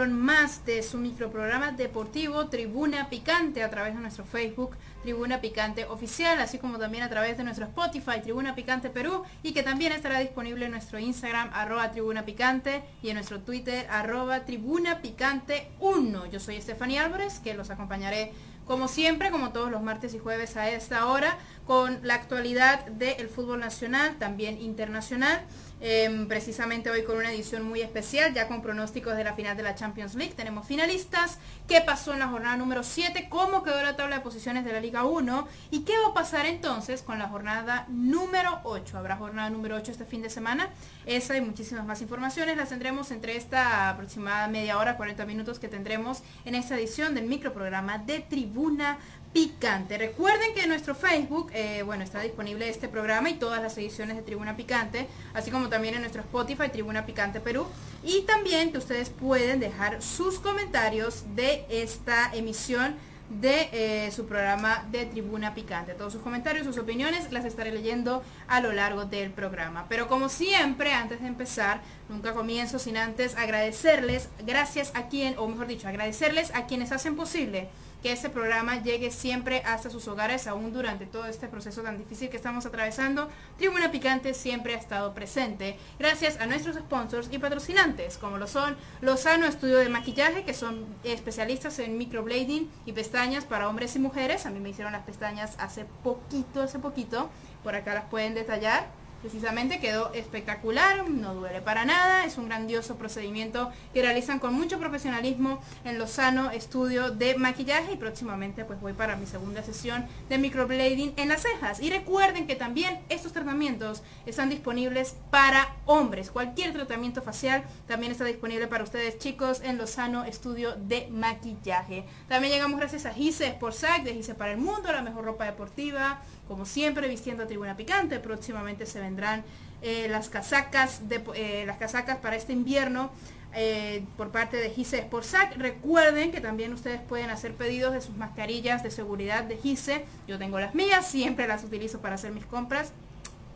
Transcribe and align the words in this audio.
más 0.00 0.64
de 0.64 0.82
su 0.82 0.96
microprograma 0.96 1.72
deportivo 1.72 2.46
Tribuna 2.46 3.10
Picante 3.10 3.62
a 3.62 3.68
través 3.68 3.94
de 3.94 4.00
nuestro 4.00 4.24
Facebook 4.24 4.74
Tribuna 5.02 5.42
Picante 5.42 5.84
Oficial, 5.84 6.40
así 6.40 6.56
como 6.56 6.78
también 6.78 7.02
a 7.02 7.10
través 7.10 7.36
de 7.36 7.44
nuestro 7.44 7.66
Spotify 7.66 8.22
Tribuna 8.22 8.54
Picante 8.54 8.88
Perú 8.88 9.22
y 9.42 9.52
que 9.52 9.62
también 9.62 9.92
estará 9.92 10.18
disponible 10.18 10.64
en 10.64 10.70
nuestro 10.70 10.98
Instagram 10.98 11.50
arroba 11.52 11.90
Tribuna 11.90 12.24
Picante 12.24 12.82
y 13.02 13.10
en 13.10 13.16
nuestro 13.16 13.40
Twitter 13.40 13.86
arroba 13.90 14.46
Tribuna 14.46 15.02
Picante 15.02 15.68
1. 15.80 16.26
Yo 16.26 16.40
soy 16.40 16.56
Estefanía 16.56 17.04
Álvarez, 17.04 17.40
que 17.40 17.52
los 17.52 17.68
acompañaré 17.68 18.32
como 18.66 18.88
siempre, 18.88 19.30
como 19.30 19.50
todos 19.50 19.70
los 19.70 19.82
martes 19.82 20.14
y 20.14 20.18
jueves 20.18 20.56
a 20.56 20.70
esta 20.70 21.06
hora, 21.06 21.36
con 21.66 22.00
la 22.02 22.14
actualidad 22.14 22.86
del 22.86 23.28
fútbol 23.28 23.60
nacional, 23.60 24.16
también 24.18 24.58
internacional. 24.58 25.42
Em, 25.84 26.28
precisamente 26.28 26.90
hoy 26.90 27.02
con 27.02 27.16
una 27.16 27.32
edición 27.32 27.64
muy 27.64 27.80
especial, 27.80 28.32
ya 28.32 28.46
con 28.46 28.62
pronósticos 28.62 29.16
de 29.16 29.24
la 29.24 29.34
final 29.34 29.56
de 29.56 29.64
la 29.64 29.74
Champions 29.74 30.14
League. 30.14 30.32
Tenemos 30.36 30.64
finalistas, 30.64 31.38
qué 31.66 31.80
pasó 31.80 32.12
en 32.12 32.20
la 32.20 32.28
jornada 32.28 32.56
número 32.56 32.84
7, 32.84 33.26
cómo 33.28 33.64
quedó 33.64 33.82
la 33.82 33.96
tabla 33.96 34.18
de 34.18 34.22
posiciones 34.22 34.64
de 34.64 34.70
la 34.70 34.80
Liga 34.80 35.02
1 35.02 35.48
y 35.72 35.80
qué 35.80 35.94
va 35.98 36.12
a 36.12 36.14
pasar 36.14 36.46
entonces 36.46 37.02
con 37.02 37.18
la 37.18 37.26
jornada 37.26 37.86
número 37.88 38.60
8. 38.62 38.96
Habrá 38.96 39.16
jornada 39.16 39.50
número 39.50 39.74
8 39.74 39.90
este 39.90 40.04
fin 40.04 40.22
de 40.22 40.30
semana. 40.30 40.70
Esa 41.04 41.36
y 41.36 41.40
muchísimas 41.40 41.84
más 41.84 42.00
informaciones 42.00 42.56
las 42.56 42.68
tendremos 42.68 43.10
entre 43.10 43.36
esta 43.36 43.88
aproximada 43.88 44.46
media 44.46 44.78
hora, 44.78 44.96
40 44.96 45.26
minutos 45.26 45.58
que 45.58 45.66
tendremos 45.66 46.22
en 46.44 46.54
esta 46.54 46.76
edición 46.76 47.12
del 47.16 47.26
microprograma 47.26 47.98
de 47.98 48.20
Tribuna 48.20 48.98
Picante. 49.32 49.96
Recuerden 49.96 50.54
que 50.54 50.62
en 50.62 50.68
nuestro 50.68 50.94
Facebook, 50.94 51.50
eh, 51.54 51.82
bueno, 51.84 52.04
está 52.04 52.20
disponible 52.20 52.68
este 52.68 52.88
programa 52.88 53.30
y 53.30 53.34
todas 53.34 53.62
las 53.62 53.78
ediciones 53.78 54.16
de 54.16 54.22
Tribuna 54.22 54.56
Picante, 54.56 55.08
así 55.32 55.50
como 55.50 55.68
también 55.68 55.94
en 55.94 56.00
nuestro 56.00 56.20
Spotify, 56.20 56.68
Tribuna 56.70 57.06
Picante 57.06 57.40
Perú. 57.40 57.66
Y 58.04 58.22
también 58.22 58.72
que 58.72 58.78
ustedes 58.78 59.08
pueden 59.08 59.58
dejar 59.58 60.02
sus 60.02 60.38
comentarios 60.38 61.24
de 61.34 61.64
esta 61.70 62.30
emisión 62.34 62.94
de 63.40 63.68
eh, 63.72 64.10
su 64.12 64.26
programa 64.26 64.86
de 64.90 65.06
Tribuna 65.06 65.54
Picante. 65.54 65.94
Todos 65.94 66.12
sus 66.12 66.22
comentarios, 66.22 66.66
sus 66.66 66.76
opiniones 66.76 67.32
las 67.32 67.46
estaré 67.46 67.72
leyendo 67.72 68.22
a 68.48 68.60
lo 68.60 68.72
largo 68.72 69.06
del 69.06 69.30
programa. 69.30 69.86
Pero 69.88 70.08
como 70.08 70.28
siempre, 70.28 70.92
antes 70.92 71.22
de 71.22 71.28
empezar, 71.28 71.80
nunca 72.10 72.34
comienzo 72.34 72.78
sin 72.78 72.98
antes 72.98 73.34
agradecerles, 73.36 74.28
gracias 74.44 74.92
a 74.94 75.08
quien, 75.08 75.38
o 75.38 75.48
mejor 75.48 75.66
dicho, 75.66 75.88
agradecerles 75.88 76.54
a 76.54 76.66
quienes 76.66 76.92
hacen 76.92 77.16
posible 77.16 77.70
que 78.02 78.12
este 78.12 78.28
programa 78.28 78.82
llegue 78.82 79.10
siempre 79.10 79.62
hasta 79.64 79.88
sus 79.88 80.08
hogares, 80.08 80.46
aún 80.46 80.72
durante 80.72 81.06
todo 81.06 81.26
este 81.26 81.48
proceso 81.48 81.82
tan 81.82 81.98
difícil 81.98 82.28
que 82.28 82.36
estamos 82.36 82.66
atravesando. 82.66 83.28
Tribuna 83.58 83.92
Picante 83.92 84.34
siempre 84.34 84.74
ha 84.74 84.78
estado 84.78 85.14
presente, 85.14 85.78
gracias 85.98 86.40
a 86.40 86.46
nuestros 86.46 86.76
sponsors 86.76 87.28
y 87.30 87.38
patrocinantes, 87.38 88.18
como 88.18 88.38
lo 88.38 88.46
son 88.46 88.76
Lozano 89.00 89.46
Estudio 89.46 89.78
de 89.78 89.88
Maquillaje, 89.88 90.44
que 90.44 90.54
son 90.54 90.84
especialistas 91.04 91.78
en 91.78 91.96
microblading 91.96 92.68
y 92.86 92.92
pestañas 92.92 93.44
para 93.44 93.68
hombres 93.68 93.94
y 93.96 94.00
mujeres. 94.00 94.46
A 94.46 94.50
mí 94.50 94.58
me 94.58 94.70
hicieron 94.70 94.92
las 94.92 95.04
pestañas 95.04 95.54
hace 95.58 95.84
poquito, 96.02 96.62
hace 96.62 96.78
poquito. 96.78 97.30
Por 97.62 97.76
acá 97.76 97.94
las 97.94 98.04
pueden 98.06 98.34
detallar 98.34 99.01
Precisamente 99.22 99.78
quedó 99.78 100.12
espectacular, 100.14 101.08
no 101.08 101.34
duele 101.34 101.60
para 101.60 101.84
nada, 101.84 102.24
es 102.24 102.38
un 102.38 102.48
grandioso 102.48 102.96
procedimiento 102.96 103.70
que 103.94 104.02
realizan 104.02 104.40
con 104.40 104.52
mucho 104.52 104.80
profesionalismo 104.80 105.60
en 105.84 105.96
Lozano 105.98 106.50
Estudio 106.50 107.12
de 107.12 107.36
Maquillaje 107.36 107.92
y 107.92 107.96
próximamente 107.96 108.64
pues 108.64 108.80
voy 108.80 108.94
para 108.94 109.14
mi 109.14 109.26
segunda 109.26 109.62
sesión 109.62 110.06
de 110.28 110.38
microblading 110.38 111.14
en 111.16 111.28
las 111.28 111.42
cejas. 111.42 111.80
Y 111.80 111.88
recuerden 111.90 112.48
que 112.48 112.56
también 112.56 112.98
estos 113.08 113.32
tratamientos 113.32 114.02
están 114.26 114.50
disponibles 114.50 115.14
para 115.30 115.76
hombres. 115.86 116.32
Cualquier 116.32 116.72
tratamiento 116.72 117.22
facial 117.22 117.62
también 117.86 118.10
está 118.10 118.24
disponible 118.24 118.66
para 118.66 118.82
ustedes 118.82 119.18
chicos 119.18 119.60
en 119.62 119.78
Lozano 119.78 120.24
Estudio 120.24 120.74
de 120.74 121.06
Maquillaje. 121.12 122.04
También 122.28 122.52
llegamos 122.52 122.78
gracias 122.80 123.06
a 123.06 123.14
Gise 123.14 123.50
Sportsac 123.52 124.02
de 124.02 124.14
Gise 124.14 124.34
para 124.34 124.50
el 124.50 124.58
Mundo, 124.58 124.90
la 124.90 125.02
mejor 125.02 125.24
ropa 125.24 125.44
deportiva, 125.44 126.20
como 126.48 126.66
siempre 126.66 127.08
vistiendo 127.08 127.44
a 127.44 127.46
Tribuna 127.46 127.76
Picante. 127.76 128.18
Próximamente 128.18 128.84
se 128.84 128.98
vendrán 129.12 129.44
eh, 129.82 130.08
las 130.08 130.28
casacas 130.28 131.08
de, 131.08 131.22
eh, 131.34 131.64
las 131.66 131.76
casacas 131.76 132.16
para 132.18 132.36
este 132.36 132.52
invierno 132.52 133.10
eh, 133.54 134.04
por 134.16 134.30
parte 134.30 134.56
de 134.56 134.70
Gise 134.70 135.02
Sportsac. 135.02 135.56
Recuerden 135.58 136.32
que 136.32 136.40
también 136.40 136.72
ustedes 136.72 137.00
pueden 137.02 137.28
hacer 137.28 137.52
pedidos 137.54 137.92
de 137.92 138.00
sus 138.00 138.16
mascarillas 138.16 138.82
de 138.82 138.90
seguridad 138.90 139.44
de 139.44 139.58
Gise. 139.58 140.06
Yo 140.26 140.38
tengo 140.38 140.58
las 140.58 140.74
mías, 140.74 141.06
siempre 141.06 141.46
las 141.46 141.62
utilizo 141.62 142.00
para 142.00 142.14
hacer 142.14 142.32
mis 142.32 142.46
compras. 142.46 142.92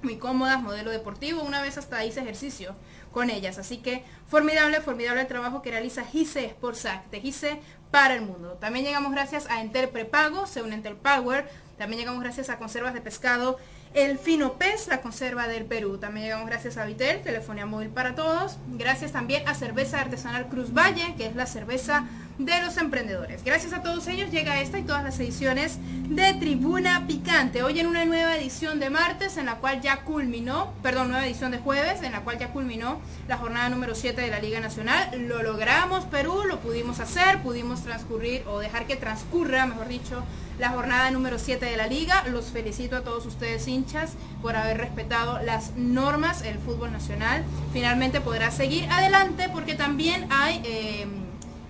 Muy 0.03 0.16
cómodas, 0.16 0.61
modelo 0.61 0.91
deportivo. 0.91 1.43
Una 1.43 1.62
vez 1.62 1.78
hasta 1.78 2.05
hice 2.05 2.21
ejercicio 2.21 2.75
con 3.12 3.31
ellas. 3.31 3.56
Así 3.56 3.78
que 3.78 4.05
formidable, 4.28 4.83
formidable 4.83 5.22
el 5.22 5.27
trabajo 5.27 5.62
que 5.62 5.71
realiza 5.71 6.05
Gise 6.05 6.50
Sportsac 6.50 7.09
de 7.09 7.21
Gise 7.22 7.61
para 7.91 8.15
el 8.15 8.21
mundo. 8.21 8.59
También 8.61 8.84
llegamos 8.84 9.12
gracias 9.12 9.47
a 9.49 9.62
Enter 9.62 9.91
Prepago, 9.91 10.47
según 10.47 10.75
Enter 10.75 10.97
Power, 10.97 11.49
también 11.78 12.00
llegamos 12.00 12.22
gracias 12.22 12.49
a 12.49 12.59
conservas 12.59 12.95
de 12.95 13.00
pescado 13.00 13.59
el 13.95 14.19
Fino 14.19 14.55
Pez, 14.55 14.89
la 14.89 15.01
conserva 15.01 15.49
del 15.49 15.65
Perú. 15.65 15.99
También 15.99 16.27
llegamos 16.27 16.47
gracias 16.47 16.77
a 16.77 16.85
Vitel, 16.85 17.23
telefonía 17.23 17.67
móvil 17.67 17.89
para 17.89 18.15
todos. 18.15 18.59
Gracias 18.69 19.13
también 19.13 19.47
a 19.49 19.55
Cerveza 19.55 20.01
Artesanal 20.01 20.49
Cruz 20.49 20.73
Valle, 20.73 21.15
que 21.17 21.27
es 21.27 21.35
la 21.35 21.47
cerveza 21.47 22.07
de 22.39 22.61
los 22.63 22.77
emprendedores. 22.77 23.43
Gracias 23.45 23.73
a 23.73 23.83
todos 23.83 24.07
ellos 24.09 24.31
llega 24.31 24.61
esta 24.61 24.79
y 24.79 24.83
todas 24.83 25.03
las 25.03 25.19
ediciones 25.21 25.79
de 26.09 26.35
Tribuna 26.35 27.07
Picante. 27.07 27.63
Hoy 27.63 27.81
en 27.81 27.87
una 27.87 28.05
nueva 28.05 28.37
edición 28.37 28.79
de 28.79 28.91
martes 28.91 29.39
en 29.39 29.47
la 29.47 29.57
cual 29.57 29.81
ya 29.81 30.03
culminó, 30.03 30.73
perdón, 30.83 31.09
nueva 31.09 31.27
edición 31.27 31.51
de 31.51 31.59
jueves 31.59 32.03
en 32.03 32.13
la 32.13 32.21
cual 32.21 32.39
ya 32.39 32.49
culminó 32.49 33.01
la 33.27 33.39
jornada 33.39 33.71
número 33.71 33.95
7 33.95 34.21
de 34.21 34.31
la 34.31 34.41
Liga 34.41 34.61
Nacional. 34.61 35.11
Lo 35.27 35.43
logramos 35.43 36.05
Perú, 36.05 36.43
lo 36.47 36.61
pudimos 36.61 37.01
hacer, 37.01 37.43
pudimos 37.43 37.83
transcurrir 37.83 38.43
o 38.47 38.59
dejar 38.59 38.87
que 38.87 38.97
transcurra, 38.97 39.67
mejor 39.67 39.89
dicho, 39.89 40.23
la 40.59 40.71
jornada 40.71 41.11
número 41.11 41.39
7 41.39 41.65
de 41.65 41.77
la 41.77 41.87
liga. 41.87 42.25
Los 42.31 42.47
felicito 42.47 42.97
a 42.97 43.01
todos 43.01 43.25
ustedes 43.25 43.67
hinchas 43.67 44.13
por 44.43 44.57
haber 44.57 44.77
respetado 44.79 45.41
las 45.43 45.75
normas. 45.77 46.43
El 46.43 46.59
fútbol 46.59 46.93
nacional 46.93 47.45
finalmente 47.73 48.21
podrá 48.21 48.51
seguir 48.51 48.89
adelante 48.91 49.49
porque 49.53 49.75
también 49.75 50.27
hay 50.31 50.61
eh, 50.65 51.07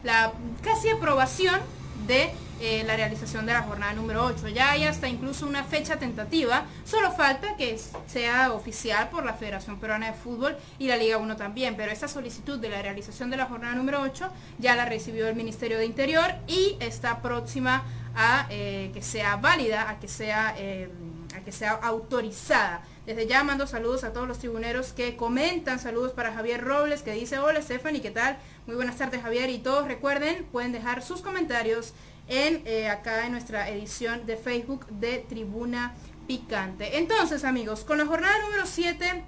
la 0.07 0.33
casi 0.63 0.89
aprobación 0.89 1.61
de 2.07 2.31
eh, 2.61 2.85
la 2.87 2.97
realización 2.97 3.45
de 3.45 3.53
la 3.53 3.63
jornada 3.63 3.93
número 3.93 4.25
8. 4.25 4.49
Ya 4.49 4.71
hay 4.71 4.85
hasta 4.85 5.09
incluso 5.09 5.47
una 5.47 5.65
fecha 5.65 5.99
tentativa, 5.99 6.65
solo 6.85 7.11
falta 7.11 7.57
que 7.57 7.79
sea 8.07 8.53
oficial 8.53 9.11
por 9.11 9.25
la 9.27 9.35
Federación 9.35 9.79
Peruana 9.79 10.07
de 10.07 10.13
Fútbol 10.15 10.57
y 10.79 10.87
la 10.87 10.97
Liga 10.97 11.19
1 11.19 11.37
también, 11.37 11.77
pero 11.77 11.91
esta 11.91 12.07
solicitud 12.07 12.59
de 12.59 12.69
la 12.69 12.81
realización 12.81 13.31
de 13.31 13.37
la 13.37 13.47
jornada 13.47 13.75
número 13.75 14.01
8 14.01 14.31
ya 14.59 14.77
la 14.77 14.85
recibió 14.85 15.29
el 15.29 15.35
Ministerio 15.35 15.77
de 15.77 15.85
Interior 15.85 16.33
y 16.47 16.77
está 16.79 17.21
próxima 17.21 17.83
a 18.15 18.47
eh, 18.49 18.93
que 18.95 19.03
sea 19.03 19.37
válida, 19.37 19.91
a 19.91 19.99
que 19.99 20.09
sea, 20.09 20.55
eh, 20.57 20.89
a 21.37 21.41
que 21.41 21.51
sea 21.51 21.73
autorizada. 21.73 22.81
Desde 23.07 23.29
ya 23.29 23.45
mando 23.45 23.69
saludos 23.69 24.03
a 24.03 24.13
todos 24.13 24.27
los 24.27 24.41
tribuneros 24.41 24.93
que 24.93 25.17
comentan, 25.17 25.79
saludos 25.79 26.11
para 26.11 26.33
Javier 26.33 26.61
Robles 26.65 27.03
que 27.03 27.13
dice, 27.13 27.39
hola 27.39 27.63
Stephanie, 27.63 28.03
¿qué 28.03 28.11
tal? 28.11 28.37
Muy 28.67 28.75
buenas 28.75 28.97
tardes 28.97 29.23
Javier 29.23 29.49
y 29.49 29.59
todos 29.59 29.87
recuerden, 29.87 30.45
pueden 30.51 30.73
dejar 30.73 31.05
sus 31.05 31.23
comentarios 31.23 31.93
en 32.27 32.63
eh, 32.67 32.89
acá 32.89 33.25
en 33.25 33.31
nuestra 33.31 33.69
edición 33.69 34.27
de 34.27 34.37
Facebook 34.37 34.87
de 34.89 35.19
Tribuna 35.19 35.95
Picante. 36.27 36.99
Entonces 36.99 37.45
amigos, 37.45 37.85
con 37.85 37.99
la 37.99 38.07
jornada 38.07 38.41
número 38.43 38.67
7, 38.67 39.23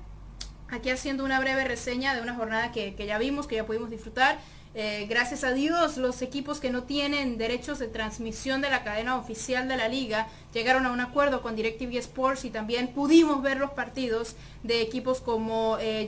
aquí 0.70 0.90
haciendo 0.90 1.24
una 1.24 1.38
breve 1.38 1.62
reseña 1.62 2.16
de 2.16 2.22
una 2.22 2.34
jornada 2.34 2.72
que, 2.72 2.96
que 2.96 3.06
ya 3.06 3.16
vimos, 3.16 3.46
que 3.46 3.54
ya 3.54 3.64
pudimos 3.64 3.90
disfrutar. 3.90 4.40
Eh, 4.74 5.06
gracias 5.08 5.44
a 5.44 5.52
Dios, 5.52 5.96
los 5.96 6.20
equipos 6.20 6.60
que 6.60 6.70
no 6.70 6.82
tienen 6.82 7.38
derechos 7.38 7.78
de 7.78 7.88
transmisión 7.88 8.60
de 8.60 8.68
la 8.68 8.84
cadena 8.84 9.16
oficial 9.16 9.66
de 9.66 9.76
la 9.76 9.88
liga 9.88 10.28
llegaron 10.52 10.84
a 10.84 10.92
un 10.92 11.00
acuerdo 11.00 11.40
con 11.40 11.56
DirecTV 11.56 11.96
Sports 11.96 12.44
y 12.44 12.50
también 12.50 12.88
pudimos 12.88 13.42
ver 13.42 13.56
los 13.56 13.70
partidos 13.70 14.36
de 14.62 14.82
equipos 14.82 15.20
como 15.20 15.78
eh, 15.80 16.06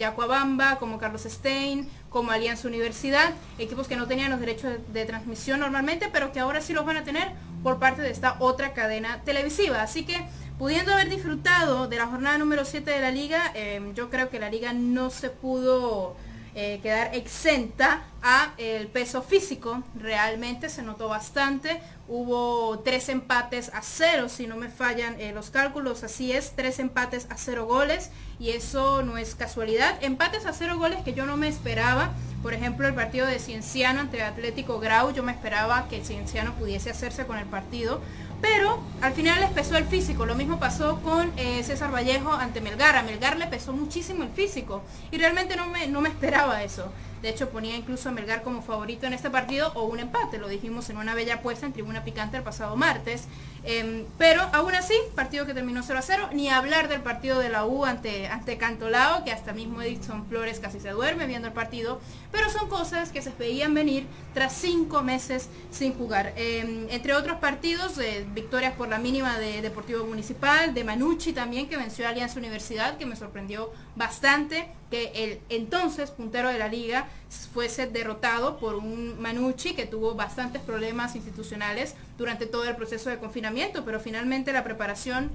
como 0.79 0.99
Carlos 0.99 1.23
Stein, 1.23 1.89
como 2.11 2.33
Alianza 2.33 2.69
Universidad, 2.69 3.33
equipos 3.59 3.89
que 3.89 3.97
no 3.97 4.07
tenían 4.07 4.31
los 4.31 4.41
derechos 4.41 4.73
de, 4.93 5.05
transmisión 5.07 5.61
normalmente, 5.61 6.09
pero 6.13 6.33
que 6.33 6.41
ahora 6.41 6.61
sí 6.61 6.75
los 6.75 6.85
van 6.85 6.99
a 6.99 7.05
tener 7.05 7.29
por 7.63 7.79
parte 7.79 8.03
de 8.03 8.11
esta 8.11 8.37
otra 8.41 8.75
cadena 8.75 9.23
televisiva. 9.25 9.83
Así 9.83 10.05
que 10.05 10.17
pudiendo 10.59 10.93
haber 10.93 11.09
disfrutado 11.09 11.89
de 11.89 11.97
la 11.97 12.07
jornada 12.07 12.37
número 12.37 12.65
7 12.65 12.91
de 12.91 13.01
la 13.01 13.11
liga, 13.11 13.53
eh, 13.55 13.81
yo 13.95 14.11
creo 14.11 14.29
que 14.29 14.39
la 14.39 14.51
liga 14.51 14.75
no 14.75 15.09
se 15.09 15.31
pudo 15.31 16.17
eh, 16.55 16.81
quedar 16.83 17.15
exenta 17.15 18.03
a 18.23 18.53
el 18.59 18.89
peso 18.89 19.23
físico. 19.23 19.83
Realmente 19.95 20.69
se 20.69 20.83
notó 20.83 21.09
bastante. 21.09 21.81
Hubo 22.09 22.81
tres 22.81 23.09
empates 23.09 23.71
a 23.73 23.83
cero, 23.83 24.29
si 24.29 24.47
no 24.47 24.57
me 24.57 24.69
fallan 24.69 25.21
eh, 25.21 25.33
los 25.33 25.51
cálculos, 25.51 26.03
así 26.03 26.33
es, 26.33 26.57
tres 26.57 26.81
empates 26.81 27.29
a 27.31 27.37
cero 27.37 27.67
goles 27.67 28.11
y 28.41 28.51
eso 28.51 29.03
no 29.03 29.17
es 29.17 29.35
casualidad. 29.35 29.97
Empates 30.03 30.45
a 30.47 30.53
cero 30.53 30.77
goles 30.77 31.03
que 31.05 31.15
yo 31.15 31.25
no 31.25 31.37
me 31.37 31.49
esperaba. 31.49 32.11
Por 32.43 32.55
ejemplo, 32.55 32.89
el 32.89 32.95
partido 32.95 33.27
de 33.27 33.39
Cienciano 33.39 34.01
ante 34.01 34.23
Atlético 34.23 34.81
Grau, 34.81 35.13
yo 35.13 35.23
me 35.23 35.33
esperaba 35.33 35.89
que 35.89 36.03
Cienciano 36.03 36.55
pudiese 36.55 36.91
hacerse 36.91 37.27
con 37.27 37.39
el 37.39 37.47
partido 37.47 38.01
pero 38.41 38.81
al 39.01 39.13
final 39.13 39.41
les 39.41 39.51
pesó 39.51 39.77
el 39.77 39.85
físico. 39.85 40.27
Lo 40.27 40.35
mismo 40.35 40.59
pasó 40.59 41.01
con 41.03 41.33
eh, 41.37 41.63
César 41.63 41.93
Vallejo 41.93 42.33
ante 42.33 42.61
Melgar. 42.61 42.97
A 42.97 43.03
Melgar 43.03 43.37
le 43.37 43.47
pesó 43.47 43.73
muchísimo 43.73 44.23
el 44.23 44.31
físico. 44.31 44.83
Y 45.11 45.19
realmente 45.19 45.57
no 45.57 45.67
me, 45.67 45.87
no 45.89 46.01
me 46.01 46.09
esperaba 46.09 46.63
eso. 46.63 46.91
De 47.23 47.29
hecho, 47.29 47.51
ponía 47.51 47.77
incluso 47.77 48.09
a 48.09 48.13
Melgar 48.13 48.43
como 48.43 48.63
favorito 48.63 49.07
en 49.07 49.13
este 49.13 49.31
partido 49.31 49.73
o 49.75 49.85
un 49.85 50.01
empate, 50.01 50.39
lo 50.39 50.49
dijimos 50.49 50.89
en 50.91 50.97
una 50.97 51.15
bella 51.15 51.35
apuesta 51.35 51.67
en 51.67 51.73
Tribuna 51.73 52.05
Picante 52.05 52.37
el 52.37 52.43
pasado 52.43 52.77
martes. 52.77 53.25
Em, 53.63 54.07
pero 54.17 54.41
aún 54.55 54.75
así, 54.75 54.95
partido 55.15 55.45
que 55.45 55.53
terminó 55.53 55.83
0 55.83 55.99
a 55.99 56.03
0, 56.03 56.31
ni 56.33 56.49
hablar 56.49 56.89
del 56.89 57.03
partido 57.03 57.39
de 57.39 57.51
la 57.51 57.67
U 57.67 57.85
ante, 57.85 58.27
ante 58.27 58.57
Cantolao, 58.57 59.23
que 59.23 59.33
hasta 59.33 59.53
mismo 59.53 59.83
Edison 59.83 60.27
Flores 60.27 60.61
casi 60.61 60.81
se 60.81 60.91
duerme 60.91 61.27
viendo 61.27 61.49
el 61.49 61.53
partido, 61.53 62.01
pero 62.33 62.49
son 62.49 62.71
cosas 62.71 63.11
que 63.11 63.21
se 63.21 63.31
veían 63.39 63.75
venir 63.75 64.07
tras 64.33 64.55
cinco 64.55 65.03
meses 65.03 65.51
sin 65.71 65.93
jugar. 65.93 66.33
Em, 66.37 66.89
entre 66.89 67.15
otros 67.15 67.37
partidos, 67.37 67.99
eh, 67.99 68.27
victorias 68.33 68.73
por 68.75 68.89
la 68.89 68.99
mínima 68.99 69.39
de 69.39 69.61
Deportivo 69.61 70.07
Municipal, 70.07 70.73
de 70.73 70.83
Manucci 70.85 71.35
también, 71.35 71.69
que 71.69 71.77
venció 71.77 72.07
a 72.07 72.11
Alianza 72.11 72.39
Universidad, 72.39 72.97
que 72.97 73.05
me 73.05 73.17
sorprendió 73.17 73.71
bastante 73.95 74.69
que 74.91 75.13
el 75.15 75.41
entonces 75.51 76.11
puntero 76.11 76.49
de 76.49 76.59
la 76.59 76.69
liga 76.69 77.09
fuese 77.53 77.87
derrotado 77.87 78.59
por 78.59 78.75
un 78.75 79.21
Manucci 79.21 79.75
que 79.75 79.87
tuvo 79.87 80.15
bastantes 80.15 80.63
problemas 80.63 81.15
institucionales 81.15 81.95
durante 82.19 82.47
todo 82.47 82.65
el 82.65 82.77
proceso 82.77 83.11
de 83.11 83.19
confinamiento, 83.19 83.85
pero 83.85 84.01
finalmente 84.01 84.53
la 84.53 84.65
preparación 84.65 85.31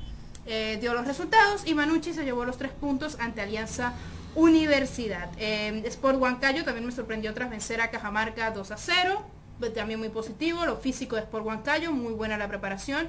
eh, 0.46 0.78
dio 0.80 0.94
los 0.94 1.08
resultados 1.08 1.66
y 1.66 1.74
Manucci 1.74 2.14
se 2.14 2.26
llevó 2.26 2.46
los 2.46 2.58
tres 2.58 2.72
puntos 2.72 3.18
ante 3.20 3.42
Alianza 3.42 3.94
Universidad. 4.36 5.30
Eh, 5.38 5.84
Sport 5.86 6.20
Huancayo 6.20 6.66
también 6.66 6.86
me 6.86 6.92
sorprendió 6.92 7.34
tras 7.34 7.50
vencer 7.50 7.80
a 7.80 7.90
Cajamarca 7.90 8.52
2 8.52 8.72
a 8.72 8.78
0, 8.78 9.26
también 9.74 10.00
muy 10.00 10.10
positivo, 10.10 10.66
lo 10.66 10.76
físico 10.78 11.16
de 11.16 11.22
Sport 11.22 11.46
Huancayo, 11.46 11.92
muy 11.92 12.14
buena 12.14 12.38
la 12.38 12.48
preparación. 12.48 13.08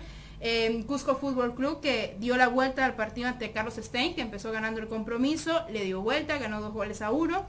Cusco 0.87 1.17
Fútbol 1.17 1.55
Club 1.55 1.81
que 1.81 2.15
dio 2.21 2.37
la 2.37 2.49
vuelta 2.49 2.85
al 2.85 2.95
partido 2.95 3.27
ante 3.27 3.51
Carlos 3.51 3.75
Stein, 3.75 4.15
que 4.15 4.21
empezó 4.21 4.53
ganando 4.53 4.81
el 4.81 4.87
compromiso, 4.87 5.65
le 5.71 5.83
dio 5.85 6.03
vuelta, 6.03 6.39
ganó 6.39 6.61
dos 6.61 6.73
goles 6.73 7.03
a 7.03 7.11
uno. 7.11 7.47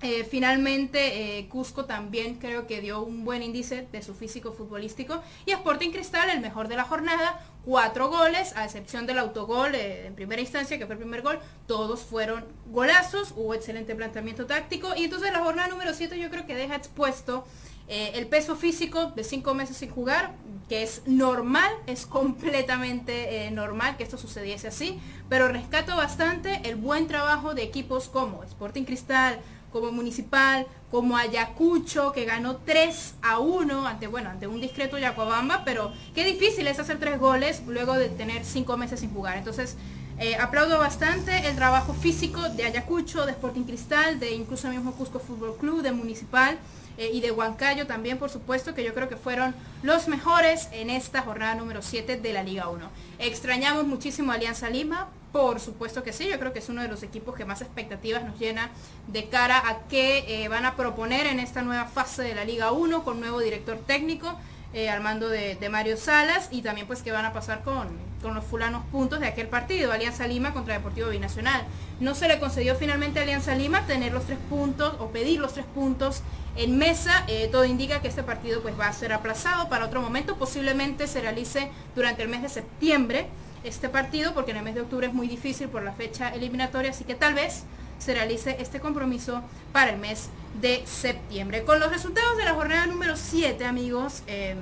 Eh, 0.00 0.22
finalmente 0.22 1.38
eh, 1.38 1.48
Cusco 1.48 1.84
también 1.84 2.36
creo 2.36 2.68
que 2.68 2.80
dio 2.80 3.02
un 3.02 3.24
buen 3.24 3.42
índice 3.42 3.88
de 3.90 4.00
su 4.00 4.14
físico 4.14 4.52
futbolístico 4.52 5.20
y 5.44 5.50
Sporting 5.50 5.90
Cristal 5.90 6.30
el 6.30 6.40
mejor 6.40 6.68
de 6.68 6.76
la 6.76 6.84
jornada 6.84 7.40
cuatro 7.64 8.08
goles 8.08 8.56
a 8.56 8.64
excepción 8.64 9.08
del 9.08 9.18
autogol 9.18 9.74
eh, 9.74 10.06
en 10.06 10.14
primera 10.14 10.40
instancia 10.40 10.78
que 10.78 10.86
fue 10.86 10.92
el 10.92 11.00
primer 11.00 11.22
gol 11.22 11.40
todos 11.66 12.02
fueron 12.02 12.44
golazos 12.66 13.34
hubo 13.34 13.54
excelente 13.54 13.96
planteamiento 13.96 14.46
táctico 14.46 14.94
y 14.96 15.02
entonces 15.02 15.32
la 15.32 15.40
jornada 15.40 15.66
número 15.66 15.92
7 15.92 16.16
yo 16.16 16.30
creo 16.30 16.46
que 16.46 16.54
deja 16.54 16.76
expuesto 16.76 17.44
el 17.88 18.26
peso 18.26 18.54
físico 18.54 19.12
de 19.16 19.24
cinco 19.24 19.54
meses 19.54 19.78
sin 19.78 19.88
jugar 19.88 20.34
que 20.68 20.82
es 20.82 21.00
normal, 21.06 21.70
es 21.86 22.04
completamente 22.04 23.50
normal 23.50 23.96
que 23.96 24.04
esto 24.04 24.18
sucediese 24.18 24.68
así, 24.68 25.00
pero 25.30 25.48
rescato 25.48 25.96
bastante 25.96 26.60
el 26.68 26.76
buen 26.76 27.06
trabajo 27.06 27.54
de 27.54 27.62
equipos 27.62 28.10
como 28.10 28.44
Sporting 28.44 28.84
Cristal, 28.84 29.40
como 29.72 29.92
Municipal, 29.92 30.66
como 30.90 31.16
Ayacucho, 31.16 32.12
que 32.12 32.24
ganó 32.24 32.56
3 32.56 33.14
a 33.22 33.38
1 33.38 33.86
ante, 33.86 34.06
bueno, 34.06 34.30
ante 34.30 34.46
un 34.46 34.60
discreto 34.60 34.98
Yacuabamba, 34.98 35.62
pero 35.64 35.92
qué 36.14 36.24
difícil 36.24 36.66
es 36.66 36.78
hacer 36.78 36.98
tres 36.98 37.18
goles 37.18 37.62
luego 37.66 37.94
de 37.94 38.08
tener 38.08 38.44
cinco 38.44 38.76
meses 38.76 39.00
sin 39.00 39.12
jugar. 39.12 39.36
Entonces, 39.36 39.76
eh, 40.20 40.34
aplaudo 40.36 40.78
bastante 40.78 41.46
el 41.46 41.54
trabajo 41.54 41.94
físico 41.94 42.40
de 42.40 42.64
Ayacucho, 42.64 43.24
de 43.24 43.32
Sporting 43.32 43.62
Cristal, 43.62 44.18
de 44.18 44.32
incluso 44.32 44.68
mismo 44.68 44.92
Cusco 44.92 45.20
Fútbol 45.20 45.56
Club, 45.56 45.82
de 45.82 45.92
Municipal 45.92 46.58
eh, 46.96 47.10
y 47.12 47.20
de 47.20 47.30
Huancayo 47.30 47.86
también, 47.86 48.18
por 48.18 48.28
supuesto, 48.28 48.74
que 48.74 48.82
yo 48.82 48.94
creo 48.94 49.08
que 49.08 49.16
fueron 49.16 49.54
los 49.84 50.08
mejores 50.08 50.68
en 50.72 50.90
esta 50.90 51.22
jornada 51.22 51.54
número 51.54 51.82
7 51.82 52.16
de 52.16 52.32
la 52.32 52.42
Liga 52.42 52.68
1. 52.68 52.88
Extrañamos 53.20 53.86
muchísimo 53.86 54.32
a 54.32 54.34
Alianza 54.34 54.68
Lima, 54.70 55.08
por 55.32 55.60
supuesto 55.60 56.02
que 56.02 56.12
sí, 56.12 56.28
yo 56.28 56.38
creo 56.38 56.52
que 56.52 56.58
es 56.58 56.68
uno 56.68 56.82
de 56.82 56.88
los 56.88 57.02
equipos 57.02 57.34
que 57.34 57.44
más 57.44 57.60
expectativas 57.60 58.24
nos 58.24 58.38
llena 58.38 58.70
de 59.08 59.28
cara 59.28 59.68
a 59.68 59.80
qué 59.88 60.24
eh, 60.44 60.48
van 60.48 60.64
a 60.64 60.76
proponer 60.76 61.26
en 61.26 61.38
esta 61.40 61.62
nueva 61.62 61.84
fase 61.84 62.22
de 62.22 62.34
la 62.34 62.44
Liga 62.44 62.72
1 62.72 63.04
con 63.04 63.20
nuevo 63.20 63.40
director 63.40 63.78
técnico. 63.86 64.38
Eh, 64.74 64.90
al 64.90 65.00
mando 65.00 65.30
de, 65.30 65.56
Mario 65.70 65.96
Salas 65.96 66.48
y 66.50 66.60
también 66.60 66.86
pues 66.86 67.00
que 67.00 67.10
van 67.10 67.24
a 67.24 67.32
pasar 67.32 67.62
con, 67.62 67.88
con, 68.20 68.34
los 68.34 68.44
fulanos 68.44 68.84
puntos 68.92 69.18
de 69.18 69.26
aquel 69.26 69.48
partido, 69.48 69.92
Alianza 69.92 70.26
Lima 70.26 70.52
contra 70.52 70.74
Deportivo 70.74 71.08
Binacional. 71.08 71.62
No 72.00 72.14
se 72.14 72.28
le 72.28 72.38
concedió 72.38 72.74
finalmente 72.74 73.18
a 73.18 73.22
Alianza 73.22 73.54
Lima 73.54 73.86
tener 73.86 74.12
los 74.12 74.26
tres 74.26 74.38
puntos 74.50 74.94
o 74.98 75.08
pedir 75.08 75.40
los 75.40 75.54
tres 75.54 75.64
puntos 75.74 76.22
en 76.54 76.76
mesa. 76.76 77.24
Eh, 77.28 77.48
todo 77.50 77.64
indica 77.64 78.02
que 78.02 78.08
este 78.08 78.22
partido 78.22 78.60
pues 78.60 78.78
va 78.78 78.88
a 78.88 78.92
ser 78.92 79.14
aplazado 79.14 79.70
para 79.70 79.86
otro 79.86 80.02
momento, 80.02 80.36
posiblemente 80.36 81.06
se 81.06 81.22
realice 81.22 81.70
durante 81.94 82.22
el 82.22 82.28
mes 82.28 82.42
de 82.42 82.50
septiembre 82.50 83.28
este 83.64 83.88
partido, 83.88 84.34
porque 84.34 84.50
en 84.52 84.58
el 84.58 84.64
mes 84.64 84.74
de 84.74 84.82
octubre 84.82 85.06
es 85.06 85.14
muy 85.14 85.28
difícil 85.28 85.68
por 85.68 85.82
la 85.82 85.92
fecha 85.92 86.28
eliminatoria, 86.30 86.90
así 86.90 87.04
que 87.04 87.14
tal 87.14 87.34
vez 87.34 87.64
se 87.98 88.14
realice 88.14 88.56
este 88.60 88.80
compromiso 88.80 89.42
para 89.72 89.90
el 89.90 89.98
mes 89.98 90.28
de 90.60 90.82
septiembre. 90.86 91.64
Con 91.64 91.80
los 91.80 91.90
resultados 91.90 92.36
de 92.36 92.44
la 92.44 92.54
jornada 92.54 92.86
número 92.86 93.16
7, 93.16 93.64
amigos, 93.64 94.22
eh, 94.26 94.56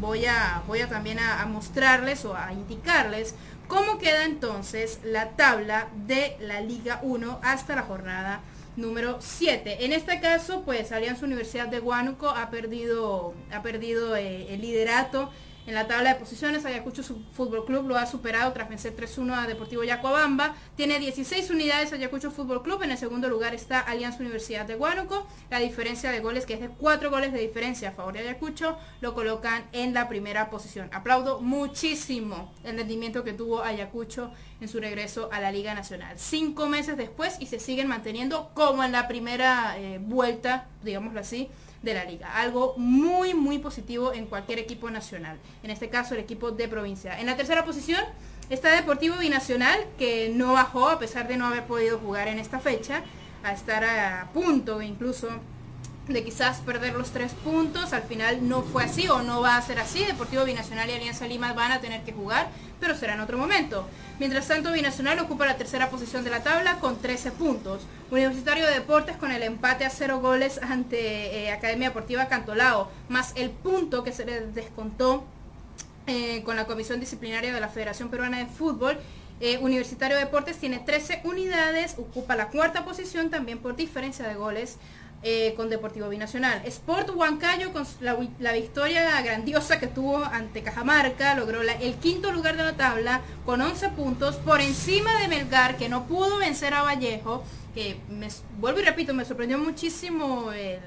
voy, 0.00 0.26
a, 0.26 0.62
voy 0.66 0.80
a 0.80 0.88
también 0.88 1.18
a, 1.18 1.44
mostrarles 1.46 2.24
o 2.24 2.36
a 2.36 2.52
indicarles 2.52 3.34
cómo 3.68 3.98
queda 3.98 4.24
entonces 4.24 5.00
la 5.04 5.30
tabla 5.30 5.88
de 6.06 6.36
la 6.40 6.60
Liga 6.60 7.00
1 7.02 7.40
hasta 7.42 7.74
la 7.74 7.82
jornada 7.82 8.40
número 8.76 9.18
7. 9.20 9.84
En 9.84 9.92
este 9.92 10.20
caso, 10.20 10.62
pues 10.62 10.92
Alianza 10.92 11.24
Universidad 11.24 11.68
de 11.68 11.80
Huánuco 11.80 12.28
ha 12.28 12.50
perdido, 12.50 13.34
ha 13.52 13.62
perdido 13.62 14.16
eh, 14.16 14.52
el 14.52 14.60
liderato 14.60 15.30
en 15.64 15.74
la 15.74 15.86
tabla 15.86 16.14
de 16.14 16.18
posiciones, 16.18 16.64
Ayacucho 16.64 17.02
Fútbol 17.04 17.64
Club 17.64 17.86
lo 17.86 17.96
ha 17.96 18.06
superado 18.06 18.52
tras 18.52 18.68
vencer 18.68 18.96
3-1 18.96 19.44
a 19.44 19.46
Deportivo 19.46 19.84
Yacuabamba. 19.84 20.56
Tiene 20.76 20.98
16 20.98 21.50
unidades 21.50 21.92
Ayacucho 21.92 22.32
Fútbol 22.32 22.62
Club. 22.62 22.82
En 22.82 22.90
el 22.90 22.98
segundo 22.98 23.28
lugar 23.28 23.54
está 23.54 23.78
Alianza 23.78 24.18
Universidad 24.18 24.66
de 24.66 24.74
Huánuco. 24.74 25.26
La 25.50 25.60
diferencia 25.60 26.10
de 26.10 26.18
goles, 26.18 26.46
que 26.46 26.54
es 26.54 26.60
de 26.60 26.68
4 26.68 27.10
goles 27.10 27.32
de 27.32 27.38
diferencia 27.38 27.90
a 27.90 27.92
favor 27.92 28.14
de 28.14 28.20
Ayacucho, 28.20 28.76
lo 29.00 29.14
colocan 29.14 29.64
en 29.72 29.94
la 29.94 30.08
primera 30.08 30.50
posición. 30.50 30.90
Aplaudo 30.92 31.40
muchísimo 31.40 32.52
el 32.64 32.76
rendimiento 32.76 33.22
que 33.22 33.32
tuvo 33.32 33.62
Ayacucho 33.62 34.32
en 34.60 34.68
su 34.68 34.80
regreso 34.80 35.28
a 35.32 35.40
la 35.40 35.52
Liga 35.52 35.74
Nacional. 35.74 36.18
Cinco 36.18 36.68
meses 36.68 36.96
después 36.96 37.36
y 37.38 37.46
se 37.46 37.60
siguen 37.60 37.86
manteniendo 37.86 38.50
como 38.54 38.82
en 38.82 38.90
la 38.90 39.06
primera 39.06 39.78
eh, 39.78 39.98
vuelta, 40.00 40.66
digámoslo 40.82 41.20
así, 41.20 41.48
de 41.82 41.94
la 41.94 42.04
liga. 42.04 42.32
Algo 42.34 42.74
muy, 42.76 43.34
muy 43.34 43.58
positivo 43.58 44.12
en 44.12 44.26
cualquier 44.26 44.58
equipo 44.58 44.90
nacional. 44.90 45.38
En 45.62 45.70
este 45.70 45.88
caso, 45.88 46.14
el 46.14 46.20
equipo 46.20 46.50
de 46.50 46.68
provincia. 46.68 47.18
En 47.18 47.26
la 47.26 47.36
tercera 47.36 47.64
posición 47.64 48.02
está 48.50 48.74
Deportivo 48.74 49.16
Binacional, 49.18 49.78
que 49.98 50.30
no 50.34 50.52
bajó 50.52 50.88
a 50.88 50.98
pesar 50.98 51.28
de 51.28 51.36
no 51.36 51.46
haber 51.46 51.64
podido 51.64 51.98
jugar 51.98 52.28
en 52.28 52.38
esta 52.38 52.60
fecha, 52.60 53.02
a 53.42 53.52
estar 53.52 53.84
a 53.84 54.30
punto 54.32 54.80
incluso 54.82 55.28
de 56.12 56.24
quizás 56.24 56.58
perder 56.60 56.94
los 56.94 57.10
tres 57.10 57.32
puntos, 57.32 57.92
al 57.92 58.02
final 58.02 58.48
no 58.48 58.62
fue 58.62 58.84
así 58.84 59.08
o 59.08 59.22
no 59.22 59.40
va 59.40 59.56
a 59.56 59.62
ser 59.62 59.78
así, 59.78 60.04
Deportivo 60.04 60.44
Binacional 60.44 60.88
y 60.90 60.92
Alianza 60.92 61.26
Lima 61.26 61.52
van 61.52 61.72
a 61.72 61.80
tener 61.80 62.02
que 62.02 62.12
jugar, 62.12 62.48
pero 62.80 62.94
será 62.94 63.14
en 63.14 63.20
otro 63.20 63.38
momento. 63.38 63.86
Mientras 64.18 64.46
tanto, 64.46 64.72
Binacional 64.72 65.18
ocupa 65.18 65.46
la 65.46 65.56
tercera 65.56 65.90
posición 65.90 66.24
de 66.24 66.30
la 66.30 66.42
tabla 66.42 66.78
con 66.80 67.00
13 67.00 67.32
puntos. 67.32 67.82
Universitario 68.10 68.66
de 68.66 68.74
Deportes 68.74 69.16
con 69.16 69.32
el 69.32 69.42
empate 69.42 69.84
a 69.84 69.90
cero 69.90 70.20
goles 70.20 70.60
ante 70.62 71.44
eh, 71.44 71.50
Academia 71.50 71.88
Deportiva 71.88 72.28
Cantolao, 72.28 72.90
más 73.08 73.32
el 73.36 73.50
punto 73.50 74.04
que 74.04 74.12
se 74.12 74.24
le 74.24 74.40
descontó 74.48 75.24
eh, 76.06 76.42
con 76.44 76.56
la 76.56 76.66
Comisión 76.66 77.00
Disciplinaria 77.00 77.54
de 77.54 77.60
la 77.60 77.68
Federación 77.68 78.10
Peruana 78.10 78.38
de 78.38 78.46
Fútbol. 78.46 78.98
Eh, 79.40 79.58
Universitario 79.58 80.16
de 80.16 80.24
Deportes 80.24 80.58
tiene 80.58 80.78
13 80.78 81.22
unidades, 81.24 81.96
ocupa 81.98 82.36
la 82.36 82.48
cuarta 82.48 82.84
posición 82.84 83.30
también 83.30 83.58
por 83.58 83.74
diferencia 83.74 84.28
de 84.28 84.34
goles 84.34 84.78
eh, 85.24 85.54
con 85.56 85.70
Deportivo 85.70 86.08
Binacional. 86.08 86.62
Sport 86.64 87.10
Huancayo 87.14 87.72
con 87.72 87.86
la, 88.00 88.52
victoria 88.52 89.20
grandiosa 89.22 89.78
que 89.78 89.86
tuvo 89.86 90.24
ante 90.24 90.62
Cajamarca, 90.64 91.36
logró 91.36 91.62
el 91.62 91.94
quinto 91.94 92.32
lugar 92.32 92.56
de 92.56 92.64
la 92.64 92.76
tabla 92.76 93.20
con 93.46 93.60
11 93.60 93.90
puntos 93.90 94.36
por 94.36 94.60
encima 94.60 95.20
de 95.20 95.28
Melgar 95.28 95.76
que 95.76 95.88
no 95.88 96.06
pudo 96.06 96.38
vencer 96.38 96.74
a 96.74 96.82
Vallejo, 96.82 97.44
que 97.72 98.00
me, 98.08 98.26
vuelvo 98.58 98.80
y 98.80 98.82
repito, 98.82 99.14
me 99.14 99.24
sorprendió 99.24 99.58
muchísimo 99.58 100.50
el, 100.52 100.80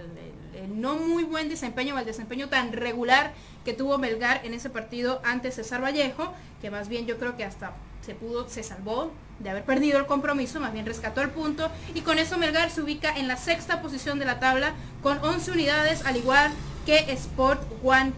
no 0.76 0.96
muy 0.96 1.24
buen 1.24 1.48
desempeño 1.48 1.98
el 1.98 2.06
desempeño 2.06 2.50
tan 2.50 2.74
regular 2.74 3.34
que 3.64 3.72
tuvo 3.72 3.98
Melgar 3.98 4.42
en 4.46 4.54
ese 4.54 4.70
partido 4.70 5.22
ante 5.24 5.50
César 5.52 5.82
Vallejo, 5.82 6.34
que 6.62 6.70
más 6.70 6.90
bien 6.90 7.06
yo 7.06 7.18
creo 7.18 7.38
que 7.38 7.46
hasta 7.46 7.72
se 8.06 8.14
pudo, 8.14 8.48
se 8.48 8.64
salvó 8.64 9.12
de 9.40 9.50
haber 9.50 9.64
perdido 9.64 9.98
el 9.98 10.06
compromiso, 10.06 10.60
más 10.60 10.72
bien 10.72 10.86
rescató 10.86 11.22
el 11.22 11.30
punto 11.30 11.70
y 11.94 12.02
con 12.02 12.20
eso 12.20 12.38
Melgar 12.38 12.70
se 12.70 12.82
ubica 12.82 13.18
en 13.18 13.28
la 13.28 13.36
sexta 13.36 13.82
posición 13.82 14.20
de 14.20 14.26
la 14.26 14.40
tabla 14.40 14.74
con 15.02 15.18
11 15.24 15.52
unidades 15.52 16.06
al 16.06 16.16
igual 16.16 16.52
que 16.86 16.98
Sport 17.14 17.64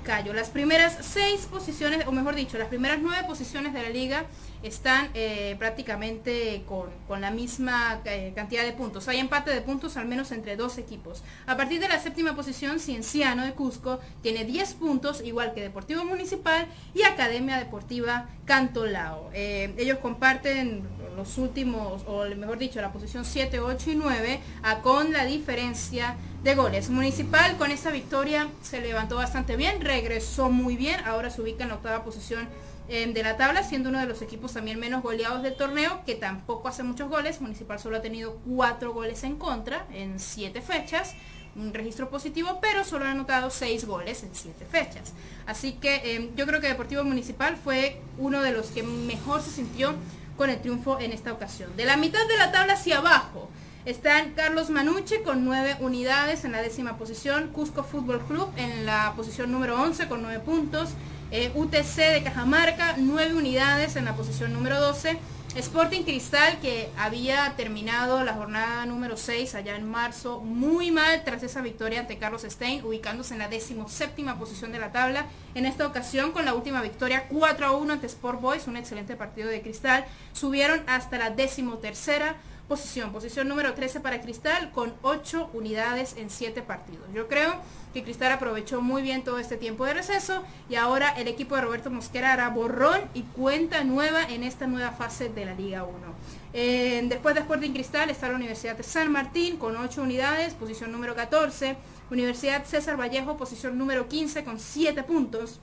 Cayo 0.03 0.33
Las 0.33 0.49
primeras 0.49 0.97
seis 1.01 1.47
posiciones, 1.49 2.05
o 2.05 2.11
mejor 2.11 2.35
dicho, 2.35 2.57
las 2.57 2.67
primeras 2.67 2.99
nueve 3.01 3.25
posiciones 3.25 3.73
de 3.73 3.81
la 3.81 3.89
liga 3.89 4.25
están 4.63 5.09
eh, 5.13 5.55
prácticamente 5.59 6.63
con, 6.67 6.89
con, 7.07 7.21
la 7.21 7.31
misma 7.31 8.01
eh, 8.05 8.33
cantidad 8.35 8.63
de 8.63 8.73
puntos. 8.73 9.07
Hay 9.07 9.19
empate 9.19 9.51
de 9.51 9.61
puntos 9.61 9.97
al 9.97 10.07
menos 10.07 10.31
entre 10.31 10.55
dos 10.55 10.77
equipos. 10.77 11.23
A 11.45 11.57
partir 11.57 11.79
de 11.79 11.87
la 11.87 11.99
séptima 11.99 12.35
posición, 12.35 12.79
Cienciano 12.79 13.43
de 13.43 13.53
Cusco 13.53 13.99
tiene 14.21 14.45
10 14.45 14.73
puntos, 14.75 15.21
igual 15.23 15.53
que 15.53 15.61
Deportivo 15.61 16.03
Municipal 16.03 16.67
y 16.93 17.03
Academia 17.03 17.57
Deportiva 17.57 18.29
Cantolao. 18.45 19.29
Eh, 19.33 19.73
ellos 19.77 19.99
comparten 19.99 20.83
los 21.15 21.37
últimos, 21.37 22.03
o 22.07 22.25
mejor 22.35 22.57
dicho, 22.57 22.79
la 22.81 22.91
posición 22.91 23.25
7, 23.25 23.59
8 23.59 23.91
y 23.91 23.95
9, 23.95 24.39
a, 24.63 24.81
con 24.81 25.11
la 25.11 25.25
diferencia 25.25 26.15
de 26.43 26.55
goles. 26.55 26.89
Municipal 26.89 27.57
con 27.57 27.71
esta 27.71 27.91
victoria 27.91 28.47
se 28.61 28.79
levantó 28.81 29.15
bastante 29.15 29.55
bien, 29.55 29.81
regresó 29.81 30.49
muy 30.49 30.77
bien, 30.77 30.99
ahora 31.05 31.29
se 31.29 31.41
ubica 31.41 31.63
en 31.63 31.69
la 31.69 31.75
octava 31.75 32.03
posición 32.03 32.47
em, 32.89 33.13
de 33.13 33.23
la 33.23 33.37
tabla, 33.37 33.63
siendo 33.63 33.89
uno 33.89 33.99
de 33.99 34.05
los 34.05 34.21
equipos 34.21 34.53
también 34.53 34.79
menos 34.79 35.03
goleados 35.03 35.43
del 35.43 35.55
torneo, 35.55 36.01
que 36.05 36.15
tampoco 36.15 36.67
hace 36.67 36.83
muchos 36.83 37.09
goles. 37.09 37.41
Municipal 37.41 37.79
solo 37.79 37.97
ha 37.97 38.01
tenido 38.01 38.37
cuatro 38.45 38.93
goles 38.93 39.23
en 39.23 39.35
contra 39.35 39.85
en 39.93 40.19
siete 40.19 40.61
fechas, 40.61 41.15
un 41.55 41.73
registro 41.73 42.09
positivo, 42.09 42.59
pero 42.61 42.83
solo 42.83 43.05
ha 43.05 43.11
anotado 43.11 43.49
seis 43.49 43.85
goles 43.85 44.23
en 44.23 44.33
siete 44.33 44.65
fechas. 44.65 45.13
Así 45.45 45.73
que 45.73 46.15
em, 46.15 46.35
yo 46.35 46.45
creo 46.45 46.61
que 46.61 46.67
Deportivo 46.67 47.03
Municipal 47.03 47.57
fue 47.57 48.01
uno 48.17 48.41
de 48.41 48.51
los 48.51 48.67
que 48.67 48.83
mejor 48.83 49.41
se 49.41 49.51
sintió 49.51 49.95
con 50.37 50.49
el 50.49 50.59
triunfo 50.61 50.99
en 50.99 51.11
esta 51.11 51.33
ocasión. 51.33 51.75
De 51.75 51.85
la 51.85 51.97
mitad 51.97 52.25
de 52.27 52.37
la 52.37 52.51
tabla 52.51 52.73
hacia 52.73 52.99
abajo, 52.99 53.49
están 53.87 54.33
Carlos 54.33 54.69
Manucci 54.69 55.19
con 55.23 55.45
nueve 55.45 55.77
unidades 55.79 56.43
en 56.43 56.51
la 56.51 56.61
décima 56.61 56.97
posición, 56.97 57.47
Cusco 57.53 57.85
Fútbol 57.85 58.19
Club 58.27 58.51
en 58.57 58.85
la 58.85 59.13
posición 59.15 59.49
número 59.49 59.81
11 59.81 60.09
con 60.09 60.21
nueve 60.21 60.41
puntos, 60.41 60.89
eh, 61.31 61.51
UTC 61.55 61.95
de 62.13 62.23
Cajamarca 62.23 62.95
nueve 62.97 63.33
unidades 63.33 63.95
en 63.95 64.05
la 64.05 64.15
posición 64.15 64.53
número 64.53 64.79
12, 64.79 65.17
Sporting 65.55 66.03
Cristal 66.03 66.59
que 66.59 66.89
había 66.97 67.53
terminado 67.57 68.23
la 68.23 68.33
jornada 68.33 68.85
número 68.85 69.17
6 69.17 69.55
allá 69.55 69.75
en 69.75 69.89
marzo 69.89 70.39
muy 70.39 70.91
mal 70.91 71.23
tras 71.23 71.41
esa 71.41 71.61
victoria 71.61 72.01
ante 72.01 72.17
Carlos 72.17 72.43
Stein, 72.43 72.85
ubicándose 72.85 73.33
en 73.33 73.39
la 73.39 73.49
séptima 73.87 74.37
posición 74.37 74.71
de 74.71 74.79
la 74.79 74.91
tabla. 74.91 75.25
En 75.55 75.65
esta 75.65 75.87
ocasión 75.87 76.31
con 76.31 76.45
la 76.45 76.53
última 76.53 76.81
victoria 76.81 77.27
4 77.27 77.65
a 77.65 77.71
1 77.71 77.93
ante 77.93 78.05
Sport 78.05 78.39
Boys, 78.39 78.67
un 78.67 78.77
excelente 78.77 79.15
partido 79.15 79.49
de 79.49 79.61
Cristal, 79.61 80.05
subieron 80.33 80.83
hasta 80.85 81.17
la 81.17 81.35
tercera 81.35 82.35
posición. 82.67 83.11
Posición 83.11 83.47
número 83.47 83.73
13 83.73 84.01
para 84.01 84.21
Cristal 84.21 84.71
con 84.71 84.93
8 85.01 85.51
unidades 85.53 86.15
en 86.17 86.29
7 86.29 86.61
partidos. 86.61 87.07
Yo 87.13 87.27
creo 87.27 87.55
que 87.97 88.03
Cristal 88.03 88.31
aprovechó 88.31 88.79
muy 88.79 89.01
bien 89.01 89.23
todo 89.23 89.39
este 89.39 89.57
tiempo 89.57 89.85
de 89.85 89.95
receso 89.95 90.43
y 90.69 90.75
ahora 90.75 91.09
el 91.17 91.27
equipo 91.27 91.55
de 91.55 91.61
Roberto 91.61 91.89
Mosquera 91.89 92.33
hará 92.33 92.49
borrón 92.49 93.01
y 93.15 93.23
cuenta 93.23 93.83
nueva 93.83 94.23
en 94.23 94.43
esta 94.43 94.67
nueva 94.67 94.91
fase 94.91 95.29
de 95.29 95.45
la 95.45 95.55
Liga 95.55 95.83
1. 95.83 97.09
después 97.09 97.33
de 97.33 97.41
Sporting 97.41 97.71
Cristal 97.71 98.11
está 98.11 98.29
la 98.29 98.35
Universidad 98.35 98.77
de 98.77 98.83
San 98.83 99.11
Martín 99.11 99.57
con 99.57 99.75
8 99.75 100.03
unidades, 100.03 100.53
posición 100.53 100.91
número 100.91 101.15
14. 101.15 101.75
Universidad 102.11 102.63
César 102.65 102.99
Vallejo, 102.99 103.35
posición 103.35 103.77
número 103.77 104.07
15 104.07 104.43
con 104.43 104.59
7 104.59 105.03
puntos. 105.03 105.59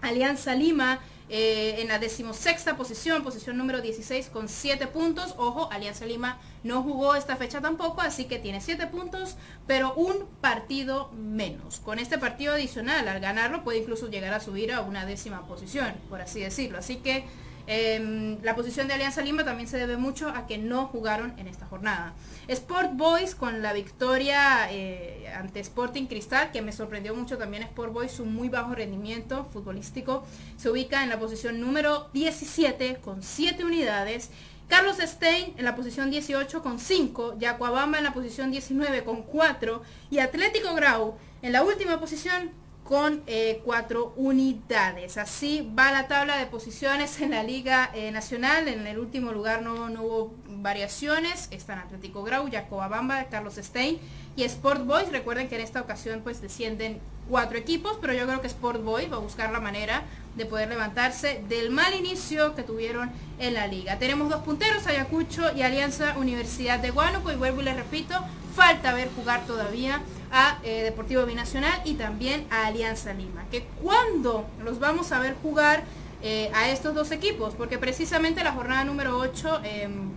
Alianza 0.00 0.54
Lima 0.54 1.00
eh, 1.30 1.82
en 1.82 1.88
la 1.88 1.98
decimosexta 1.98 2.76
posición, 2.76 3.22
posición 3.22 3.58
número 3.58 3.82
16 3.82 4.28
con 4.30 4.48
7 4.48 4.86
puntos. 4.86 5.34
Ojo, 5.36 5.70
Alianza 5.70 6.06
Lima 6.06 6.38
no 6.64 6.82
jugó 6.82 7.14
esta 7.14 7.36
fecha 7.36 7.60
tampoco, 7.60 8.00
así 8.00 8.24
que 8.24 8.38
tiene 8.38 8.62
7 8.62 8.86
puntos, 8.86 9.36
pero 9.66 9.92
un 9.94 10.26
partido 10.40 11.10
menos. 11.12 11.80
Con 11.80 11.98
este 11.98 12.16
partido 12.16 12.54
adicional, 12.54 13.06
al 13.08 13.20
ganarlo, 13.20 13.62
puede 13.62 13.78
incluso 13.78 14.08
llegar 14.08 14.32
a 14.32 14.40
subir 14.40 14.72
a 14.72 14.80
una 14.80 15.04
décima 15.04 15.46
posición, 15.46 15.94
por 16.08 16.22
así 16.22 16.40
decirlo. 16.40 16.78
Así 16.78 16.96
que 16.96 17.26
Em, 17.70 18.42
la 18.42 18.56
posición 18.56 18.88
de 18.88 18.94
Alianza 18.94 19.20
Lima 19.20 19.44
también 19.44 19.68
se 19.68 19.76
debe 19.76 19.98
mucho 19.98 20.30
a 20.30 20.46
que 20.46 20.56
no 20.56 20.86
jugaron 20.86 21.38
en 21.38 21.48
esta 21.48 21.66
jornada. 21.66 22.14
Sport 22.48 22.92
Boys 22.94 23.34
con 23.34 23.60
la 23.60 23.74
victoria 23.74 24.72
eh, 24.72 25.30
ante 25.36 25.60
Sporting 25.60 26.06
Cristal, 26.06 26.50
que 26.50 26.62
me 26.62 26.72
sorprendió 26.72 27.14
mucho 27.14 27.36
también 27.36 27.62
Sport 27.64 27.92
Boys, 27.92 28.12
su 28.12 28.24
muy 28.24 28.48
bajo 28.48 28.74
rendimiento 28.74 29.44
futbolístico, 29.52 30.24
se 30.56 30.70
ubica 30.70 31.02
en 31.02 31.10
la 31.10 31.18
posición 31.18 31.60
número 31.60 32.08
17 32.14 33.00
con 33.02 33.22
7 33.22 33.62
unidades. 33.66 34.30
Carlos 34.68 34.96
Stein 34.98 35.52
en 35.58 35.66
la 35.66 35.76
posición 35.76 36.10
18 36.10 36.62
con 36.62 36.78
5, 36.78 37.38
Yacuabamba 37.38 37.98
en 37.98 38.04
la 38.04 38.14
posición 38.14 38.50
19 38.50 39.04
con 39.04 39.22
4 39.24 39.82
y 40.10 40.20
Atlético 40.20 40.74
Grau 40.74 41.16
en 41.42 41.52
la 41.52 41.62
última 41.62 42.00
posición 42.00 42.50
con 42.88 43.22
eh, 43.26 43.60
cuatro 43.66 44.14
unidades. 44.16 45.18
Así 45.18 45.70
va 45.78 45.92
la 45.92 46.08
tabla 46.08 46.38
de 46.38 46.46
posiciones 46.46 47.20
en 47.20 47.32
la 47.32 47.42
Liga 47.42 47.90
eh, 47.92 48.10
Nacional. 48.12 48.66
En 48.66 48.86
el 48.86 48.98
último 48.98 49.30
lugar 49.30 49.60
no, 49.60 49.74
hubo 50.02 50.34
variaciones. 50.48 51.48
Están 51.50 51.80
Atlético 51.80 52.22
Grau, 52.22 52.48
Bamba, 52.70 53.24
Carlos 53.24 53.56
Stein 53.56 53.98
y 54.36 54.44
Sport 54.44 54.86
Boys. 54.86 55.12
Recuerden 55.12 55.50
que 55.50 55.56
en 55.56 55.60
esta 55.60 55.82
ocasión 55.82 56.22
pues 56.24 56.40
descienden 56.40 56.98
cuatro 57.28 57.58
equipos, 57.58 57.98
pero 58.00 58.14
yo 58.14 58.26
creo 58.26 58.40
que 58.40 58.46
Sport 58.46 58.82
Boys 58.82 59.12
va 59.12 59.16
a 59.16 59.20
buscar 59.20 59.52
la 59.52 59.60
manera 59.60 60.04
de 60.36 60.46
poder 60.46 60.70
levantarse 60.70 61.42
del 61.46 61.68
mal 61.68 61.92
inicio 61.92 62.54
que 62.54 62.62
tuvieron 62.62 63.10
en 63.38 63.52
la 63.52 63.66
liga. 63.66 63.98
Tenemos 63.98 64.30
dos 64.30 64.42
punteros, 64.44 64.86
Ayacucho 64.86 65.54
y 65.54 65.60
Alianza 65.60 66.16
Universidad 66.16 66.78
de 66.78 66.90
Guanajuato. 66.90 67.32
Y 67.32 67.36
vuelvo 67.36 67.60
y 67.60 67.64
les 67.64 67.76
repito, 67.76 68.14
falta 68.56 68.94
ver 68.94 69.10
jugar 69.14 69.44
todavía 69.44 70.00
a 70.32 70.58
eh, 70.62 70.82
Deportivo 70.82 71.24
Binacional 71.24 71.80
y 71.84 71.94
también 71.94 72.46
a 72.50 72.66
Alianza 72.66 73.12
Lima. 73.12 73.44
Que 73.50 73.64
cuando 73.82 74.46
los 74.64 74.78
vamos 74.78 75.12
a 75.12 75.20
ver 75.20 75.34
jugar 75.42 75.84
eh, 76.22 76.50
a 76.54 76.68
estos 76.68 76.94
dos 76.94 77.10
equipos, 77.10 77.54
porque 77.54 77.78
precisamente 77.78 78.42
la 78.42 78.52
jornada 78.52 78.84
número 78.84 79.16
8 79.18 79.60
em, 79.64 80.10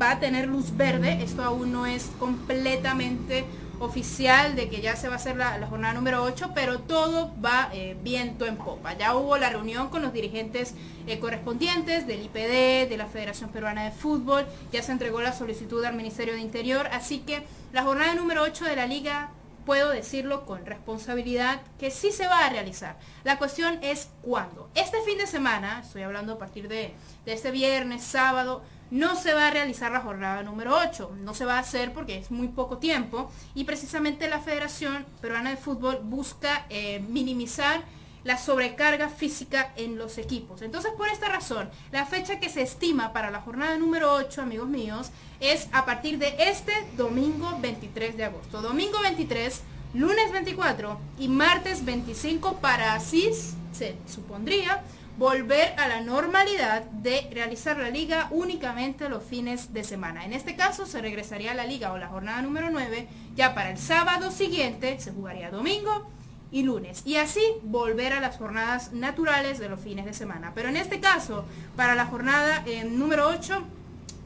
va 0.00 0.12
a 0.12 0.20
tener 0.20 0.48
luz 0.48 0.76
verde, 0.76 1.22
esto 1.22 1.42
aún 1.42 1.72
no 1.72 1.86
es 1.86 2.10
completamente 2.18 3.44
oficial 3.80 4.54
de 4.54 4.68
que 4.68 4.80
ya 4.80 4.94
se 4.94 5.08
va 5.08 5.14
a 5.14 5.16
hacer 5.16 5.36
la, 5.36 5.66
jornada 5.66 5.94
número 5.94 6.22
8, 6.22 6.52
pero 6.54 6.78
todo 6.80 7.32
va 7.44 7.70
eh, 7.72 7.96
viento 8.02 8.46
en 8.46 8.56
popa. 8.56 8.96
Ya 8.96 9.16
hubo 9.16 9.36
la 9.36 9.50
reunión 9.50 9.88
con 9.88 10.02
los 10.02 10.12
dirigentes 10.12 10.74
correspondientes 11.18 12.06
del 12.06 12.22
IPD, 12.22 12.88
de 12.88 12.96
la 12.96 13.06
Federación 13.06 13.50
Peruana 13.50 13.84
de 13.84 13.90
Fútbol, 13.90 14.46
ya 14.70 14.80
se 14.80 14.92
entregó 14.92 15.20
la 15.20 15.32
solicitud 15.32 15.84
al 15.84 15.94
Ministerio 15.94 16.34
de 16.34 16.40
Interior, 16.40 16.88
así 16.92 17.18
que 17.18 17.42
la 17.72 17.82
jornada 17.82 18.14
número 18.14 18.42
8 18.42 18.64
de 18.64 18.76
la 18.76 18.86
liga, 18.86 19.30
puedo 19.66 19.90
decirlo 19.90 20.46
con 20.46 20.66
responsabilidad, 20.66 21.60
que 21.78 21.90
sí 21.90 22.12
se 22.12 22.26
va 22.26 22.44
a 22.44 22.50
realizar. 22.50 22.96
La 23.24 23.38
cuestión 23.38 23.78
es 23.82 24.08
cuándo. 24.22 24.68
Este 24.74 25.00
fin 25.02 25.18
de 25.18 25.26
semana, 25.26 25.80
estoy 25.84 26.02
hablando 26.02 26.34
a 26.34 26.38
partir 26.38 26.68
de, 26.68 26.94
este 27.26 27.50
viernes, 27.50 28.02
sábado, 28.02 28.62
no 28.90 29.16
se 29.16 29.34
va 29.34 29.48
a 29.48 29.50
realizar 29.50 29.92
la 29.92 30.00
jornada 30.00 30.42
número 30.42 30.76
8. 30.76 31.12
No 31.20 31.34
se 31.34 31.44
va 31.44 31.56
a 31.56 31.60
hacer 31.60 31.92
porque 31.92 32.18
es 32.18 32.30
muy 32.30 32.48
poco 32.48 32.78
tiempo 32.78 33.30
y 33.54 33.64
precisamente 33.64 34.28
la 34.28 34.40
Federación 34.40 35.06
Peruana 35.20 35.50
de 35.50 35.56
Fútbol 35.56 36.00
busca 36.02 36.66
eh, 36.70 37.00
minimizar 37.08 37.82
la 38.24 38.36
sobrecarga 38.36 39.08
física 39.08 39.72
en 39.76 39.96
los 39.96 40.18
equipos. 40.18 40.62
Entonces, 40.62 40.92
por 40.92 41.08
esta 41.08 41.28
razón, 41.28 41.70
la 41.90 42.04
fecha 42.04 42.38
que 42.38 42.50
se 42.50 42.62
estima 42.62 43.12
para 43.12 43.30
la 43.30 43.40
jornada 43.40 43.78
número 43.78 44.12
8, 44.12 44.42
amigos 44.42 44.68
míos, 44.68 45.10
es 45.40 45.68
a 45.72 45.86
partir 45.86 46.18
de 46.18 46.34
este 46.38 46.72
domingo 46.96 47.56
23 47.60 48.16
de 48.16 48.24
agosto. 48.24 48.60
Domingo 48.60 48.98
23, 49.00 49.62
lunes 49.94 50.32
24 50.32 51.00
y 51.18 51.28
martes 51.28 51.84
25 51.84 52.58
para 52.58 52.94
así, 52.94 53.30
se 53.72 53.96
supondría, 54.06 54.82
volver 55.20 55.74
a 55.78 55.86
la 55.86 56.00
normalidad 56.00 56.82
de 56.84 57.28
realizar 57.30 57.76
la 57.76 57.90
liga 57.90 58.28
únicamente 58.30 59.10
los 59.10 59.22
fines 59.22 59.74
de 59.74 59.84
semana. 59.84 60.24
En 60.24 60.32
este 60.32 60.56
caso 60.56 60.86
se 60.86 61.02
regresaría 61.02 61.52
a 61.52 61.54
la 61.54 61.66
liga 61.66 61.92
o 61.92 61.98
la 61.98 62.08
jornada 62.08 62.40
número 62.40 62.70
9 62.70 63.06
ya 63.36 63.54
para 63.54 63.70
el 63.70 63.76
sábado 63.76 64.30
siguiente, 64.30 64.98
se 64.98 65.12
jugaría 65.12 65.50
domingo 65.50 66.10
y 66.50 66.62
lunes. 66.62 67.02
Y 67.04 67.16
así 67.16 67.42
volver 67.62 68.14
a 68.14 68.20
las 68.20 68.38
jornadas 68.38 68.94
naturales 68.94 69.58
de 69.58 69.68
los 69.68 69.78
fines 69.78 70.06
de 70.06 70.14
semana. 70.14 70.52
Pero 70.54 70.70
en 70.70 70.76
este 70.76 71.00
caso, 71.00 71.44
para 71.76 71.94
la 71.94 72.06
jornada 72.06 72.62
eh, 72.64 72.84
número 72.84 73.28
8, 73.28 73.62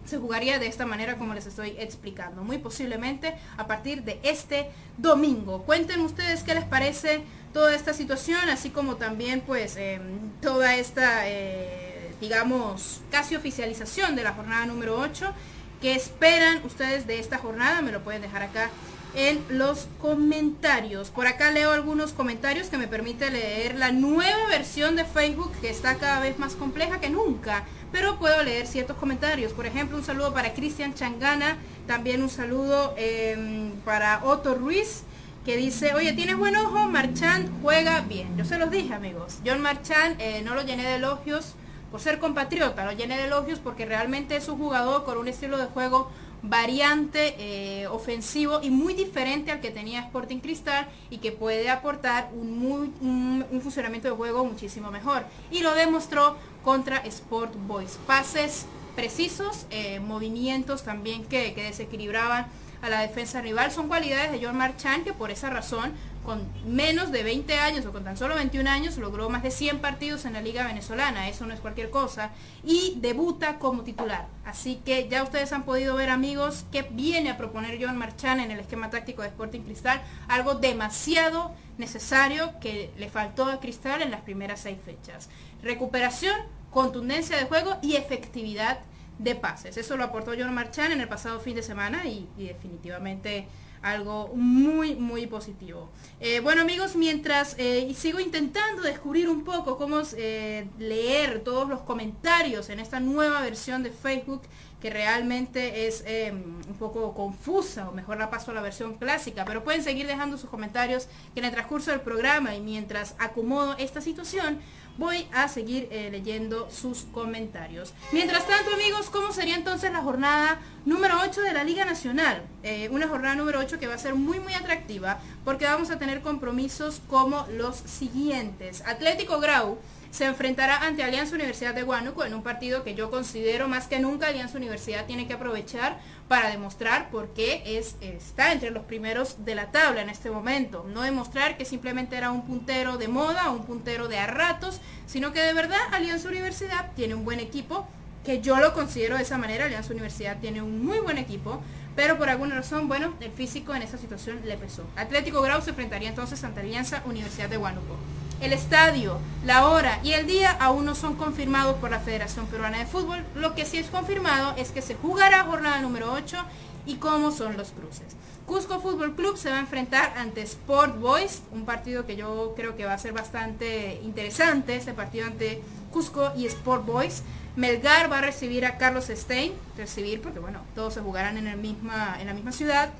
se 0.05 0.19
jugaría 0.19 0.61
de 0.61 0.69
esta 0.69 0.87
manera 0.87 1.17
como 1.17 1.35
les 1.35 1.47
estoy 1.47 1.71
explicando. 1.77 2.45
Muy 2.45 2.59
posiblemente 2.59 3.35
a 3.57 3.67
partir 3.67 4.05
de 4.05 4.21
este 4.23 4.71
domingo. 4.97 5.65
Cuenten 5.65 5.99
ustedes 6.03 6.45
qué 6.45 6.55
les 6.55 6.65
parece 6.65 7.25
toda 7.55 7.75
esta 7.75 7.95
situación, 7.95 8.51
así 8.51 8.69
como 8.69 8.97
también 8.97 9.41
pues 9.41 9.77
em, 9.77 10.03
toda 10.43 10.75
esta, 10.75 11.27
eh, 11.29 12.11
digamos, 12.21 13.01
casi 13.11 13.37
oficialización 13.37 14.17
de 14.17 14.25
la 14.25 14.35
jornada 14.35 14.67
número 14.67 14.99
8. 14.99 15.33
¿Qué 15.81 15.95
esperan 15.95 16.61
ustedes 16.65 17.07
de 17.07 17.21
esta 17.21 17.39
jornada? 17.39 17.81
Me 17.81 17.93
lo 17.93 18.03
pueden 18.03 18.23
dejar 18.23 18.43
acá 18.43 18.71
en 19.15 19.41
los 19.49 19.87
comentarios. 20.01 21.11
Por 21.11 21.29
acá 21.29 21.53
leo 21.53 21.71
algunos 21.71 22.13
comentarios 22.13 22.69
que 22.69 22.77
me 22.77 22.89
permite 22.89 23.31
leer 23.31 23.77
la 23.77 23.93
nueva 23.93 24.49
versión 24.49 24.97
de 24.97 25.05
Facebook 25.05 25.53
que 25.61 25.71
está 25.71 25.95
cada 25.95 26.19
vez 26.21 26.39
más 26.39 26.55
compleja 26.55 27.01
que 27.01 27.09
nunca. 27.09 27.65
Pero 27.93 28.19
puedo 28.19 28.43
leer 28.43 28.67
ciertos 28.67 28.97
comentarios. 28.97 29.53
Por 29.53 29.67
ejemplo, 29.67 29.97
un 29.97 30.05
saludo 30.05 30.35
para 30.35 30.55
Cristian 30.55 30.95
Changana. 30.95 31.57
También 31.87 32.21
un 32.23 32.31
saludo 32.31 32.95
em, 32.97 33.71
para 33.85 34.25
Otto 34.25 34.57
Ruiz 34.57 35.05
que 35.45 35.57
dice, 35.57 35.95
oye, 35.95 36.13
tienes 36.15 36.37
buen 36.37 36.57
ojo, 36.57 36.89
Marchand 36.89 37.51
juega 37.63 38.01
bien. 38.01 38.37
Yo 38.37 38.45
se 38.45 38.59
los 38.59 38.71
dije, 38.71 38.95
amigos. 38.95 39.39
John 39.45 39.61
Marchand 39.61 40.21
eh, 40.21 40.43
no 40.43 40.55
lo 40.55 40.63
llené 40.63 40.85
de 40.85 40.97
elogios 40.97 41.55
por 41.91 42.01
ser 42.01 42.19
compatriota, 42.19 42.85
lo 42.85 42.93
llene 42.93 43.17
de 43.17 43.27
elogios 43.27 43.61
porque 43.61 43.85
realmente 43.85 44.37
es 44.37 44.49
un 44.49 44.59
jugador 44.59 45.05
con 45.05 45.19
un 45.19 45.29
estilo 45.29 45.59
de 45.59 45.67
juego 45.67 46.11
variante, 46.43 47.37
eh, 47.39 47.87
ofensivo 47.87 48.61
y 48.63 48.71
muy 48.71 48.95
diferente 48.95 49.51
al 49.51 49.61
que 49.61 49.71
tenía 49.71 50.01
Sporting 50.01 50.41
Cristal 50.41 50.89
y 51.09 51.19
que 51.19 51.31
puede 51.33 51.71
aportar 51.71 52.31
un, 52.35 52.59
muy, 52.59 52.93
un, 53.01 53.61
funcionamiento 53.63 54.09
de 54.09 54.15
juego 54.15 54.45
muchísimo 54.45 54.91
mejor. 54.91 55.25
Y 55.51 55.61
lo 55.61 55.75
demostró 55.75 56.37
contra 56.63 56.99
Sport 56.99 57.55
Boys. 57.67 57.99
Pases 58.07 58.67
precisos, 58.97 59.67
eh, 59.71 60.01
movimientos 60.01 60.85
también 60.85 61.25
que, 61.25 61.55
que 61.55 61.65
desequilibraban 61.65 62.47
a 62.83 62.89
la 62.89 63.01
defensa 63.01 63.41
rival. 63.41 63.71
Son 63.71 63.89
cualidades 63.89 64.33
de 64.33 64.45
John 64.45 64.57
Marchand 64.57 65.05
que 65.05 65.13
por 65.13 65.31
esa 65.31 65.51
razón 65.51 65.93
con 66.25 66.43
menos 66.67 67.13
de 67.13 67.23
20 67.23 67.55
años 67.59 67.85
o 67.87 67.93
con 67.93 68.03
tan 68.03 68.17
solo 68.17 68.35
21 68.35 68.69
años 68.69 68.97
logró 68.97 69.29
más 69.29 69.43
de 69.43 69.51
100 69.51 69.81
partidos 69.81 70.25
en 70.25 70.33
la 70.33 70.41
liga 70.41 70.67
venezolana, 70.67 71.29
eso 71.29 71.47
no 71.47 71.53
es 71.53 71.61
cualquier 71.61 71.91
cosa, 71.91 72.31
y 72.65 72.95
debuta 72.97 73.59
como 73.59 73.83
titular. 73.83 74.27
Así 74.45 74.81
que 74.85 75.07
ya 75.09 75.23
ustedes 75.23 75.53
han 75.53 75.65
podido 75.65 75.95
ver 75.97 76.09
amigos 76.09 76.65
que 76.73 76.83
viene 76.83 77.31
a 77.31 77.37
proponer 77.37 77.79
John 77.81 77.99
Marchand 77.99 78.41
en 78.41 78.51
el 78.51 78.61
esquema 78.61 78.91
táctico 78.91 79.23
de 79.23 79.29
Sporting 79.29 79.61
Cristal, 79.61 80.01
algo 80.27 80.55
demasiado 80.55 81.53
necesario 81.77 82.59
que 82.61 82.91
le 82.97 83.11
faltó 83.11 83.45
a 83.45 83.61
Cristal 83.61 84.01
en 84.01 84.11
las 84.11 84.23
primeras 84.23 84.61
seis 84.61 84.79
fechas. 84.83 85.29
Recuperación, 85.63 86.35
contundencia 86.71 87.37
de 87.37 87.45
juego 87.45 87.77
y 87.83 87.97
efectividad 87.97 88.79
de 89.19 89.35
pases. 89.35 89.77
Eso 89.77 89.97
lo 89.97 90.05
aportó 90.05 90.33
John 90.39 90.55
Marchand 90.55 90.93
en 90.93 91.01
el 91.01 91.09
pasado 91.09 91.41
fin 91.41 91.55
de 91.55 91.63
semana 91.63 92.07
y, 92.07 92.29
definitivamente 92.37 93.47
algo 93.83 94.29
muy 94.35 94.95
muy 94.95 95.27
positivo. 95.27 95.91
Eh, 96.19 96.41
bueno 96.41 96.63
amigos, 96.63 96.97
mientras 96.97 97.55
eh, 97.59 97.93
sigo 97.95 98.19
intentando 98.19 98.81
descubrir 98.81 99.29
un 99.29 99.45
poco 99.45 99.77
cómo 99.77 100.01
eh, 100.17 100.67
leer 100.79 101.41
todos 101.41 101.69
los 101.69 101.83
comentarios 101.83 102.71
en 102.71 102.81
esta 102.81 102.99
nueva 102.99 103.43
versión 103.43 103.83
de 103.83 103.91
Facebook 103.91 104.41
que 104.81 104.89
realmente 104.89 105.87
es 105.87 106.05
un 106.31 106.75
poco 106.79 107.15
confusa, 107.15 107.89
o 107.89 107.93
mejor 107.93 108.19
la 108.19 108.29
paso 108.29 108.51
a 108.51 108.55
la 108.55 108.61
versión 108.61 108.97
clásica, 108.97 109.47
pero 109.47 109.65
pueden 109.65 109.83
seguir 109.83 110.07
dejando 110.07 110.37
sus 110.37 110.51
comentarios 110.51 111.09
que 111.33 111.41
en 111.41 111.47
el 111.47 111.53
transcurso 111.53 111.91
del 111.91 112.03
programa 112.03 112.55
y 112.55 112.61
mientras 112.61 113.15
acomodo 113.19 113.77
esta 113.79 114.03
situación, 114.03 114.61
voy 114.97 115.27
a 115.33 115.49
seguir 115.49 115.89
eh, 115.91 116.09
leyendo 116.11 116.71
sus 116.71 117.05
comentarios. 117.13 117.93
Mientras 118.13 118.47
tanto, 118.47 118.73
amigos, 118.73 119.11
¿cómo 119.11 119.33
sería 119.33 119.57
entonces 119.57 119.93
la 119.93 120.03
jornada 120.03 120.61
número 120.85 121.17
8 121.23 121.43
de 121.43 121.53
la 121.53 121.65
Liga 121.65 121.85
Nacional? 121.85 122.43
Eh, 122.63 122.89
una 122.91 123.09
jornada 123.09 123.35
número 123.35 123.61
8 123.61 123.79
que 123.79 123.87
va 123.87 123.95
a 123.95 123.99
ser 123.99 124.15
muy, 124.15 124.41
muy 124.41 124.55
atractiva 124.55 125.19
porque 125.45 125.65
vamos 125.65 125.91
a 125.91 125.99
tener 125.99 126.21
compromisos 126.23 127.01
como 127.09 127.47
los 127.51 127.77
siguientes. 127.77 128.83
Atlético 128.87 129.41
Grau 129.41 129.79
se 130.15 130.27
enfrentará 130.27 130.77
ante 130.87 131.03
Alianza 131.03 131.35
Universidad 131.35 131.75
de 131.75 131.83
Huánuco 131.83 132.25
en 132.25 132.35
un 132.35 132.45
partido 132.45 132.85
que 132.85 132.95
yo 132.95 133.11
considero 133.11 133.67
más 133.67 133.89
que 133.89 133.99
nunca 133.99 134.29
Alianza 134.29 134.59
Universidad 134.59 135.07
tiene 135.07 135.27
que 135.27 135.33
aprovechar 135.33 135.99
para 136.29 136.51
demostrar 136.51 137.11
por 137.11 137.35
qué 137.35 137.65
es, 137.67 137.97
está 138.01 138.53
entre 138.53 138.71
los 138.71 138.85
primeros 138.85 139.45
de 139.45 139.57
la 139.57 139.73
tabla 139.73 140.03
en 140.03 140.11
este 140.11 140.31
momento. 140.31 140.87
No 140.95 141.03
demostrar 141.03 141.57
que 141.57 141.65
simplemente 141.65 142.17
era 142.17 142.31
un 142.31 142.47
puntero 142.47 142.97
de 142.97 143.09
moda, 143.09 143.51
un 143.51 143.65
puntero 143.65 144.07
de 144.07 144.21
a 144.21 144.29
ratos, 144.29 144.81
sino 145.05 145.33
que 145.33 145.41
de 145.41 145.53
verdad 145.53 145.81
Alianza 145.91 146.29
Universidad 146.29 146.93
tiene 146.95 147.17
un 147.17 147.25
buen 147.25 147.41
equipo, 147.41 147.85
que 148.25 148.41
yo 148.41 148.59
lo 148.59 148.73
considero 148.73 149.17
de 149.17 149.25
esa 149.25 149.37
manera, 149.37 149.65
Alianza 149.65 149.93
Universidad 149.93 150.39
tiene 150.39 150.63
un 150.63 150.85
muy 150.85 151.01
buen 151.01 151.19
equipo, 151.19 151.61
pero 151.97 152.19
por 152.19 152.29
alguna 152.29 152.55
razón, 152.55 152.87
bueno, 152.87 153.15
el 153.19 153.33
físico 153.33 153.75
en 153.75 153.83
esa 153.83 153.99
situación 153.99 154.43
le 154.45 154.57
pesó. 154.59 154.85
Atlético 154.95 155.43
Grau 155.43 155.61
se 155.61 155.71
enfrentaría 155.71 156.09
entonces 156.09 156.45
ante 156.45 156.61
Alianza 156.61 157.03
Universidad 157.05 157.49
de 157.49 157.59
Huánuco. 157.59 157.97
El 158.45 158.53
estadio, 158.53 159.17
la 159.47 159.69
hora 159.69 160.01
y 160.05 160.13
el 160.13 160.27
día 160.27 160.51
aún 160.61 160.85
no 160.85 160.95
son 160.95 161.15
confirmados 161.15 161.77
por 161.77 161.91
la 161.91 161.99
Federación 161.99 162.47
Peruana 162.47 162.77
de 162.77 162.85
Fútbol. 162.85 163.25
Lo 163.35 163.55
que 163.55 163.65
sí 163.65 163.79
es 163.79 163.87
confirmado 163.87 164.53
es 164.59 164.71
que 164.71 164.83
se 164.83 164.97
jugará 164.97 165.45
jornada 165.45 165.81
número 165.81 166.13
8 166.13 166.37
y 166.85 166.97
cómo 166.97 167.31
son 167.31 167.57
los 167.57 167.71
cruces. 167.71 168.15
Cusco 168.45 168.81
Fútbol 168.81 169.15
Club 169.15 169.39
se 169.39 169.49
va 169.49 169.57
a 169.57 169.61
enfrentar 169.61 170.13
ante 170.19 170.43
Sport 170.43 171.01
Boys, 171.01 171.41
un 171.53 171.65
partido 171.65 172.05
que 172.05 172.17
yo 172.17 172.53
creo 172.55 172.77
que 172.77 172.85
va 172.85 172.93
a 172.93 172.99
ser 172.99 173.15
bastante 173.15 173.99
interesante, 174.05 174.77
este 174.77 174.93
partido 174.93 175.27
ante 175.27 175.63
Cusco 175.91 176.31
y 176.37 176.45
Sport 176.45 176.85
Boys. 176.85 177.23
Melgar 177.57 178.13
va 178.13 178.19
a 178.19 178.21
recibir 178.21 178.67
a 178.67 178.77
Carlos 178.77 179.07
Stein, 179.09 179.55
recibir 179.79 180.21
porque 180.21 180.39
bueno, 180.39 180.61
todos 180.75 180.93
se 180.93 181.01
jugarán 181.01 181.39
en, 181.39 181.47
el 181.47 181.57
misma, 181.57 182.19
en 182.21 182.27
la 182.27 182.35
misma 182.35 182.53
ciudad. 182.53 182.91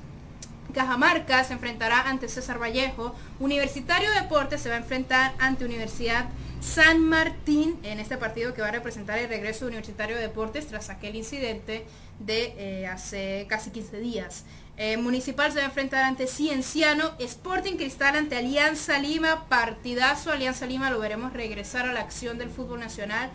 Cajamarca 0.75 1.43
se 1.45 1.53
enfrentará 1.53 2.01
ante 2.01 2.27
César 2.27 2.61
Vallejo. 2.61 3.15
Universitario 3.39 4.11
Deportes 4.11 4.61
se 4.61 4.69
va 4.69 4.75
a 4.75 4.79
enfrentar 4.79 5.33
ante 5.39 5.65
Universidad 5.65 6.25
San 6.59 6.99
Martín 6.99 7.79
en 7.83 7.99
este 7.99 8.17
partido 8.17 8.53
que 8.53 8.61
va 8.61 8.67
a 8.67 8.71
representar 8.71 9.17
el 9.17 9.29
regreso 9.29 9.65
de 9.65 9.69
Universitario 9.69 10.17
Deportes 10.17 10.67
tras 10.67 10.89
aquel 10.89 11.15
incidente 11.15 11.85
de 12.19 12.53
eh, 12.57 12.87
hace 12.87 13.45
casi 13.47 13.71
15 13.71 13.99
días. 13.99 14.43
Eh, 14.77 14.97
Municipal 14.97 15.51
se 15.51 15.59
va 15.59 15.63
a 15.63 15.67
enfrentar 15.67 16.03
ante 16.03 16.27
Cienciano, 16.27 17.13
Sporting 17.19 17.77
Cristal 17.77 18.17
ante 18.17 18.35
Alianza 18.35 18.99
Lima, 18.99 19.45
partidazo 19.47 20.31
Alianza 20.31 20.65
Lima, 20.65 20.89
lo 20.89 20.99
veremos 20.99 21.31
regresar 21.31 21.87
a 21.87 21.93
la 21.93 22.01
acción 22.01 22.37
del 22.37 22.49
fútbol 22.49 22.81
nacional 22.81 23.31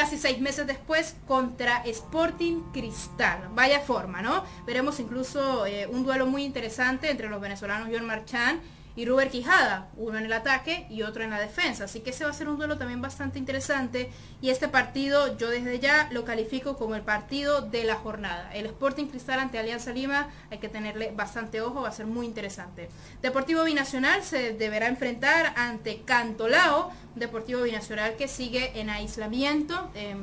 casi 0.00 0.16
seis 0.16 0.40
meses 0.40 0.66
después 0.66 1.14
contra 1.28 1.82
Sporting 1.84 2.62
Cristal. 2.72 3.50
Vaya 3.54 3.80
forma, 3.80 4.22
¿no? 4.22 4.44
Veremos 4.64 4.98
incluso 4.98 5.66
eh, 5.66 5.86
un 5.86 6.04
duelo 6.04 6.24
muy 6.24 6.42
interesante 6.42 7.10
entre 7.10 7.28
los 7.28 7.38
venezolanos 7.38 7.90
John 7.92 8.06
Marchand 8.06 8.62
y 8.96 9.06
Ruber 9.06 9.30
Quijada, 9.30 9.88
uno 9.96 10.18
en 10.18 10.24
el 10.24 10.32
ataque 10.32 10.86
y 10.90 11.02
otro 11.02 11.22
en 11.22 11.30
la 11.30 11.40
defensa. 11.40 11.84
Así 11.84 12.00
que 12.00 12.10
ese 12.10 12.24
va 12.24 12.30
a 12.30 12.34
ser 12.34 12.48
un 12.48 12.58
duelo 12.58 12.78
también 12.78 13.00
bastante 13.00 13.38
interesante. 13.38 14.10
Y 14.40 14.50
este 14.50 14.68
partido 14.68 15.36
yo 15.36 15.48
desde 15.48 15.78
ya 15.78 16.08
lo 16.10 16.24
califico 16.24 16.76
como 16.76 16.94
el 16.94 17.02
partido 17.02 17.62
de 17.62 17.84
la 17.84 17.96
jornada. 17.96 18.50
El 18.54 18.66
Sporting 18.66 19.06
Cristal 19.06 19.40
ante 19.40 19.58
Alianza 19.58 19.92
Lima 19.92 20.28
hay 20.50 20.58
que 20.58 20.68
tenerle 20.68 21.12
bastante 21.14 21.60
ojo, 21.60 21.82
va 21.82 21.88
a 21.88 21.92
ser 21.92 22.06
muy 22.06 22.26
interesante. 22.26 22.88
Deportivo 23.22 23.64
Binacional 23.64 24.22
se 24.22 24.52
deberá 24.54 24.88
enfrentar 24.88 25.54
ante 25.56 26.02
Cantolao, 26.02 26.90
Deportivo 27.14 27.62
Binacional 27.62 28.16
que 28.16 28.28
sigue 28.28 28.80
en 28.80 28.90
aislamiento. 28.90 29.90
Em, 29.94 30.18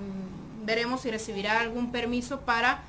veremos 0.65 1.01
si 1.01 1.11
recibirá 1.11 1.59
algún 1.61 1.91
permiso 1.91 2.41
para 2.41 2.83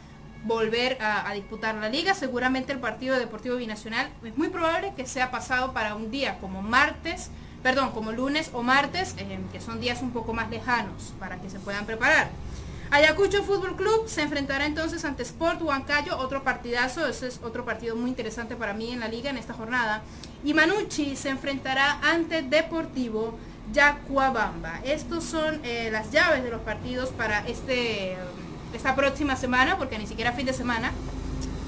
volver 0.45 0.99
a, 1.01 1.33
disputar 1.35 1.75
la 1.75 1.89
liga. 1.89 2.15
Seguramente 2.15 2.73
el 2.73 2.79
partido 2.79 3.19
Deportivo 3.19 3.57
Binacional 3.57 4.09
es 4.25 4.37
muy 4.37 4.49
probable 4.49 4.93
que 4.97 5.07
sea 5.07 5.31
pasado 5.31 5.73
para 5.73 5.95
un 5.95 6.11
día 6.11 6.39
como 6.39 6.63
martes, 6.63 7.31
perdón, 7.63 7.91
como 7.91 8.13
lunes 8.13 8.51
o 8.53 8.63
martes, 8.63 9.15
eh, 9.19 9.39
que 9.53 9.61
son 9.61 9.81
días 9.81 10.03
un 10.03 10.13
poco 10.13 10.33
más 10.33 10.51
lejanos 10.51 11.15
para 11.19 11.41
que 11.41 11.51
se 11.51 11.59
puedan 11.59 11.87
preparar. 11.87 12.31
Ayacucho 12.91 13.43
Fútbol 13.43 13.77
Club 13.77 14.09
se 14.09 14.23
enfrentará 14.23 14.65
entonces 14.65 15.05
ante 15.05 15.23
Sport 15.23 15.61
Huancayo, 15.61 16.17
otro 16.17 16.43
partidazo, 16.43 17.07
ese 17.07 17.27
es 17.27 17.41
otro 17.43 17.67
partido 17.67 17.95
muy 17.97 18.09
interesante 18.09 18.57
para 18.57 18.73
mí 18.73 18.93
en 18.93 19.01
la 19.01 19.09
liga 19.09 19.29
en 19.29 19.37
esta 19.37 19.53
jornada. 19.53 20.03
Y 20.43 20.55
Manucci 20.55 21.15
se 21.15 21.29
enfrentará 21.29 22.01
ante 22.01 22.41
Deportivo 22.41 23.39
Yacuabamba. 23.73 24.81
Estos 24.85 25.25
son 25.25 25.61
eh, 25.65 25.91
las 25.93 26.11
llaves 26.13 26.43
de 26.43 26.51
los 26.51 26.63
partidos 26.63 27.11
para 27.11 27.47
este 27.47 28.17
esta 28.73 28.95
próxima 28.95 29.37
semana, 29.37 29.79
porque 29.79 29.99
ni 29.99 30.07
siquiera 30.07 30.33
fin 30.33 30.47
de 30.47 30.53
semana, 30.53 30.93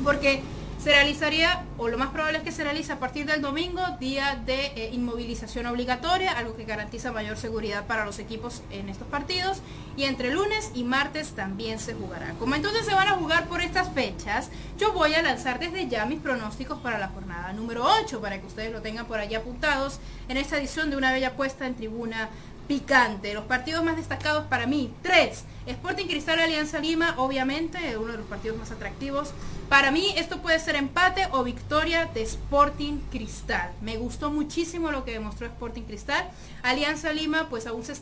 porque 0.04 0.42
se 0.82 0.90
realizaría, 0.92 1.66
o 1.76 1.88
lo 1.88 1.98
más 1.98 2.08
probable 2.08 2.38
es 2.38 2.44
que 2.44 2.52
se 2.52 2.64
realice 2.64 2.90
a 2.90 2.98
partir 2.98 3.26
del 3.26 3.42
domingo, 3.42 3.82
día 4.00 4.40
de 4.46 4.72
eh, 4.76 4.90
inmovilización 4.92 5.66
obligatoria, 5.66 6.32
algo 6.32 6.56
que 6.56 6.64
garantiza 6.64 7.12
mayor 7.12 7.36
seguridad 7.36 7.86
para 7.86 8.06
los 8.06 8.18
equipos 8.18 8.62
en 8.70 8.88
estos 8.88 9.06
partidos, 9.06 9.58
y 9.98 10.04
entre 10.04 10.32
lunes 10.32 10.70
y 10.74 10.84
martes 10.84 11.32
también 11.32 11.78
se 11.78 11.92
jugará. 11.92 12.32
Como 12.38 12.54
entonces 12.54 12.86
se 12.86 12.94
van 12.94 13.08
a 13.08 13.16
jugar 13.16 13.46
por 13.46 13.60
estas 13.60 13.92
fechas, 13.92 14.48
yo 14.78 14.94
voy 14.94 15.12
a 15.12 15.20
lanzar 15.20 15.58
desde 15.58 15.86
ya 15.86 16.06
mis 16.06 16.20
pronósticos 16.20 16.78
para 16.78 16.98
la 16.98 17.08
jornada 17.08 17.52
número 17.52 17.84
8, 17.84 18.18
para 18.22 18.40
que 18.40 18.46
ustedes 18.46 18.72
lo 18.72 18.80
tengan 18.80 19.04
por 19.04 19.18
allí 19.18 19.34
apuntados 19.34 19.98
en 20.30 20.38
esta 20.38 20.56
edición 20.56 20.88
de 20.88 20.96
una 20.96 21.12
bella 21.12 21.36
puesta 21.36 21.66
en 21.66 21.74
tribuna 21.74 22.30
picante. 22.70 23.34
Los 23.34 23.46
partidos 23.46 23.82
más 23.82 23.96
destacados 23.96 24.46
para 24.46 24.64
mí, 24.64 24.94
tres. 25.02 25.42
Sporting 25.66 26.06
Cristal 26.06 26.38
Alianza 26.38 26.78
Lima, 26.78 27.16
obviamente, 27.16 27.96
uno 27.96 28.12
de 28.12 28.18
los 28.18 28.26
partidos 28.28 28.58
más 28.58 28.70
atractivos. 28.70 29.32
Para 29.68 29.90
mí 29.90 30.14
esto 30.16 30.40
puede 30.40 30.60
ser 30.60 30.76
empate 30.76 31.26
o 31.32 31.42
victoria 31.42 32.06
de 32.06 32.22
Sporting 32.22 32.98
Cristal. 33.10 33.72
Me 33.82 33.96
gustó 33.96 34.30
muchísimo 34.30 34.92
lo 34.92 35.04
que 35.04 35.10
demostró 35.10 35.48
Sporting 35.48 35.82
Cristal. 35.82 36.30
Alianza 36.62 37.12
Lima, 37.12 37.48
pues 37.50 37.66
aún 37.66 37.82
se 37.82 37.94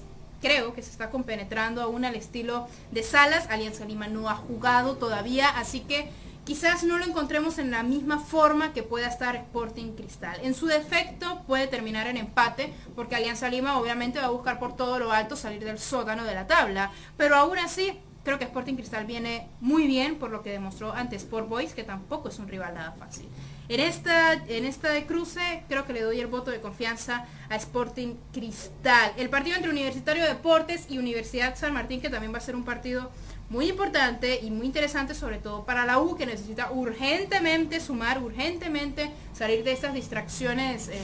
creo 0.43 0.75
que 0.75 0.83
se 0.83 0.91
está 0.91 1.09
compenetrando 1.09 1.81
aún 1.81 2.05
al 2.05 2.15
estilo 2.15 2.69
de 2.91 3.03
Salas. 3.03 3.49
Alianza 3.49 3.87
Lima 3.87 4.07
no 4.07 4.29
ha 4.29 4.35
jugado 4.35 4.99
todavía, 4.99 5.49
así 5.49 5.81
que 5.81 6.11
quizás 6.49 6.83
no 6.83 6.97
lo 6.97 7.05
encontremos 7.05 7.59
en 7.59 7.71
la 7.71 7.83
misma 7.83 8.19
forma 8.19 8.73
que 8.73 8.83
pueda 8.83 9.07
estar 9.07 9.37
Sporting 9.37 9.93
Cristal. 9.93 10.41
En 10.43 10.55
su 10.55 10.65
defecto 10.65 11.43
puede 11.47 11.67
terminar 11.67 12.07
en 12.07 12.17
empate, 12.17 12.73
porque 12.97 13.17
Alianza 13.17 13.51
Lima 13.51 13.79
obviamente 13.79 14.19
va 14.19 14.25
a 14.25 14.31
buscar 14.31 14.59
por 14.59 14.75
todo 14.75 14.99
lo 14.99 15.13
alto 15.13 15.37
salir 15.37 15.63
del 15.63 15.79
sótano 15.79 16.25
de 16.25 16.35
la 16.35 16.47
tabla, 16.47 16.91
pero 17.19 17.37
aún 17.37 17.59
así 17.59 18.01
Creo 18.25 18.39
que 18.39 18.45
Sporting 18.45 18.75
Cristal 18.75 19.07
viene 19.07 19.49
muy 19.61 19.87
bien 19.87 20.17
por 20.17 20.31
lo 20.31 20.43
que 20.43 20.51
demostró 20.51 20.93
ante 20.93 21.17
Sport 21.17 21.49
Boys, 21.49 21.73
que 21.73 21.83
tampoco 21.83 22.29
es 22.29 22.39
un 22.39 22.47
rival 22.47 22.75
nada 22.75 22.93
fácil. 22.93 23.27
En 23.71 23.81
esta, 23.81 24.35
en 24.35 24.67
esta 24.67 24.91
cruce 25.07 25.63
creo 25.67 25.87
que 25.87 25.95
le 25.95 26.03
doy 26.03 26.21
el 26.21 26.27
voto 26.27 26.51
de 26.51 26.61
confianza 26.61 27.25
a 27.49 27.57
Sporting 27.57 28.17
Cristal. 28.31 29.15
El 29.17 29.31
partido 29.31 29.57
entre 29.57 29.71
Universitario 29.71 30.25
de 30.25 30.29
Deportes 30.29 30.91
y 30.91 30.99
Universidad 30.99 31.57
San 31.57 31.73
Martín, 31.73 32.03
que 32.03 32.11
también 32.11 32.35
va 32.35 32.37
a 32.37 32.43
ser 32.43 32.55
un 32.55 32.65
partido 32.65 33.11
muy 33.51 33.69
importante 33.69 34.41
y 34.43 34.51
muy 34.51 34.67
interesante, 34.67 35.15
sobre 35.15 35.39
todo 35.39 35.65
para 35.65 35.87
la 35.87 35.99
U, 35.99 36.17
que 36.17 36.27
necesita 36.27 36.71
urgentemente 36.71 37.81
sumar, 37.81 38.23
urgentemente 38.23 39.11
salir 39.33 39.65
de 39.65 39.73
estas 39.73 39.95
distracciones 39.95 40.89
eh, 40.89 41.01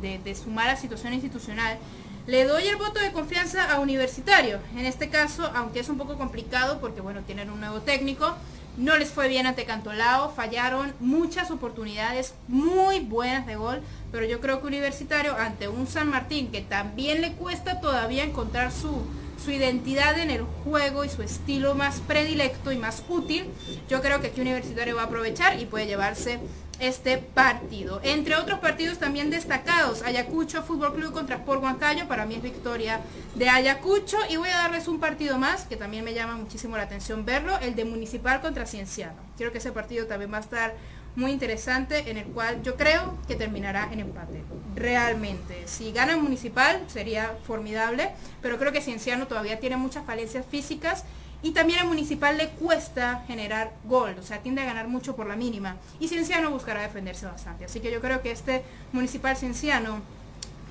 de, 0.00 0.18
de 0.18 0.34
sumar 0.34 0.70
a 0.70 0.76
situación 0.76 1.12
institucional. 1.12 1.78
Le 2.26 2.44
doy 2.44 2.66
el 2.66 2.76
voto 2.76 3.00
de 3.00 3.12
confianza 3.12 3.72
a 3.72 3.80
Universitario. 3.80 4.58
En 4.76 4.86
este 4.86 5.08
caso, 5.08 5.50
aunque 5.54 5.80
es 5.80 5.88
un 5.88 5.98
poco 5.98 6.16
complicado 6.16 6.80
porque 6.80 7.00
bueno, 7.00 7.20
tienen 7.22 7.50
un 7.50 7.60
nuevo 7.60 7.80
técnico, 7.80 8.36
no 8.76 8.96
les 8.96 9.10
fue 9.10 9.28
bien 9.28 9.46
ante 9.46 9.64
Cantolao, 9.64 10.30
fallaron 10.30 10.94
muchas 11.00 11.50
oportunidades 11.50 12.34
muy 12.48 13.00
buenas 13.00 13.46
de 13.46 13.56
gol, 13.56 13.82
pero 14.12 14.24
yo 14.24 14.40
creo 14.40 14.60
que 14.60 14.68
Universitario 14.68 15.36
ante 15.36 15.68
un 15.68 15.86
San 15.86 16.08
Martín 16.08 16.50
que 16.50 16.62
también 16.62 17.20
le 17.20 17.32
cuesta 17.32 17.80
todavía 17.80 18.24
encontrar 18.24 18.70
su, 18.72 19.02
su 19.42 19.50
identidad 19.50 20.18
en 20.18 20.30
el 20.30 20.42
juego 20.42 21.04
y 21.04 21.08
su 21.08 21.22
estilo 21.22 21.74
más 21.74 22.00
predilecto 22.00 22.72
y 22.72 22.76
más 22.76 23.02
útil, 23.08 23.46
yo 23.88 24.02
creo 24.02 24.20
que 24.20 24.28
aquí 24.28 24.40
Universitario 24.40 24.96
va 24.96 25.02
a 25.02 25.06
aprovechar 25.06 25.58
y 25.58 25.66
puede 25.66 25.86
llevarse 25.86 26.40
este 26.80 27.18
partido. 27.18 28.00
Entre 28.02 28.34
otros 28.36 28.58
partidos 28.58 28.98
también 28.98 29.30
destacados, 29.30 30.02
Ayacucho 30.02 30.62
Fútbol 30.62 30.94
Club 30.94 31.12
contra 31.12 31.36
Sport 31.36 31.62
Huancayo, 31.62 32.08
para 32.08 32.24
mí 32.24 32.34
es 32.36 32.42
victoria 32.42 33.00
de 33.34 33.48
Ayacucho 33.48 34.16
y 34.30 34.36
voy 34.36 34.48
a 34.48 34.56
darles 34.56 34.88
un 34.88 34.98
partido 34.98 35.38
más 35.38 35.64
que 35.64 35.76
también 35.76 36.04
me 36.04 36.14
llama 36.14 36.36
muchísimo 36.36 36.76
la 36.76 36.84
atención 36.84 37.24
verlo, 37.24 37.58
el 37.58 37.74
de 37.76 37.84
Municipal 37.84 38.40
contra 38.40 38.66
Cienciano. 38.66 39.20
Creo 39.36 39.52
que 39.52 39.58
ese 39.58 39.72
partido 39.72 40.06
también 40.06 40.32
va 40.32 40.38
a 40.38 40.40
estar 40.40 40.74
muy 41.16 41.32
interesante 41.32 42.10
en 42.10 42.16
el 42.16 42.26
cual 42.26 42.62
yo 42.62 42.76
creo 42.76 43.18
que 43.26 43.36
terminará 43.36 43.88
en 43.92 44.00
empate. 44.00 44.42
Realmente. 44.76 45.62
Si 45.66 45.92
gana 45.92 46.16
Municipal 46.16 46.82
sería 46.88 47.34
formidable, 47.44 48.10
pero 48.40 48.58
creo 48.58 48.72
que 48.72 48.80
Cienciano 48.80 49.26
todavía 49.26 49.60
tiene 49.60 49.76
muchas 49.76 50.04
falencias 50.04 50.46
físicas 50.46 51.04
y 51.42 51.52
también 51.52 51.80
a 51.80 51.84
Municipal 51.84 52.36
le 52.36 52.50
cuesta 52.50 53.24
generar 53.26 53.72
gol, 53.84 54.16
o 54.18 54.22
sea, 54.22 54.40
tiende 54.40 54.60
a 54.60 54.66
ganar 54.66 54.88
mucho 54.88 55.16
por 55.16 55.26
la 55.26 55.36
mínima. 55.36 55.76
Y 55.98 56.08
Cienciano 56.08 56.50
buscará 56.50 56.82
defenderse 56.82 57.26
bastante. 57.26 57.64
Así 57.64 57.80
que 57.80 57.90
yo 57.90 58.00
creo 58.00 58.20
que 58.20 58.30
este 58.30 58.62
Municipal 58.92 59.36
Cienciano 59.36 60.02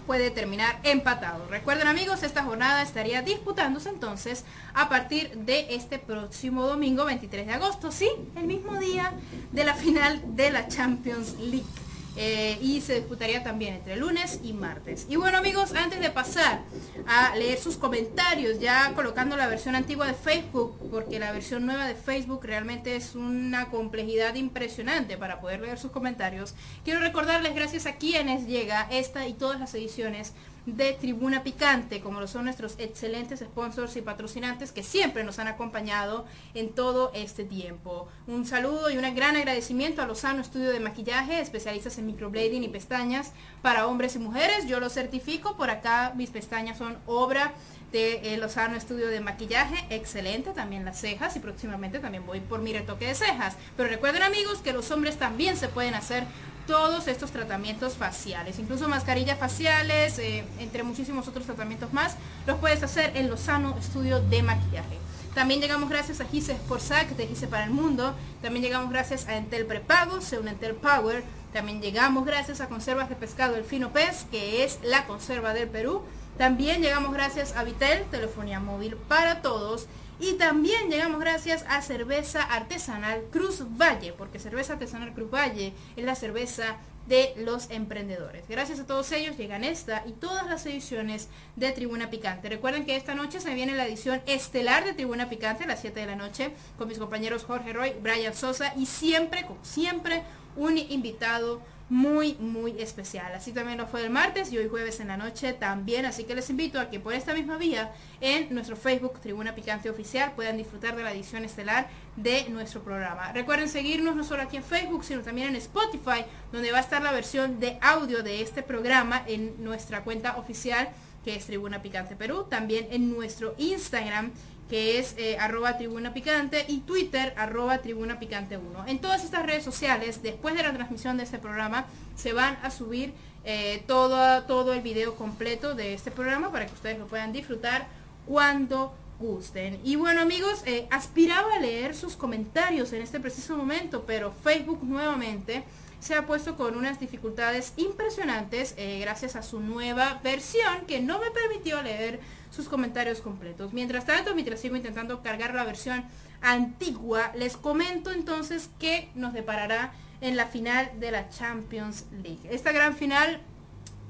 puede 0.09 0.31
terminar 0.31 0.79
empatado. 0.81 1.47
Recuerden 1.51 1.85
amigos, 1.85 2.23
esta 2.23 2.43
jornada 2.43 2.81
estaría 2.81 3.21
disputándose 3.21 3.89
entonces 3.89 4.43
a 4.73 4.89
partir 4.89 5.29
de 5.37 5.75
este 5.75 5.99
próximo 5.99 6.65
domingo 6.65 7.05
23 7.05 7.45
de 7.45 7.53
agosto, 7.53 7.91
sí, 7.91 8.09
el 8.35 8.47
mismo 8.47 8.79
día 8.79 9.13
de 9.51 9.63
la 9.63 9.75
final 9.75 10.19
de 10.35 10.49
la 10.49 10.67
Champions 10.67 11.35
League. 11.37 11.88
Eh, 12.15 12.57
y 12.61 12.81
se 12.81 12.95
disputaría 12.95 13.43
también 13.43 13.75
entre 13.75 13.95
lunes 13.95 14.39
y 14.43 14.53
martes. 14.53 15.05
Y 15.09 15.15
bueno 15.15 15.37
amigos, 15.37 15.73
antes 15.73 16.01
de 16.01 16.09
pasar 16.09 16.63
a 17.07 17.35
leer 17.35 17.59
sus 17.59 17.77
comentarios, 17.77 18.59
ya 18.59 18.93
colocando 18.95 19.37
la 19.37 19.47
versión 19.47 19.75
antigua 19.75 20.07
de 20.07 20.13
Facebook, 20.13 20.75
porque 20.91 21.19
la 21.19 21.31
versión 21.31 21.65
nueva 21.65 21.87
de 21.87 21.95
Facebook 21.95 22.43
realmente 22.43 22.95
es 22.95 23.15
una 23.15 23.69
complejidad 23.69 24.35
impresionante 24.35 25.17
para 25.17 25.39
poder 25.39 25.61
leer 25.61 25.77
sus 25.77 25.91
comentarios, 25.91 26.55
quiero 26.83 26.99
recordarles 26.99 27.55
gracias 27.55 27.85
a 27.85 27.95
quienes 27.95 28.47
llega 28.47 28.87
esta 28.91 29.27
y 29.27 29.33
todas 29.33 29.59
las 29.59 29.73
ediciones 29.75 30.33
de 30.65 30.93
Tribuna 30.93 31.43
Picante, 31.43 32.01
como 32.01 32.19
lo 32.19 32.27
son 32.27 32.45
nuestros 32.45 32.75
excelentes 32.77 33.39
sponsors 33.39 33.95
y 33.95 34.01
patrocinantes 34.01 34.71
que 34.71 34.83
siempre 34.83 35.23
nos 35.23 35.39
han 35.39 35.47
acompañado 35.47 36.25
en 36.53 36.69
todo 36.69 37.11
este 37.13 37.43
tiempo. 37.43 38.07
Un 38.27 38.45
saludo 38.45 38.89
y 38.89 38.97
un 38.97 39.15
gran 39.15 39.35
agradecimiento 39.35 40.01
a 40.01 40.07
Lozano 40.07 40.41
Estudio 40.41 40.71
de 40.71 40.79
Maquillaje, 40.79 41.39
especialistas 41.39 41.97
en 41.97 42.05
microblading 42.05 42.63
y 42.63 42.69
pestañas 42.69 43.33
para 43.61 43.87
hombres 43.87 44.15
y 44.15 44.19
mujeres. 44.19 44.67
Yo 44.67 44.79
lo 44.79 44.89
certifico, 44.89 45.55
por 45.57 45.69
acá 45.69 46.13
mis 46.15 46.29
pestañas 46.29 46.77
son 46.77 46.97
obra 47.05 47.53
de 47.91 48.33
eh, 48.33 48.37
Lozano 48.37 48.75
Estudio 48.75 49.07
de 49.07 49.19
Maquillaje, 49.19 49.85
excelente, 49.89 50.51
también 50.51 50.85
las 50.85 50.99
cejas 50.99 51.35
y 51.35 51.39
próximamente 51.39 51.99
también 51.99 52.25
voy 52.25 52.39
por 52.39 52.61
mi 52.61 52.73
retoque 52.73 53.07
de 53.07 53.15
cejas. 53.15 53.55
Pero 53.75 53.89
recuerden 53.89 54.23
amigos 54.23 54.59
que 54.59 54.73
los 54.73 54.91
hombres 54.91 55.17
también 55.17 55.57
se 55.57 55.67
pueden 55.67 55.95
hacer 55.95 56.25
todos 56.67 57.07
estos 57.07 57.31
tratamientos 57.31 57.95
faciales, 57.95 58.59
incluso 58.59 58.87
mascarillas 58.87 59.39
faciales, 59.39 60.19
eh, 60.19 60.45
entre 60.59 60.83
muchísimos 60.83 61.27
otros 61.27 61.45
tratamientos 61.45 61.91
más, 61.93 62.15
los 62.45 62.59
puedes 62.59 62.83
hacer 62.83 63.17
en 63.17 63.27
Lozano 63.27 63.75
Estudio 63.79 64.19
de 64.21 64.43
Maquillaje. 64.43 64.99
También 65.33 65.61
llegamos 65.61 65.89
gracias 65.89 66.21
a 66.21 66.25
Gise 66.25 66.53
Sportsac 66.53 67.09
de 67.15 67.27
Gise 67.27 67.47
para 67.47 67.63
el 67.63 67.71
Mundo. 67.71 68.15
También 68.41 68.63
llegamos 68.63 68.91
gracias 68.91 69.27
a 69.27 69.37
Entel 69.37 69.65
Prepago, 69.65 70.19
un 70.39 70.47
Entel 70.47 70.75
Power. 70.75 71.23
También 71.53 71.81
llegamos 71.81 72.25
gracias 72.25 72.61
a 72.61 72.67
Conservas 72.67 73.09
de 73.09 73.15
Pescado 73.15 73.55
El 73.55 73.63
Fino 73.63 73.91
Pez, 73.91 74.25
que 74.29 74.63
es 74.63 74.79
la 74.83 75.05
conserva 75.05 75.53
del 75.53 75.69
Perú. 75.69 76.03
También 76.39 76.81
llegamos 76.81 77.11
gracias 77.11 77.53
a 77.57 77.65
Vitel, 77.65 78.05
telefonía 78.11 78.61
móvil 78.61 78.95
para 78.95 79.41
todos. 79.41 79.87
Y 80.21 80.35
también 80.35 80.89
llegamos 80.89 81.19
gracias 81.19 81.65
a 81.67 81.81
cerveza 81.81 82.41
artesanal 82.41 83.23
Cruz 83.29 83.65
Valle, 83.77 84.13
porque 84.13 84.39
cerveza 84.39 84.73
artesanal 84.73 85.13
Cruz 85.13 85.29
Valle 85.29 85.73
es 85.97 86.05
la 86.05 86.15
cerveza 86.15 86.77
de 87.09 87.33
los 87.35 87.69
emprendedores. 87.71 88.47
Gracias 88.47 88.79
a 88.79 88.87
todos 88.87 89.11
ellos 89.11 89.35
llegan 89.35 89.65
esta 89.65 90.05
y 90.07 90.13
todas 90.13 90.47
las 90.47 90.65
ediciones 90.65 91.27
de 91.57 91.73
Tribuna 91.73 92.09
Picante. 92.09 92.47
Recuerden 92.47 92.85
que 92.85 92.95
esta 92.95 93.15
noche 93.15 93.41
se 93.41 93.53
viene 93.53 93.75
la 93.75 93.85
edición 93.85 94.21
estelar 94.25 94.85
de 94.85 94.93
Tribuna 94.93 95.27
Picante 95.27 95.65
a 95.65 95.67
las 95.67 95.81
7 95.81 95.99
de 95.99 96.05
la 96.05 96.15
noche 96.15 96.51
con 96.77 96.87
mis 96.87 96.99
compañeros 96.99 97.43
Jorge 97.43 97.73
Roy, 97.73 97.95
Brian 98.01 98.33
Sosa 98.33 98.73
y 98.77 98.85
siempre, 98.85 99.45
siempre, 99.61 100.23
un 100.55 100.77
invitado 100.77 101.61
muy, 101.89 102.35
muy 102.35 102.79
especial. 102.79 103.33
Así 103.33 103.51
también 103.51 103.77
lo 103.77 103.87
fue 103.87 104.03
el 104.03 104.09
martes 104.09 104.51
y 104.51 104.57
hoy 104.57 104.69
jueves 104.69 104.99
en 104.99 105.07
la 105.07 105.17
noche 105.17 105.53
también. 105.53 106.05
Así 106.05 106.23
que 106.23 106.35
les 106.35 106.49
invito 106.49 106.79
a 106.79 106.89
que 106.89 106.99
por 106.99 107.13
esta 107.13 107.33
misma 107.33 107.57
vía 107.57 107.91
en 108.21 108.53
nuestro 108.53 108.75
Facebook 108.75 109.19
Tribuna 109.19 109.55
Picante 109.55 109.89
Oficial 109.89 110.33
puedan 110.35 110.57
disfrutar 110.57 110.95
de 110.95 111.03
la 111.03 111.11
edición 111.11 111.43
estelar 111.43 111.87
de 112.15 112.47
nuestro 112.49 112.81
programa. 112.81 113.31
Recuerden 113.33 113.69
seguirnos 113.69 114.15
no 114.15 114.23
solo 114.23 114.43
aquí 114.43 114.57
en 114.57 114.63
Facebook, 114.63 115.03
sino 115.03 115.21
también 115.21 115.49
en 115.49 115.55
Spotify, 115.55 116.25
donde 116.51 116.71
va 116.71 116.77
a 116.77 116.81
estar 116.81 117.01
la 117.01 117.11
versión 117.11 117.59
de 117.59 117.77
audio 117.81 118.23
de 118.23 118.41
este 118.41 118.61
programa 118.61 119.23
en 119.25 119.63
nuestra 119.63 120.03
cuenta 120.03 120.37
oficial 120.37 120.89
que 121.23 121.35
es 121.35 121.45
Tribuna 121.45 121.81
Picante 121.81 122.15
Perú, 122.15 122.45
también 122.49 122.87
en 122.91 123.11
nuestro 123.11 123.53
Instagram 123.57 124.31
que 124.69 124.99
es 124.99 125.15
eh, 125.17 125.37
arroba 125.39 125.77
tribuna 125.77 126.13
picante 126.13 126.63
y 126.67 126.79
Twitter 126.79 127.33
arroba 127.37 127.79
tribuna 127.79 128.19
picante 128.19 128.57
1. 128.57 128.85
En 128.87 128.99
todas 128.99 129.23
estas 129.23 129.45
redes 129.45 129.63
sociales, 129.63 130.21
después 130.21 130.55
de 130.55 130.63
la 130.63 130.73
transmisión 130.73 131.17
de 131.17 131.23
este 131.23 131.39
programa, 131.39 131.87
se 132.15 132.33
van 132.33 132.57
a 132.61 132.69
subir 132.69 133.13
eh, 133.45 133.83
todo, 133.87 134.43
todo 134.43 134.73
el 134.73 134.81
video 134.81 135.15
completo 135.15 135.73
de 135.73 135.93
este 135.93 136.11
programa 136.11 136.51
para 136.51 136.67
que 136.67 136.73
ustedes 136.73 136.99
lo 136.99 137.07
puedan 137.07 137.33
disfrutar 137.33 137.87
cuando 138.27 138.93
gusten. 139.19 139.79
Y 139.83 139.95
bueno 139.95 140.21
amigos, 140.21 140.61
eh, 140.65 140.87
aspiraba 140.91 141.55
a 141.55 141.59
leer 141.59 141.95
sus 141.95 142.15
comentarios 142.15 142.93
en 142.93 143.01
este 143.01 143.19
preciso 143.19 143.57
momento, 143.57 144.03
pero 144.05 144.31
Facebook 144.43 144.83
nuevamente 144.83 145.63
se 145.99 146.15
ha 146.15 146.25
puesto 146.25 146.55
con 146.55 146.77
unas 146.77 146.99
dificultades 146.99 147.73
impresionantes 147.77 148.75
gracias 148.99 149.35
a 149.35 149.43
su 149.43 149.59
nueva 149.59 150.19
versión 150.23 150.85
que 150.87 151.01
no 151.01 151.19
me 151.19 151.29
permitió 151.31 151.81
leer 151.81 152.19
sus 152.51 152.67
comentarios 152.67 153.21
completos. 153.21 153.73
Mientras 153.73 154.05
tanto, 154.05 154.33
mientras 154.33 154.59
sigo 154.59 154.75
intentando 154.75 155.21
cargar 155.21 155.53
la 155.53 155.63
versión 155.63 156.05
antigua, 156.41 157.31
les 157.35 157.57
comento 157.57 158.11
entonces 158.11 158.69
qué 158.79 159.09
nos 159.15 159.33
deparará 159.33 159.93
en 160.21 160.35
la 160.37 160.47
final 160.47 160.89
de 160.99 161.11
la 161.11 161.29
Champions 161.29 162.05
League. 162.11 162.41
Esta 162.49 162.71
gran 162.71 162.95
final 162.95 163.41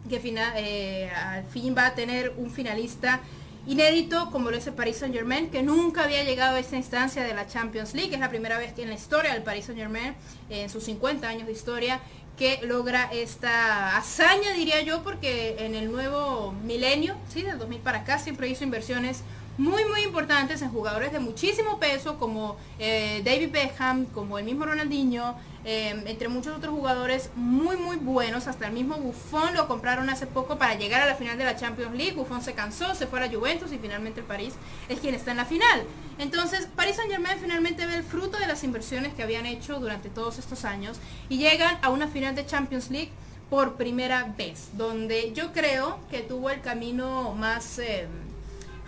que 0.07 0.19
final, 0.19 0.53
eh, 0.55 1.09
al 1.09 1.43
fin 1.45 1.75
va 1.77 1.87
a 1.87 1.95
tener 1.95 2.33
un 2.37 2.49
finalista 2.49 3.19
inédito 3.67 4.31
como 4.31 4.51
lo 4.51 4.57
es 4.57 4.67
el 4.67 4.73
Paris 4.73 4.97
Saint 4.97 5.13
Germain, 5.13 5.49
que 5.49 5.63
nunca 5.63 6.03
había 6.03 6.23
llegado 6.23 6.55
a 6.55 6.59
esta 6.59 6.77
instancia 6.77 7.23
de 7.23 7.33
la 7.33 7.47
Champions 7.47 7.93
League. 7.93 8.13
Es 8.13 8.19
la 8.19 8.29
primera 8.29 8.57
vez 8.57 8.73
que 8.73 8.83
en 8.83 8.89
la 8.89 8.95
historia 8.95 9.33
del 9.33 9.43
Paris 9.43 9.65
Saint 9.65 9.79
Germain, 9.79 10.15
en 10.49 10.69
sus 10.69 10.83
50 10.85 11.27
años 11.27 11.47
de 11.47 11.53
historia, 11.53 11.99
que 12.37 12.61
logra 12.63 13.09
esta 13.11 13.97
hazaña, 13.97 14.53
diría 14.53 14.81
yo, 14.81 15.03
porque 15.03 15.57
en 15.59 15.75
el 15.75 15.91
nuevo 15.91 16.53
milenio, 16.63 17.17
¿sí? 17.27 17.41
del 17.41 17.59
2000 17.59 17.81
para 17.81 17.99
acá, 17.99 18.17
siempre 18.17 18.47
hizo 18.47 18.63
inversiones 18.63 19.23
muy 19.59 19.83
muy 19.83 20.03
importantes 20.03 20.61
en 20.61 20.69
jugadores 20.69 21.11
de 21.11 21.19
muchísimo 21.19 21.79
peso 21.79 22.17
como 22.17 22.55
eh, 22.79 23.21
David 23.25 23.51
Beckham, 23.51 24.05
como 24.05 24.39
el 24.39 24.45
mismo 24.45 24.65
Ronaldinho, 24.65 25.35
eh, 25.65 26.03
entre 26.05 26.27
muchos 26.27 26.55
otros 26.55 26.73
jugadores 26.73 27.29
muy 27.35 27.75
muy 27.75 27.97
buenos, 27.97 28.47
hasta 28.47 28.67
el 28.67 28.73
mismo 28.73 28.95
Buffon 28.97 29.53
lo 29.55 29.67
compraron 29.67 30.09
hace 30.09 30.27
poco 30.27 30.57
para 30.57 30.75
llegar 30.75 31.01
a 31.01 31.05
la 31.05 31.15
final 31.15 31.37
de 31.37 31.45
la 31.45 31.55
Champions 31.55 31.95
League, 31.95 32.13
Buffon 32.13 32.41
se 32.41 32.53
cansó, 32.53 32.95
se 32.95 33.07
fue 33.07 33.19
a 33.19 33.27
la 33.27 33.33
Juventus 33.33 33.71
y 33.71 33.77
finalmente 33.77 34.21
el 34.21 34.25
París 34.25 34.53
es 34.87 34.99
quien 34.99 35.15
está 35.15 35.31
en 35.31 35.37
la 35.37 35.45
final. 35.45 35.83
Entonces 36.17 36.67
Paris 36.75 36.95
Saint 36.95 37.11
Germain 37.11 37.37
finalmente 37.39 37.85
ve 37.85 37.95
el 37.95 38.03
fruto 38.03 38.37
de 38.37 38.47
las 38.47 38.63
inversiones 38.63 39.13
que 39.13 39.23
habían 39.23 39.45
hecho 39.45 39.79
durante 39.79 40.09
todos 40.09 40.37
estos 40.37 40.65
años 40.65 40.97
y 41.29 41.37
llegan 41.37 41.77
a 41.81 41.89
una 41.89 42.07
final 42.07 42.35
de 42.35 42.45
Champions 42.45 42.89
League 42.89 43.11
por 43.49 43.75
primera 43.75 44.33
vez, 44.37 44.69
donde 44.73 45.33
yo 45.33 45.51
creo 45.53 45.99
que 46.09 46.19
tuvo 46.19 46.49
el 46.49 46.61
camino 46.61 47.33
más... 47.33 47.79
Eh, 47.79 48.07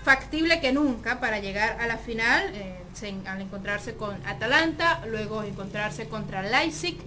factible 0.04 0.60
que 0.60 0.72
nunca 0.72 1.20
para 1.20 1.40
llegar 1.40 1.80
a 1.80 1.88
la 1.88 1.98
final, 1.98 2.52
eh, 2.54 2.81
al 3.26 3.42
encontrarse 3.42 3.96
con 3.96 4.16
Atalanta, 4.26 5.04
luego 5.08 5.44
encontrarse 5.44 6.08
contra 6.08 6.44
Leipzig, 6.44 6.98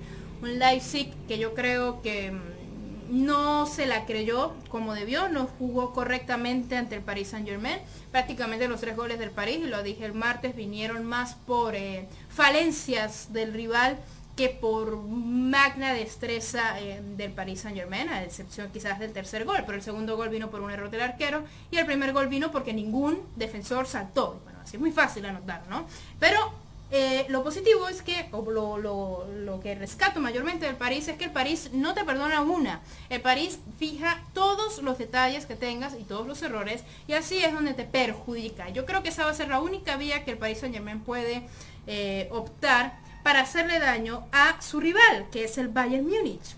un 0.43 0.59
Leipzig 0.59 1.13
que 1.29 1.39
yo 1.39 1.55
creo 1.55 2.03
que 2.03 2.33
mm, 2.33 3.25
no 3.27 3.67
se 3.67 3.87
la 3.87 4.07
creyó 4.07 4.55
como 4.69 4.95
debió, 4.95 5.29
no 5.29 5.47
jugó 5.59 5.93
correctamente 5.93 6.77
ante 6.77 6.97
el 6.97 7.03
Paris 7.03 7.29
Saint 7.29 7.47
Germain. 7.47 7.79
Prácticamente 8.11 8.67
los 8.67 8.81
tres 8.81 8.97
goles 8.97 9.19
del 9.19 9.31
París, 9.31 9.61
y 9.63 9.69
lo 9.69 9.83
dije 9.83 10.05
el 10.05 10.15
martes, 10.15 10.57
vinieron 10.57 11.05
más 11.05 11.35
por 11.35 11.75
eh, 11.75 12.09
falencias 12.29 13.33
del 13.33 13.53
rival 13.53 13.99
que 14.37 14.49
por 14.49 14.97
magna 14.97 15.93
destreza 15.93 16.81
eh, 16.81 17.01
del 17.17 17.31
Paris 17.33 17.61
Saint 17.61 17.77
Germain, 17.77 18.09
a 18.09 18.25
excepción 18.25 18.69
quizás 18.73 18.99
del 18.99 19.13
tercer 19.13 19.45
gol, 19.45 19.63
pero 19.65 19.77
el 19.77 19.83
segundo 19.83 20.17
gol 20.17 20.29
vino 20.29 20.51
por 20.51 20.61
un 20.61 20.71
error 20.73 20.91
del 20.91 21.03
arquero 21.03 21.45
y 21.71 21.77
el 21.77 21.87
primer 21.87 22.13
gol 22.13 22.27
vino 22.27 22.51
porque 22.51 22.73
ningún 22.73 23.21
defensor 23.37 23.87
saltó. 23.87 24.41
Así 24.65 24.77
es 24.77 24.81
muy 24.81 24.93
fácil 24.93 25.27
anotar, 25.27 25.63
¿no? 25.69 25.87
Pero 26.19 26.53
eh, 26.91 27.27
lo 27.29 27.43
positivo 27.43 27.89
es 27.89 28.03
que, 28.03 28.29
o 28.31 28.77
lo, 28.79 29.61
que 29.61 29.75
rescato 29.75 30.21
mayormente 30.21 30.67
del 30.67 30.77
París 30.77 31.09
es 31.09 31.17
que 31.17 31.25
el 31.25 31.33
París 31.33 31.71
no 31.73 31.93
te 31.93 32.05
perdona 32.05 32.43
una. 32.43 32.83
El 33.09 33.21
París 33.21 33.59
fija 33.79 34.23
todos 34.33 34.83
los 34.83 34.99
detalles 34.99 35.47
que 35.47 35.57
tengas 35.57 35.95
y 35.99 36.05
todos 36.05 36.27
los 36.27 36.43
errores 36.43 36.85
y 37.09 37.15
así 37.15 37.39
es 37.43 37.53
donde 37.53 37.75
te 37.75 37.85
perjudica. 37.85 38.69
Yo 38.69 38.87
creo 38.87 39.03
que 39.03 39.09
esa 39.09 39.25
va 39.25 39.31
a 39.31 39.35
ser 39.35 39.49
la 39.49 39.61
única 39.61 39.97
vía 39.97 40.25
que 40.25 40.33
el 40.33 40.39
Paris 40.39 40.59
Saint 40.59 40.75
Germain 40.75 41.01
puede 41.01 41.49
eh, 41.87 42.29
optar 42.31 42.99
para 43.23 43.41
hacerle 43.41 43.81
daño 43.81 44.27
a 44.31 44.61
su 44.63 44.81
rival, 44.81 45.27
que 45.33 45.45
es 45.45 45.59
el 45.59 45.69
Bayern 45.69 46.07
Múnich 46.07 46.57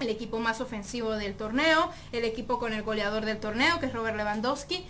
el 0.00 0.08
equipo 0.08 0.40
más 0.40 0.60
ofensivo 0.60 1.12
del 1.12 1.34
torneo, 1.34 1.90
el 2.10 2.24
equipo 2.24 2.58
con 2.58 2.72
el 2.72 2.82
goleador 2.82 3.24
del 3.24 3.38
torneo, 3.38 3.78
que 3.78 3.86
es 3.86 3.92
Robert 3.92 4.16
Lewandowski. 4.16 4.84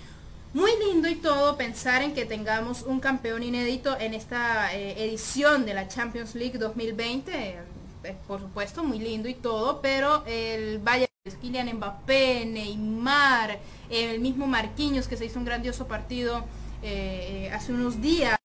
Muy 0.54 0.70
lindo 0.86 1.08
y 1.08 1.14
todo 1.14 1.56
pensar 1.56 2.02
en 2.02 2.12
que 2.12 2.26
tengamos 2.26 2.82
un 2.82 3.00
campeón 3.00 3.42
inédito 3.42 3.98
en 3.98 4.12
esta 4.12 4.74
eh, 4.74 5.02
edición 5.02 5.64
de 5.64 5.72
la 5.72 5.88
Champions 5.88 6.34
League 6.34 6.58
2020. 6.58 7.32
Eh, 7.32 8.16
por 8.28 8.40
supuesto, 8.40 8.84
muy 8.84 8.98
lindo 8.98 9.30
y 9.30 9.34
todo, 9.34 9.80
pero 9.80 10.22
el 10.26 10.78
Bayern, 10.78 11.08
Kylian 11.40 11.74
Mbappé, 11.76 12.44
Neymar, 12.44 13.60
el 13.88 14.20
mismo 14.20 14.46
Marquinhos 14.46 15.08
que 15.08 15.16
se 15.16 15.24
hizo 15.24 15.38
un 15.38 15.46
grandioso 15.46 15.86
partido 15.86 16.44
eh, 16.82 17.50
hace 17.54 17.72
unos 17.72 18.02
días 18.02 18.36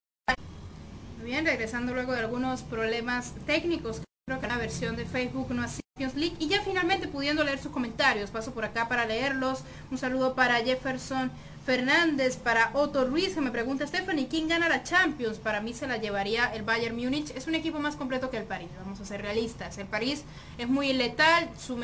bien, 1.22 1.46
regresando 1.46 1.94
luego 1.94 2.14
de 2.14 2.20
algunos 2.22 2.62
problemas 2.62 3.34
técnicos, 3.46 4.02
creo 4.26 4.40
que 4.40 4.48
la 4.48 4.58
versión 4.58 4.96
de 4.96 5.06
Facebook 5.06 5.54
no 5.54 5.62
ha 5.62 5.68
League 6.16 6.36
y 6.40 6.48
ya 6.48 6.62
finalmente 6.62 7.08
pudiendo 7.08 7.44
leer 7.44 7.58
sus 7.58 7.72
comentarios, 7.72 8.30
paso 8.30 8.54
por 8.54 8.64
acá 8.64 8.88
para 8.88 9.06
leerlos. 9.06 9.64
Un 9.90 9.98
saludo 9.98 10.36
para 10.36 10.58
Jefferson 10.58 11.32
Fernández, 11.68 12.38
para 12.38 12.72
Otto 12.76 13.04
Ruiz 13.04 13.34
que 13.34 13.42
me 13.42 13.52
pregunta, 13.52 13.86
Stephanie, 13.86 14.30
¿quién 14.30 14.48
gana 14.48 14.70
la 14.70 14.84
Champions? 14.84 15.38
Para 15.38 15.60
mí 15.60 15.74
se 15.74 15.86
la 15.86 15.98
llevaría 15.98 16.46
el 16.54 16.64
Bayern 16.64 16.96
Múnich. 16.96 17.36
Es 17.36 17.46
un 17.46 17.56
equipo 17.56 17.78
más 17.78 17.98
completo 17.98 18.30
que 18.30 18.38
el 18.38 18.46
París, 18.46 18.70
vamos 18.80 19.02
a 19.02 19.06
ser 19.06 19.22
realistas. 19.22 19.78
El 19.78 19.86
París 19.86 20.24
es 20.58 20.70
muy 20.70 20.94
letal, 20.94 21.50
su, 21.60 21.76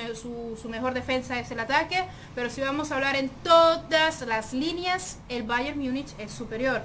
su 0.61 0.69
mejor 0.69 0.93
defensa 0.93 1.37
es 1.37 1.51
el 1.51 1.59
ataque, 1.59 2.05
pero 2.33 2.49
si 2.49 2.61
vamos 2.61 2.91
a 2.91 2.95
hablar 2.95 3.17
en 3.17 3.27
todas 3.43 4.21
las 4.21 4.53
líneas, 4.53 5.17
el 5.27 5.43
Bayern 5.43 5.77
Múnich 5.77 6.13
es 6.17 6.31
superior. 6.31 6.81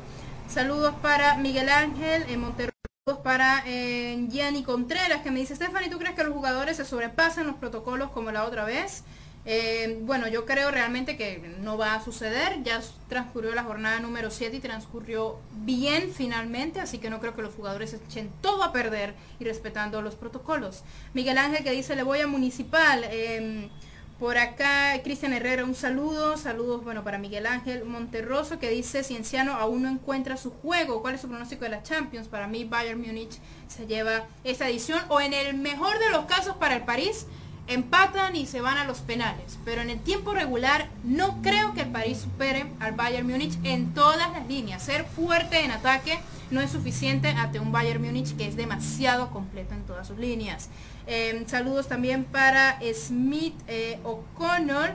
Saludos 0.48 0.92
para 1.00 1.36
Miguel 1.36 1.68
Ángel 1.68 2.24
en 2.28 2.40
Monterrey. 2.40 2.72
Saludos 3.06 3.22
para 3.22 3.62
eh, 3.64 4.26
Gianni 4.28 4.64
Contreras 4.64 5.22
que 5.22 5.30
me 5.30 5.38
dice, 5.38 5.54
Stephanie, 5.54 5.88
¿tú 5.88 5.98
crees 5.98 6.16
que 6.16 6.24
los 6.24 6.34
jugadores 6.34 6.76
se 6.76 6.84
sobrepasan 6.84 7.46
los 7.46 7.54
protocolos 7.54 8.10
como 8.10 8.32
la 8.32 8.44
otra 8.44 8.64
vez? 8.64 9.04
Eh, 9.50 10.00
bueno, 10.02 10.28
yo 10.28 10.44
creo 10.44 10.70
realmente 10.70 11.16
que 11.16 11.38
no 11.62 11.78
va 11.78 11.94
a 11.94 12.04
suceder. 12.04 12.62
Ya 12.64 12.82
transcurrió 13.08 13.54
la 13.54 13.64
jornada 13.64 13.98
número 13.98 14.30
7 14.30 14.58
y 14.58 14.60
transcurrió 14.60 15.38
bien 15.64 16.12
finalmente, 16.14 16.80
así 16.80 16.98
que 16.98 17.08
no 17.08 17.18
creo 17.18 17.34
que 17.34 17.40
los 17.40 17.54
jugadores 17.54 17.94
echen 17.94 18.30
todo 18.42 18.62
a 18.62 18.72
perder 18.72 19.14
y 19.40 19.44
respetando 19.44 20.02
los 20.02 20.16
protocolos. 20.16 20.84
Miguel 21.14 21.38
Ángel 21.38 21.64
que 21.64 21.70
dice, 21.70 21.96
le 21.96 22.02
voy 22.02 22.20
a 22.20 22.26
Municipal. 22.26 23.06
Eh, 23.10 23.70
por 24.18 24.36
acá, 24.36 25.00
Cristian 25.02 25.32
Herrera, 25.32 25.64
un 25.64 25.74
saludo. 25.74 26.36
Saludos, 26.36 26.84
bueno, 26.84 27.02
para 27.02 27.16
Miguel 27.16 27.46
Ángel 27.46 27.86
Monterroso, 27.86 28.58
que 28.58 28.68
dice, 28.68 29.02
Cienciano 29.02 29.54
aún 29.54 29.84
no 29.84 29.88
encuentra 29.88 30.36
su 30.36 30.50
juego. 30.50 31.00
¿Cuál 31.00 31.14
es 31.14 31.22
su 31.22 31.28
pronóstico 31.28 31.64
de 31.64 31.70
la 31.70 31.82
Champions? 31.82 32.28
Para 32.28 32.48
mí, 32.48 32.64
Bayern 32.64 33.00
Múnich 33.00 33.38
se 33.66 33.86
lleva 33.86 34.26
esta 34.44 34.68
edición. 34.68 35.00
O 35.08 35.22
en 35.22 35.32
el 35.32 35.56
mejor 35.56 35.98
de 36.00 36.10
los 36.10 36.26
casos 36.26 36.56
para 36.56 36.74
el 36.74 36.82
París, 36.82 37.26
empatan 37.68 38.34
y 38.34 38.46
se 38.46 38.60
van 38.60 38.78
a 38.78 38.84
los 38.84 39.00
penales. 39.00 39.58
Pero 39.64 39.82
en 39.82 39.90
el 39.90 40.00
tiempo 40.00 40.32
regular, 40.32 40.88
no 41.04 41.40
creo 41.42 41.74
que 41.74 41.82
el 41.82 41.88
París 41.88 42.18
supere 42.18 42.66
al 42.80 42.92
Bayern 42.92 43.26
Múnich 43.26 43.58
en 43.62 43.92
todas 43.94 44.32
las 44.32 44.46
líneas. 44.48 44.82
Ser 44.82 45.04
fuerte 45.04 45.64
en 45.64 45.70
ataque 45.70 46.18
no 46.50 46.60
es 46.60 46.70
suficiente 46.70 47.28
ante 47.28 47.60
un 47.60 47.70
Bayern 47.70 48.02
Múnich 48.02 48.36
que 48.36 48.48
es 48.48 48.56
demasiado 48.56 49.30
completo 49.30 49.74
en 49.74 49.84
todas 49.84 50.06
sus 50.08 50.18
líneas. 50.18 50.70
Em, 51.06 51.46
saludos 51.46 51.88
también 51.88 52.24
para 52.24 52.78
Smith 52.94 53.54
eh, 53.68 53.98
O'Connor. 54.02 54.92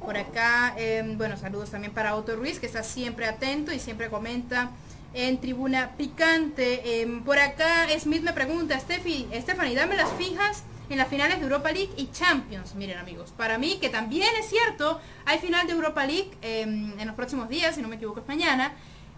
Por 0.00 0.16
acá, 0.16 0.74
em, 0.76 1.16
bueno, 1.16 1.36
saludos 1.36 1.70
también 1.70 1.92
para 1.92 2.16
Otto 2.16 2.36
Ruiz, 2.36 2.58
que 2.58 2.66
está 2.66 2.82
siempre 2.82 3.26
atento 3.26 3.72
y 3.72 3.78
siempre 3.78 4.08
comenta 4.10 4.70
en 5.14 5.40
tribuna 5.40 5.92
picante. 5.96 7.00
Em, 7.00 7.22
por 7.22 7.38
acá 7.38 7.86
Smith 7.98 8.22
me 8.22 8.32
pregunta, 8.32 8.78
Steffi, 8.78 9.28
Stephanie, 9.32 9.74
dame 9.74 9.96
las 9.96 10.10
fijas 10.12 10.64
en 10.88 10.98
las 10.98 11.08
finales 11.08 11.38
de 11.38 11.44
Europa 11.44 11.72
League 11.72 11.90
y 11.96 12.10
Champions. 12.10 12.74
Miren 12.74 12.98
amigos, 12.98 13.32
para 13.36 13.58
mí 13.58 13.78
que 13.80 13.88
también 13.88 14.28
es 14.38 14.48
cierto, 14.48 15.00
hay 15.24 15.38
final 15.38 15.66
de 15.66 15.72
Europa 15.72 16.06
League 16.06 16.30
en 16.42 17.06
los 17.06 17.14
próximos 17.14 17.48
días, 17.48 17.74
si 17.74 17.82
no 17.82 17.88
me 17.88 17.96
equivoco 17.96 18.20
es 18.20 18.28
mañana. 18.28 18.72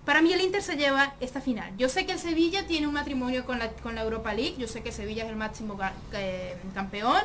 Para 0.05 0.23
mí 0.23 0.33
el 0.33 0.41
Inter 0.41 0.63
se 0.63 0.77
lleva 0.77 1.15
esta 1.21 1.43
final. 1.43 1.77
Yo 1.77 1.91
sé 1.91 2.07
que 2.07 2.13
el 2.13 2.19
Sevilla 2.19 2.67
tiene 2.67 2.87
un 2.87 2.95
matrimonio 2.95 3.45
con 3.45 3.59
la, 3.59 3.69
con 3.73 3.95
la 3.95 4.03
Europa 4.03 4.33
League, 4.33 4.55
yo 4.57 4.67
sé 4.67 4.83
que 4.83 4.91
Sevilla 4.91 5.25
es 5.25 5.29
el 5.29 5.37
máximo 5.37 5.79
eh, 6.15 6.57
campeón, 6.75 7.21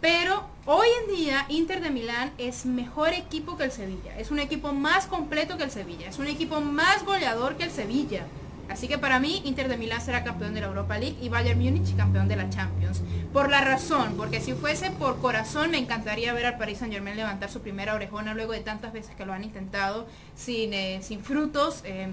pero 0.00 0.44
hoy 0.66 0.88
en 1.04 1.16
día 1.16 1.46
Inter 1.48 1.80
de 1.80 1.90
Milán 1.90 2.32
es 2.36 2.66
mejor 2.66 3.10
equipo 3.10 3.56
que 3.56 3.62
el 3.64 3.70
Sevilla, 3.70 4.18
es 4.18 4.32
un 4.32 4.40
equipo 4.40 4.72
más 4.72 5.06
completo 5.06 5.56
que 5.58 5.62
el 5.62 5.70
Sevilla, 5.70 6.08
es 6.08 6.18
un 6.18 6.26
equipo 6.26 6.60
más 6.60 7.04
goleador 7.04 7.56
que 7.56 7.62
el 7.62 7.70
Sevilla. 7.70 8.26
Así 8.68 8.86
que 8.86 8.98
para 8.98 9.18
mí 9.18 9.42
Inter 9.44 9.68
de 9.68 9.76
Milán 9.76 10.00
será 10.00 10.24
campeón 10.24 10.54
de 10.54 10.60
la 10.60 10.66
Europa 10.66 10.98
League 10.98 11.16
y 11.20 11.28
Bayern 11.28 11.58
Múnich 11.58 11.96
campeón 11.96 12.28
de 12.28 12.36
la 12.36 12.50
Champions. 12.50 13.02
Por 13.32 13.50
la 13.50 13.62
razón, 13.62 14.14
porque 14.16 14.40
si 14.40 14.52
fuese 14.52 14.90
por 14.90 15.20
corazón 15.20 15.70
me 15.70 15.78
encantaría 15.78 16.32
ver 16.32 16.46
al 16.46 16.58
Paris 16.58 16.78
Saint 16.78 16.92
Germain 16.92 17.16
levantar 17.16 17.50
su 17.50 17.60
primera 17.60 17.94
orejona 17.94 18.34
luego 18.34 18.52
de 18.52 18.60
tantas 18.60 18.92
veces 18.92 19.14
que 19.16 19.24
lo 19.24 19.32
han 19.32 19.44
intentado 19.44 20.06
sin, 20.36 20.72
eh, 20.74 21.00
sin 21.02 21.22
frutos. 21.22 21.82
Eh, 21.84 22.08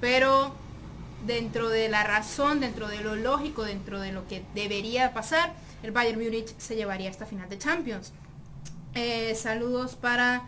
pero 0.00 0.54
dentro 1.26 1.68
de 1.68 1.88
la 1.88 2.02
razón, 2.02 2.60
dentro 2.60 2.88
de 2.88 3.00
lo 3.00 3.14
lógico, 3.14 3.64
dentro 3.64 4.00
de 4.00 4.12
lo 4.12 4.26
que 4.26 4.42
debería 4.54 5.12
pasar, 5.12 5.52
el 5.82 5.92
Bayern 5.92 6.20
Múnich 6.20 6.56
se 6.58 6.76
llevaría 6.76 7.10
esta 7.10 7.26
final 7.26 7.48
de 7.48 7.58
Champions. 7.58 8.12
Eh, 8.94 9.34
saludos 9.34 9.94
para 9.94 10.42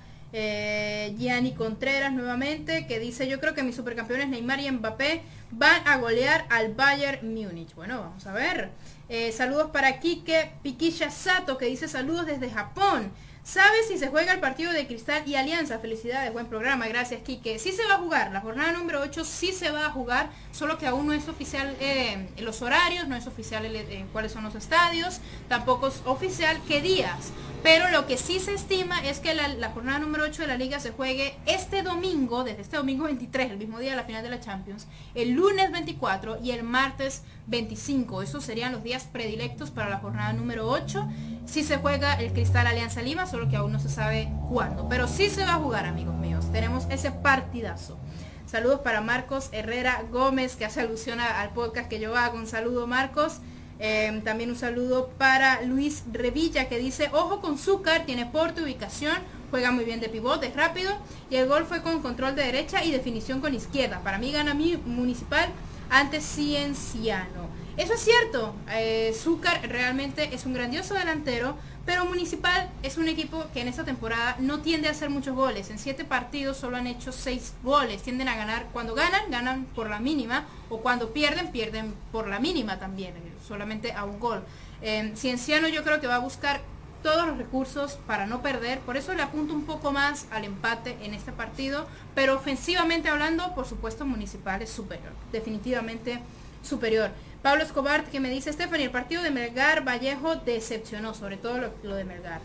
Gianni 1.16 1.54
Contreras 1.54 2.12
nuevamente, 2.12 2.86
que 2.88 2.98
dice, 2.98 3.28
yo 3.28 3.38
creo 3.38 3.54
que 3.54 3.62
mis 3.62 3.76
supercampeones 3.76 4.28
Neymar 4.28 4.58
y 4.60 4.70
Mbappé 4.70 5.22
van 5.52 5.86
a 5.86 5.96
golear 5.98 6.44
al 6.50 6.74
Bayern 6.74 7.32
Múnich. 7.32 7.74
Bueno, 7.74 8.00
vamos 8.00 8.26
a 8.26 8.32
ver. 8.32 8.70
Eh, 9.08 9.30
saludos 9.32 9.70
para 9.70 10.00
Kike 10.00 10.52
Piquilla 10.62 11.10
Sato, 11.10 11.56
que 11.56 11.66
dice 11.66 11.86
saludos 11.86 12.26
desde 12.26 12.50
Japón. 12.50 13.12
¿Sabes 13.44 13.88
si 13.88 13.98
se 13.98 14.08
juega 14.08 14.32
el 14.32 14.40
partido 14.40 14.72
de 14.72 14.86
Cristal 14.86 15.22
y 15.28 15.34
Alianza? 15.34 15.78
Felicidades, 15.78 16.32
buen 16.32 16.46
programa, 16.46 16.88
gracias 16.88 17.20
Quique. 17.20 17.58
Sí 17.58 17.72
se 17.72 17.84
va 17.84 17.96
a 17.96 17.98
jugar, 17.98 18.32
la 18.32 18.40
jornada 18.40 18.72
número 18.72 19.02
8 19.02 19.22
sí 19.22 19.52
se 19.52 19.70
va 19.70 19.84
a 19.84 19.90
jugar, 19.90 20.30
solo 20.50 20.78
que 20.78 20.86
aún 20.86 21.06
no 21.06 21.12
es 21.12 21.28
oficial 21.28 21.76
eh, 21.78 22.26
los 22.38 22.62
horarios, 22.62 23.06
no 23.06 23.16
es 23.16 23.26
oficial 23.26 23.66
eh, 23.66 24.06
cuáles 24.14 24.32
son 24.32 24.44
los 24.44 24.54
estadios, 24.54 25.20
tampoco 25.46 25.88
es 25.88 26.00
oficial 26.06 26.58
qué 26.66 26.80
días. 26.80 27.32
Pero 27.62 27.90
lo 27.90 28.06
que 28.06 28.18
sí 28.18 28.40
se 28.40 28.52
estima 28.52 29.02
es 29.06 29.20
que 29.20 29.34
la, 29.34 29.70
jornada 29.70 29.98
número 29.98 30.24
8 30.24 30.42
de 30.42 30.48
la 30.48 30.56
liga 30.56 30.80
se 30.80 30.90
juegue 30.90 31.34
este 31.46 31.82
domingo, 31.82 32.44
desde 32.44 32.60
este 32.60 32.76
domingo 32.76 33.04
23, 33.04 33.52
el 33.52 33.56
mismo 33.58 33.78
día 33.78 33.90
de 33.90 33.96
la 33.96 34.04
final 34.04 34.22
de 34.22 34.28
la 34.28 34.40
Champions, 34.40 34.86
el 35.14 35.32
lunes 35.32 35.70
24 35.70 36.40
y 36.42 36.50
el 36.50 36.62
martes 36.62 37.22
25. 37.46 38.22
Esos 38.22 38.44
serían 38.44 38.72
los 38.72 38.82
días 38.82 39.04
predilectos 39.04 39.70
para 39.70 39.88
la 39.88 39.98
jornada 39.98 40.34
número 40.34 40.68
8. 40.68 41.08
Si 41.46 41.62
se 41.62 41.78
juega 41.78 42.14
el 42.14 42.32
Cristal 42.32 42.66
Alianza 42.66 43.00
Lima, 43.00 43.26
solo 43.34 43.48
que 43.48 43.56
aún 43.56 43.72
no 43.72 43.80
se 43.80 43.88
sabe 43.88 44.28
cuándo. 44.48 44.88
Pero 44.88 45.08
sí 45.08 45.28
se 45.28 45.44
va 45.44 45.54
a 45.54 45.58
jugar, 45.58 45.86
amigos 45.86 46.14
míos. 46.14 46.44
Tenemos 46.52 46.86
ese 46.88 47.10
partidazo. 47.10 47.98
Saludos 48.46 48.78
para 48.78 49.00
Marcos 49.00 49.48
Herrera 49.50 50.04
Gómez, 50.12 50.54
que 50.54 50.64
hace 50.64 50.80
alusión 50.80 51.18
al 51.18 51.50
podcast 51.50 51.88
que 51.88 51.98
yo 51.98 52.16
hago. 52.16 52.36
Un 52.36 52.46
saludo, 52.46 52.86
Marcos. 52.86 53.40
Em, 53.80 54.22
también 54.22 54.50
un 54.50 54.56
saludo 54.56 55.08
para 55.18 55.62
Luis 55.62 56.04
Revilla 56.12 56.68
que 56.68 56.78
dice, 56.78 57.10
ojo 57.12 57.40
con 57.40 57.58
Zúcar, 57.58 58.06
tiene 58.06 58.24
porte, 58.24 58.62
ubicación, 58.62 59.16
juega 59.50 59.72
muy 59.72 59.84
bien 59.84 59.98
de 59.98 60.08
pivote, 60.08 60.46
es 60.46 60.54
rápido 60.54 60.96
y 61.28 61.34
el 61.34 61.48
gol 61.48 61.64
fue 61.64 61.82
con 61.82 62.00
control 62.00 62.36
de 62.36 62.44
derecha 62.44 62.84
y 62.84 62.92
definición 62.92 63.40
con 63.40 63.52
izquierda. 63.52 63.98
Para 64.04 64.18
mí 64.18 64.30
gana 64.30 64.54
mi 64.54 64.76
municipal 64.76 65.48
ante 65.90 66.20
Cienciano. 66.20 67.48
Eso 67.76 67.94
es 67.94 68.00
cierto, 68.00 68.54
eh, 68.70 69.12
Zúcar 69.12 69.68
realmente 69.68 70.32
es 70.32 70.46
un 70.46 70.54
grandioso 70.54 70.94
delantero, 70.94 71.56
pero 71.86 72.06
Municipal 72.06 72.70
es 72.82 72.96
un 72.96 73.08
equipo 73.08 73.44
que 73.52 73.60
en 73.60 73.68
esta 73.68 73.84
temporada 73.84 74.36
no 74.38 74.60
tiende 74.60 74.88
a 74.88 74.92
hacer 74.92 75.10
muchos 75.10 75.34
goles. 75.34 75.70
En 75.70 75.78
siete 75.78 76.04
partidos 76.04 76.56
solo 76.56 76.76
han 76.76 76.86
hecho 76.86 77.12
seis 77.12 77.52
goles. 77.62 78.02
Tienden 78.02 78.28
a 78.28 78.36
ganar, 78.36 78.66
cuando 78.72 78.94
ganan, 78.94 79.30
ganan 79.30 79.66
por 79.74 79.90
la 79.90 80.00
mínima, 80.00 80.46
o 80.70 80.80
cuando 80.80 81.12
pierden, 81.12 81.52
pierden 81.52 81.94
por 82.10 82.28
la 82.28 82.38
mínima 82.38 82.78
también, 82.78 83.14
solamente 83.46 83.92
a 83.92 84.04
un 84.04 84.18
gol. 84.18 84.42
Eh, 84.80 85.12
Cienciano 85.16 85.68
yo 85.68 85.84
creo 85.84 86.00
que 86.00 86.06
va 86.06 86.16
a 86.16 86.20
buscar 86.20 86.60
todos 87.02 87.26
los 87.26 87.36
recursos 87.36 87.98
para 88.06 88.24
no 88.26 88.40
perder, 88.40 88.78
por 88.80 88.96
eso 88.96 89.12
le 89.12 89.22
apunto 89.22 89.52
un 89.52 89.66
poco 89.66 89.92
más 89.92 90.26
al 90.30 90.44
empate 90.44 90.96
en 91.02 91.12
este 91.12 91.32
partido, 91.32 91.86
pero 92.14 92.34
ofensivamente 92.34 93.10
hablando, 93.10 93.54
por 93.54 93.66
supuesto 93.66 94.06
Municipal 94.06 94.62
es 94.62 94.70
superior, 94.70 95.12
definitivamente 95.30 96.20
superior. 96.62 97.10
Pablo 97.44 97.62
Escobar 97.62 98.04
que 98.04 98.20
me 98.20 98.30
dice, 98.30 98.54
Stephanie, 98.54 98.86
el 98.86 98.90
partido 98.90 99.22
de 99.22 99.30
Melgar 99.30 99.86
Vallejo 99.86 100.36
decepcionó, 100.36 101.12
sobre 101.12 101.36
todo 101.36 101.58
lo, 101.82 101.94
de 101.94 102.04
Melgar. 102.06 102.40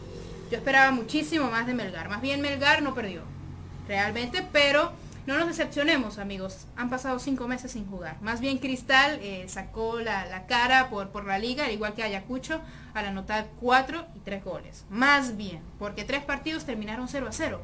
Yo 0.52 0.58
esperaba 0.58 0.92
muchísimo 0.92 1.50
más 1.50 1.68
de 1.68 1.74
Melgar. 1.74 2.10
Más 2.10 2.20
bien 2.20 2.42
Melgar 2.42 2.82
no 2.82 2.94
perdió, 2.94 3.22
realmente, 3.88 4.46
pero 4.52 4.92
no 5.26 5.38
nos 5.38 5.48
decepcionemos, 5.48 6.18
amigos. 6.18 6.66
Han 6.76 6.90
pasado 6.90 7.18
cinco 7.20 7.48
meses 7.48 7.72
sin 7.72 7.88
jugar. 7.88 8.18
Más 8.22 8.42
bien 8.42 8.58
Cristal 8.58 9.20
eh, 9.22 9.46
sacó 9.48 10.02
la, 10.02 10.46
cara 10.48 10.90
por, 10.90 11.12
por, 11.12 11.24
la 11.24 11.40
liga, 11.40 11.64
al 11.64 11.72
igual 11.72 11.94
que 11.94 12.04
Ayacucho, 12.04 12.60
al 12.94 13.06
anotar 13.06 13.48
cuatro 13.62 14.06
y 14.18 14.20
tres 14.20 14.44
goles. 14.44 14.84
Más 14.90 15.38
bien, 15.38 15.62
porque 15.80 16.04
tres 16.04 16.26
partidos 16.26 16.66
terminaron 16.66 17.08
0 17.08 17.26
a 17.30 17.32
0. 17.32 17.62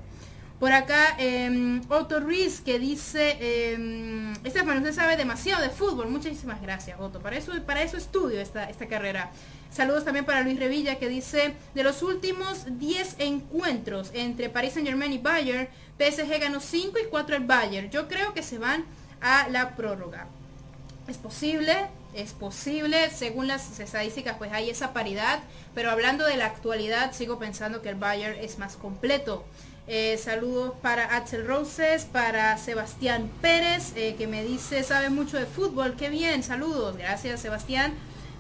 Por 0.60 0.72
acá, 0.72 1.16
eh, 1.20 1.82
Otto 1.90 2.22
Ruiz 2.22 2.62
que 2.62 2.80
dice, 2.80 3.38
eh, 3.42 4.34
Estefan, 4.44 4.78
usted 4.78 4.94
sabe 4.94 5.18
demasiado 5.18 5.62
de 5.62 5.70
fútbol. 5.70 6.10
Muchísimas 6.10 6.62
gracias, 6.62 6.98
Otto. 7.00 7.20
Para 7.20 7.38
eso, 7.38 7.52
para 7.66 7.84
eso 7.84 7.98
estudio 7.98 8.40
esta, 8.40 8.70
esta 8.70 8.88
carrera. 8.88 9.32
Saludos 9.70 10.06
también 10.06 10.24
para 10.24 10.42
Luis 10.42 10.58
Revilla 10.58 10.98
que 10.98 11.10
dice, 11.10 11.54
de 11.74 11.84
los 11.84 12.02
últimos 12.02 12.64
10 12.80 13.16
encuentros 13.20 14.12
entre 14.14 14.50
Paris 14.50 14.74
Saint 14.74 14.88
Germain 14.88 15.12
y 15.12 15.18
Bayern, 15.18 15.68
PSG 16.00 16.40
ganó 16.40 16.62
5 16.62 16.98
y 17.00 17.10
4 17.10 17.36
el 17.36 17.44
Bayern. 17.44 17.90
Yo 17.90 18.08
creo 18.08 18.34
que 18.34 18.42
se 18.42 18.58
van 18.58 18.86
a 19.20 19.50
la 19.50 19.76
prórroga. 19.76 20.28
Es 21.10 21.18
posible, 21.18 21.88
es 22.14 22.32
posible, 22.32 23.10
según 23.10 23.48
las 23.48 23.78
estadísticas 23.80 24.38
pues 24.38 24.54
hay 24.54 24.70
esa 24.70 24.94
paridad, 24.94 25.42
pero 25.74 25.92
hablando 25.92 26.26
de 26.26 26.38
la 26.38 26.46
actualidad 26.46 27.12
sigo 27.12 27.38
pensando 27.38 27.82
que 27.82 27.90
el 27.90 27.96
Bayern 27.96 28.40
es 28.40 28.58
más 28.58 28.78
completo. 28.78 29.44
Eh, 29.88 30.18
saludos 30.18 30.74
para 30.82 31.16
Axel 31.16 31.46
Roses, 31.46 32.06
para 32.06 32.58
Sebastián 32.58 33.30
Pérez, 33.40 33.94
eh, 33.96 34.16
que 34.18 34.26
me 34.26 34.44
dice, 34.44 34.82
sabe 34.82 35.12
mucho 35.12 35.38
de 35.38 35.46
fútbol, 35.46 35.96
qué 35.96 36.10
bien, 36.10 36.42
saludos, 36.42 36.98
gracias 36.98 37.42
Sebastián. 37.42 37.94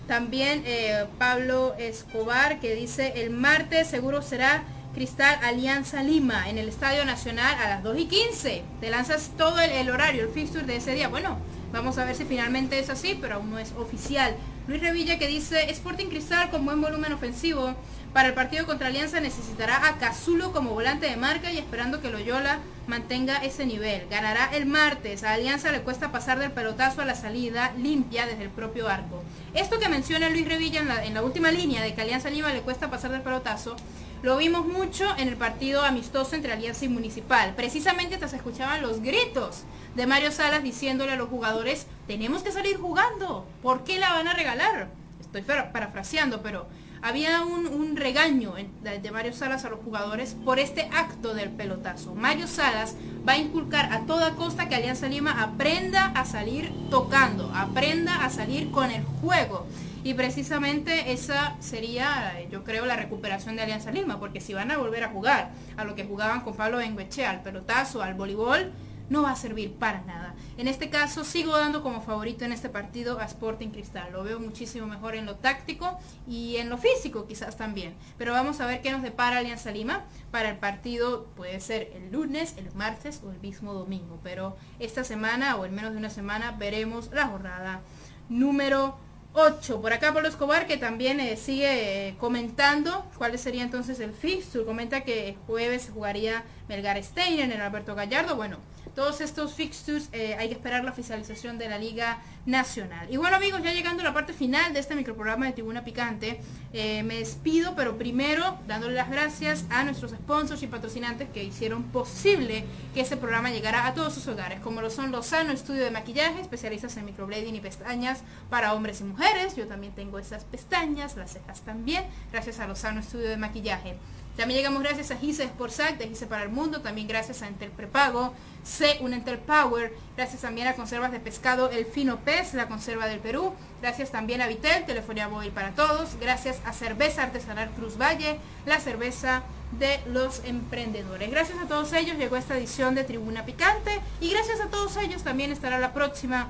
También 0.08 0.64
eh, 0.66 1.06
Pablo 1.20 1.76
Escobar, 1.78 2.60
que 2.60 2.74
dice, 2.74 3.22
el 3.24 3.30
martes 3.30 3.88
seguro 3.88 4.24
será 4.24 4.64
Cristal 4.96 5.38
Alianza 5.44 6.02
Lima 6.02 6.50
en 6.50 6.58
el 6.58 6.68
Estadio 6.68 7.06
Nacional 7.06 7.54
a 7.60 7.70
las 7.70 7.84
2 7.84 8.00
y 8.00 8.06
15. 8.08 8.64
Te 8.82 8.90
lanzas 8.90 9.30
todo 9.38 9.60
el, 9.60 9.70
el 9.70 9.92
horario, 9.92 10.24
el 10.24 10.30
fixture 10.30 10.66
de 10.66 10.78
ese 10.78 10.96
día. 10.96 11.10
Bueno, 11.10 11.38
vamos 11.72 12.00
a 12.00 12.06
ver 12.06 12.16
si 12.16 12.26
finalmente 12.26 12.80
es 12.80 12.90
así, 12.90 13.20
pero 13.22 13.36
aún 13.36 13.52
no 13.52 13.60
es 13.60 13.72
oficial. 13.74 14.36
Luis 14.68 14.82
Revilla 14.82 15.20
que 15.20 15.28
dice, 15.28 15.70
Sporting 15.70 16.08
Cristal 16.08 16.50
con 16.50 16.66
buen 16.66 16.82
volumen 16.82 17.14
ofensivo, 17.14 17.76
para 18.16 18.30
el 18.30 18.34
partido 18.34 18.66
contra 18.66 18.88
Alianza 18.88 19.20
necesitará 19.20 19.90
a 19.90 19.98
Cazulo 19.98 20.54
como 20.54 20.70
volante 20.70 21.06
de 21.06 21.18
marca 21.18 21.52
y 21.52 21.58
esperando 21.58 22.00
que 22.00 22.10
Loyola 22.10 22.60
mantenga 22.88 23.44
ese 23.44 23.66
nivel. 23.66 24.08
Ganará 24.10 24.56
el 24.56 24.66
martes. 24.66 25.26
A 25.26 25.34
Alianza 25.34 25.70
le 25.74 25.82
cuesta 25.82 26.14
pasar 26.14 26.40
del 26.40 26.54
pelotazo 26.54 27.02
a 27.02 27.06
la 27.06 27.16
salida 27.16 27.74
limpia 27.78 28.26
desde 28.26 28.44
el 28.44 28.50
propio 28.52 28.88
arco. 28.88 29.22
Esto 29.54 29.80
que 29.80 29.90
menciona 29.90 30.30
Luis 30.30 30.48
Revilla 30.48 30.80
en 31.04 31.14
la, 31.14 31.24
última 31.24 31.52
línea 31.52 31.84
de 31.84 31.94
que 31.94 32.04
Alianza 32.04 32.30
Lima 32.30 32.54
le 32.54 32.62
cuesta 32.62 32.90
pasar 32.90 33.12
del 33.12 33.20
pelotazo, 33.20 33.76
lo 34.24 34.38
vimos 34.38 34.66
mucho 34.66 35.14
en 35.18 35.28
el 35.28 35.36
partido 35.36 35.84
amistoso 35.84 36.38
entre 36.38 36.54
Alianza 36.54 36.86
y 36.86 36.88
Municipal. 36.88 37.54
Precisamente 37.54 38.16
hasta 38.16 38.30
se 38.30 38.38
escuchaban 38.38 38.82
los 38.82 39.02
gritos 39.02 39.64
de 39.96 40.08
Mario 40.08 40.32
Salas 40.32 40.64
diciéndole 40.64 41.12
a 41.12 41.18
los 41.18 41.28
jugadores, 41.28 41.86
tenemos 42.08 42.44
que 42.44 42.54
salir 42.54 42.78
jugando. 42.78 43.46
¿Por 43.62 43.84
qué 43.84 44.00
la 44.00 44.14
van 44.14 44.30
a 44.30 44.34
regalar? 44.34 44.88
Estoy 45.20 45.42
parafraseando, 45.42 46.42
pero 46.42 46.66
había 47.06 47.46
un, 47.46 47.96
regaño 47.96 48.56
de 48.82 49.12
Mario 49.12 49.32
Salas 49.32 49.64
a 49.64 49.70
los 49.70 49.80
jugadores 49.80 50.36
por 50.44 50.58
este 50.58 50.90
acto 50.92 51.36
del 51.36 51.50
pelotazo. 51.52 52.16
Mario 52.16 52.48
Salas 52.48 52.96
va 53.28 53.34
a 53.34 53.38
inculcar 53.38 53.94
a 53.94 54.08
toda 54.08 54.36
costa 54.36 54.68
que 54.68 54.74
Alianza 54.74 55.08
Lima 55.08 55.44
aprenda 55.44 56.08
a 56.08 56.26
salir 56.26 56.74
tocando, 56.90 57.52
aprenda 57.54 58.26
a 58.26 58.32
salir 58.32 58.72
con 58.72 58.90
el 58.90 59.04
juego. 59.04 59.68
Y 60.04 60.16
precisamente 60.16 61.12
esa 61.14 61.56
sería, 61.60 62.34
yo 62.50 62.64
creo, 62.64 62.88
la 62.88 62.96
recuperación 62.96 63.56
de 63.56 63.62
Alianza 63.62 63.92
Lima, 63.92 64.20
porque 64.20 64.42
si 64.42 64.56
van 64.56 64.72
a 64.72 64.78
volver 64.78 65.04
a 65.04 65.10
jugar 65.10 65.52
a 65.78 65.84
lo 65.84 65.94
que 65.94 66.06
jugaban 66.06 66.42
con 66.42 66.56
Pablo 66.56 66.78
Bengueche, 66.78 67.26
al 67.28 67.44
pelotazo, 67.44 68.02
al 68.02 68.16
voleibol, 68.16 68.72
no 69.10 69.24
va 69.24 69.32
a 69.32 69.36
servir 69.36 69.74
para 69.74 70.02
nada. 70.02 70.36
En 70.58 70.68
este 70.68 70.90
caso 70.90 71.24
sigo 71.24 71.58
dando 71.58 71.84
como 71.84 72.02
favorito 72.02 72.46
en 72.46 72.52
este 72.52 72.70
partido 72.70 73.20
a 73.20 73.26
Sporting 73.26 73.70
Cristal. 73.70 74.12
Lo 74.12 74.24
veo 74.24 74.40
muchísimo 74.40 74.88
mejor 74.88 75.16
en 75.16 75.26
lo 75.26 75.36
táctico 75.36 75.98
y 76.28 76.58
en 76.58 76.70
lo 76.70 76.78
físico 76.78 77.28
quizás 77.28 77.58
también. 77.58 77.96
Pero 78.18 78.34
vamos 78.34 78.60
a 78.62 78.66
ver 78.66 78.82
qué 78.82 78.92
nos 78.92 79.02
depara 79.02 79.38
Alianza 79.38 79.72
Lima 79.72 80.06
para 80.32 80.50
el 80.50 80.58
partido. 80.58 81.26
Puede 81.36 81.60
ser 81.60 81.92
el 81.96 82.12
lunes, 82.12 82.56
el 82.58 82.74
martes 82.74 83.22
o 83.26 83.32
el 83.32 83.40
mismo 83.40 83.74
domingo. 83.74 84.20
Pero 84.24 84.56
esta 84.80 85.04
semana 85.04 85.56
o 85.56 85.66
en 85.66 85.76
menos 85.76 85.92
de 85.92 85.98
una 85.98 86.10
semana 86.10 86.52
veremos 86.52 87.12
la 87.12 87.28
jornada 87.28 87.82
número 88.30 88.98
8. 89.36 89.82
Por 89.82 89.92
acá 89.92 90.14
Pablo 90.14 90.30
Escobar 90.30 90.66
que 90.66 90.78
también 90.78 91.20
eh, 91.20 91.36
sigue 91.36 92.08
eh, 92.08 92.16
comentando 92.20 93.06
cuál 93.18 93.38
sería 93.38 93.64
entonces 93.64 94.00
el 94.00 94.14
fixture. 94.14 94.66
Comenta 94.66 95.02
que 95.02 95.38
jueves 95.46 95.92
jugaría 95.94 96.44
Melgar 96.68 97.02
Stein 97.04 97.52
en 97.52 97.62
Alberto 97.62 97.96
Gallardo. 97.96 98.36
Bueno, 98.36 98.58
todos 98.96 99.20
estos 99.20 99.54
fixtures 99.54 100.10
eh, 100.14 100.36
hay 100.40 100.48
que 100.48 100.54
esperar 100.54 100.84
la 100.84 100.92
oficialización 100.92 101.58
de 101.58 101.68
la 101.68 101.78
Liga 101.78 102.20
Nacional. 102.46 103.08
Y 103.12 103.18
bueno 103.18 103.36
amigos, 103.36 103.62
ya 103.62 103.74
llegando 103.74 104.02
a 104.02 104.06
la 104.06 104.14
parte 104.14 104.32
final 104.32 104.74
de 104.74 104.80
este 104.80 104.96
microprograma 104.96 105.48
de 105.48 105.52
Tribuna 105.52 105.84
Picante, 105.84 106.40
eh, 106.72 107.04
me 107.04 107.18
despido, 107.18 107.76
pero 107.76 107.98
primero 107.98 108.58
dándole 108.68 108.94
las 108.94 109.10
gracias 109.10 109.66
a 109.70 109.84
nuestros 109.84 110.12
sponsors 110.12 110.64
y 110.64 110.68
patrocinantes 110.68 111.28
que 111.30 111.44
hicieron 111.44 111.84
posible 111.84 112.64
que 112.94 113.02
este 113.02 113.18
programa 113.18 113.50
llegara 113.52 113.86
a 113.86 113.94
todos 113.94 114.14
sus 114.14 114.28
hogares, 114.28 114.62
como 114.62 114.82
lo 114.82 114.90
son 114.90 115.12
Lozano 115.12 115.52
Estudio 115.52 115.84
de 115.84 115.92
Maquillaje, 115.92 116.40
especialistas 116.40 116.96
en 116.96 117.06
microblading 117.06 117.56
y 117.56 117.60
pestañas 117.60 118.22
para 118.50 118.74
hombres 118.74 119.02
y 119.02 119.04
mujeres. 119.04 119.56
Yo 119.58 119.68
también 119.68 119.94
tengo 119.94 120.20
esas 120.20 120.46
pestañas, 120.46 121.18
las 121.18 121.34
cejas 121.34 121.62
también, 121.62 122.06
gracias 122.32 122.60
a 122.60 122.68
Lozano 122.68 123.02
Estudio 123.02 123.28
de 123.28 123.38
Maquillaje. 123.38 123.98
También 124.38 124.58
llegamos 124.58 124.84
gracias 124.84 125.12
a 125.12 125.18
Gise 125.18 125.46
Sportsac 125.46 125.98
de 125.98 126.10
Gise 126.10 126.28
para 126.28 126.44
el 126.44 126.50
Mundo, 126.50 126.82
también 126.82 127.08
gracias 127.08 127.42
a 127.42 127.48
Entel 127.48 127.72
Prepago, 127.72 128.34
C, 128.64 128.98
un 129.00 129.14
Entel 129.14 129.38
Power, 129.38 129.94
gracias 130.18 130.42
también 130.42 130.68
a 130.68 130.74
Conservas 130.74 131.14
de 131.14 131.22
Pescado 131.22 131.70
El 131.70 131.86
Fino 131.86 132.18
Pez, 132.18 132.54
la 132.54 132.68
conserva 132.68 133.08
del 133.08 133.20
Perú, 133.20 133.54
gracias 133.82 134.12
también 134.12 134.42
a 134.42 134.48
Vitel, 134.48 134.86
telefonía 134.86 135.30
móvil 135.30 135.52
para 135.52 135.72
todos, 135.72 136.18
gracias 136.20 136.60
a 136.66 136.74
Cerveza 136.74 137.24
Artesanal 137.24 137.70
Cruz 137.72 137.98
Valle, 137.98 138.40
la 138.66 138.80
cerveza 138.80 139.44
de 139.80 140.00
los 140.08 140.44
emprendedores. 140.44 141.32
Gracias 141.32 141.58
a 141.60 141.68
todos 141.68 141.94
ellos 141.94 142.18
llegó 142.18 142.36
esta 142.36 142.58
edición 142.58 142.94
de 142.96 143.04
Tribuna 143.04 143.46
Picante 143.46 144.02
y 144.20 144.32
gracias 144.32 144.60
a 144.60 144.68
todos 144.68 144.98
ellos 144.98 145.24
también 145.24 145.52
estará 145.52 145.80
la 145.80 145.94
próxima 145.94 146.50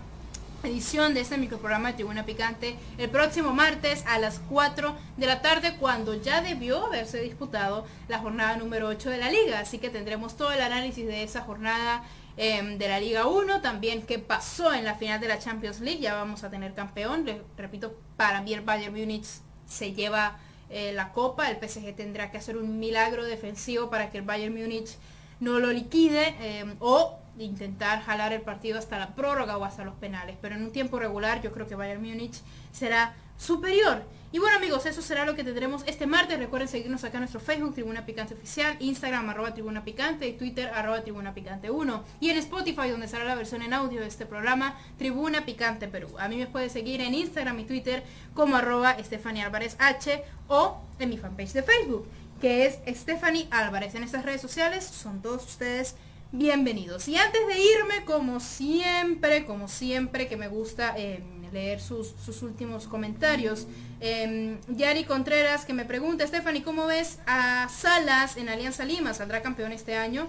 edición 0.66 1.14
de 1.14 1.22
este 1.22 1.38
microprograma 1.38 1.90
de 1.90 1.96
Tribuna 1.96 2.26
Picante 2.26 2.76
el 2.98 3.10
próximo 3.10 3.54
martes 3.54 4.04
a 4.08 4.20
las 4.20 4.40
4 4.50 4.96
de 5.18 5.28
la 5.28 5.42
tarde 5.42 5.76
cuando 5.80 6.14
ya 6.16 6.42
debió 6.42 6.86
haberse 6.86 7.22
disputado 7.22 7.86
la 8.08 8.20
jornada 8.20 8.58
número 8.58 8.88
8 8.88 9.10
de 9.10 9.18
la 9.18 9.30
liga. 9.30 9.60
Así 9.60 9.78
que 9.78 9.90
tendremos 9.90 10.36
todo 10.38 10.52
el 10.52 10.62
análisis 10.62 11.06
de 11.06 11.24
esa 11.24 11.42
jornada 11.42 12.04
em, 12.38 12.78
de 12.78 12.88
la 12.88 13.00
Liga 13.00 13.28
1, 13.28 13.62
también 13.62 14.06
qué 14.06 14.20
pasó 14.20 14.74
en 14.74 14.84
la 14.86 14.96
final 14.96 15.20
de 15.20 15.28
la 15.28 15.40
Champions 15.40 15.80
League, 15.80 16.02
ya 16.02 16.16
vamos 16.16 16.44
a 16.44 16.50
tener 16.50 16.74
campeón, 16.74 17.26
Les 17.26 17.38
repito, 17.58 17.96
para 18.18 18.42
mí 18.42 18.54
el 18.54 18.62
Bayern 18.62 18.94
Múnich 18.94 19.28
se 19.68 19.94
lleva 19.94 20.38
eh, 20.70 20.92
la 20.94 21.12
copa, 21.12 21.50
el 21.50 21.58
PSG 21.58 21.96
tendrá 21.96 22.32
que 22.32 22.38
hacer 22.38 22.58
un 22.58 22.80
milagro 22.80 23.24
defensivo 23.24 23.90
para 23.90 24.10
que 24.10 24.18
el 24.18 24.24
Bayern 24.24 24.54
Múnich 24.54 24.98
no 25.40 25.60
lo 25.60 25.72
liquide 25.72 26.36
em, 26.40 26.76
o 26.80 27.20
intentar 27.38 28.02
jalar 28.02 28.34
el 28.34 28.42
partido 28.42 28.80
hasta 28.80 28.98
la 28.98 29.16
prórroga 29.16 29.58
o 29.58 29.66
hasta 29.66 29.84
los 29.84 29.96
penales. 29.96 30.38
Pero 30.42 30.56
en 30.56 30.64
un 30.64 30.72
tiempo 30.72 31.00
regular 31.00 31.42
yo 31.42 31.52
creo 31.52 31.68
que 31.68 31.76
Bayern 31.76 32.02
Múnich 32.02 32.42
será 32.72 33.16
superior. 33.38 34.04
Y 34.32 34.40
bueno 34.40 34.58
amigos, 34.58 34.86
eso 34.86 35.02
será 35.02 35.26
lo 35.26 35.34
que 35.34 35.46
tendremos 35.46 35.84
este 35.86 36.08
martes. 36.08 36.38
Recuerden 36.38 36.68
seguirnos 36.68 37.06
acá 37.06 37.18
en 37.18 37.22
nuestro 37.22 37.40
Facebook, 37.40 37.74
Tribuna 37.74 38.06
Picante 38.06 38.34
Oficial, 38.34 38.76
Instagram, 38.80 39.30
arroba 39.30 39.54
Tribuna 39.54 39.86
Picante 39.86 40.28
y 40.28 40.34
Twitter, 40.34 40.70
arroba 40.74 41.04
Tribuna 41.04 41.34
Picante 41.34 41.72
1. 41.72 42.04
Y 42.20 42.32
en 42.32 42.38
Spotify, 42.40 42.90
donde 42.90 43.08
será 43.08 43.24
la 43.24 43.36
versión 43.36 43.62
en 43.62 43.74
audio 43.74 44.02
de 44.02 44.08
este 44.08 44.26
programa, 44.26 44.76
Tribuna 44.98 45.46
Picante 45.46 45.88
Perú. 45.88 46.10
A 46.20 46.28
mí 46.28 46.36
me 46.36 46.48
puede 46.48 46.70
seguir 46.70 47.00
en 47.00 47.14
Instagram 47.14 47.60
y 47.60 47.64
Twitter 47.64 48.04
como 48.34 48.58
arroba 48.58 48.98
Stephanie 49.02 49.44
Álvarez 49.44 49.78
H 49.80 50.22
o 50.50 50.82
en 51.00 51.10
mi 51.10 51.18
fanpage 51.18 51.54
de 51.54 51.64
Facebook, 51.64 52.06
que 52.42 52.66
es 52.66 52.80
Stephanie 53.00 53.48
Álvarez. 53.52 53.96
En 53.96 54.04
estas 54.04 54.26
redes 54.26 54.42
sociales 54.42 54.84
son 54.84 55.22
todos 55.22 55.46
ustedes 55.46 55.96
bienvenidos. 56.32 57.08
Y 57.08 57.18
antes 57.18 57.48
de 57.48 57.60
irme, 57.60 58.06
como 58.06 58.40
siempre, 58.40 59.46
como 59.46 59.68
siempre 59.68 60.28
que 60.28 60.38
me 60.38 60.48
gusta 60.48 60.94
eh, 60.98 61.22
leer 61.52 61.80
sus, 61.80 62.14
últimos 62.42 62.88
comentarios. 62.88 63.68
Eh, 64.02 64.58
Yari 64.68 65.06
Contreras 65.06 65.66
que 65.66 65.74
me 65.74 65.86
pregunta, 65.86 66.28
Stephanie, 66.28 66.64
¿cómo 66.64 66.88
ves 66.88 67.20
a 67.28 67.70
Salas 67.70 68.38
en 68.38 68.50
Alianza 68.50 68.86
Lima? 68.86 69.14
¿Saldrá 69.14 69.42
campeón 69.42 69.72
este 69.72 69.96
año? 69.96 70.28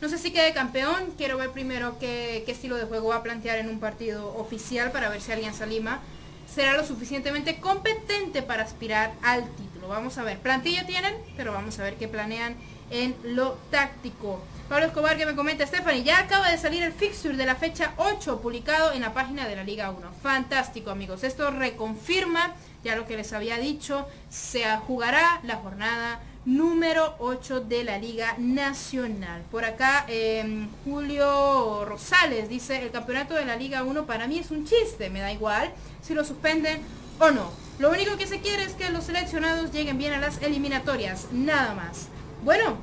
No 0.00 0.08
sé 0.08 0.18
si 0.18 0.30
quede 0.30 0.52
campeón, 0.52 1.12
quiero 1.16 1.38
ver 1.38 1.50
primero 1.50 1.98
qué 1.98 2.44
estilo 2.46 2.76
de 2.76 2.84
juego 2.84 3.08
va 3.08 3.16
a 3.16 3.22
plantear 3.22 3.58
en 3.58 3.68
un 3.68 3.80
partido 3.80 4.34
oficial 4.36 4.92
para 4.92 5.08
ver 5.08 5.20
si 5.20 5.32
Alianza 5.32 5.66
Lima 5.66 6.00
será 6.54 6.76
lo 6.76 6.84
suficientemente 6.84 7.60
competente 7.60 8.42
para 8.42 8.62
aspirar 8.62 9.12
al 9.22 9.48
título. 9.56 9.88
Vamos 9.88 10.18
a 10.18 10.22
ver, 10.22 10.38
plantilla 10.38 10.86
tienen, 10.86 11.14
pero 11.36 11.52
vamos 11.52 11.78
a 11.78 11.82
ver 11.82 11.96
qué 11.96 12.08
planean 12.08 12.56
en 12.90 13.16
lo 13.24 13.58
táctico. 13.70 14.40
Pablo 14.68 14.84
Escobar 14.84 15.16
que 15.16 15.24
me 15.24 15.34
comenta, 15.34 15.66
Stephanie, 15.66 16.02
ya 16.02 16.18
acaba 16.18 16.50
de 16.50 16.58
salir 16.58 16.82
el 16.82 16.92
fixture 16.92 17.38
de 17.38 17.46
la 17.46 17.54
fecha 17.54 17.94
8 17.96 18.42
publicado 18.42 18.92
en 18.92 19.00
la 19.00 19.14
página 19.14 19.48
de 19.48 19.56
la 19.56 19.64
Liga 19.64 19.90
1. 19.90 19.98
Fantástico 20.22 20.90
amigos, 20.90 21.24
esto 21.24 21.50
reconfirma 21.50 22.52
ya 22.84 22.94
lo 22.94 23.06
que 23.06 23.16
les 23.16 23.32
había 23.32 23.56
dicho, 23.56 24.06
se 24.28 24.64
jugará 24.86 25.40
la 25.42 25.56
jornada 25.56 26.20
número 26.44 27.16
8 27.18 27.60
de 27.60 27.82
la 27.82 27.96
Liga 27.96 28.34
Nacional. 28.36 29.42
Por 29.50 29.64
acá 29.64 30.04
em, 30.06 30.68
Julio 30.84 31.86
Rosales 31.86 32.50
dice, 32.50 32.82
el 32.82 32.90
campeonato 32.90 33.34
de 33.34 33.46
la 33.46 33.56
Liga 33.56 33.84
1 33.84 34.04
para 34.04 34.26
mí 34.26 34.38
es 34.38 34.50
un 34.50 34.66
chiste, 34.66 35.08
me 35.08 35.20
da 35.20 35.32
igual 35.32 35.72
si 36.02 36.12
lo 36.12 36.24
suspenden 36.24 36.82
o 37.18 37.30
no. 37.30 37.50
Lo 37.78 37.90
único 37.90 38.18
que 38.18 38.26
se 38.26 38.40
quiere 38.40 38.64
es 38.64 38.74
que 38.74 38.90
los 38.90 39.04
seleccionados 39.04 39.72
lleguen 39.72 39.96
bien 39.96 40.12
a 40.12 40.20
las 40.20 40.42
eliminatorias, 40.42 41.28
nada 41.32 41.74
más. 41.74 42.08
Bueno, 42.44 42.78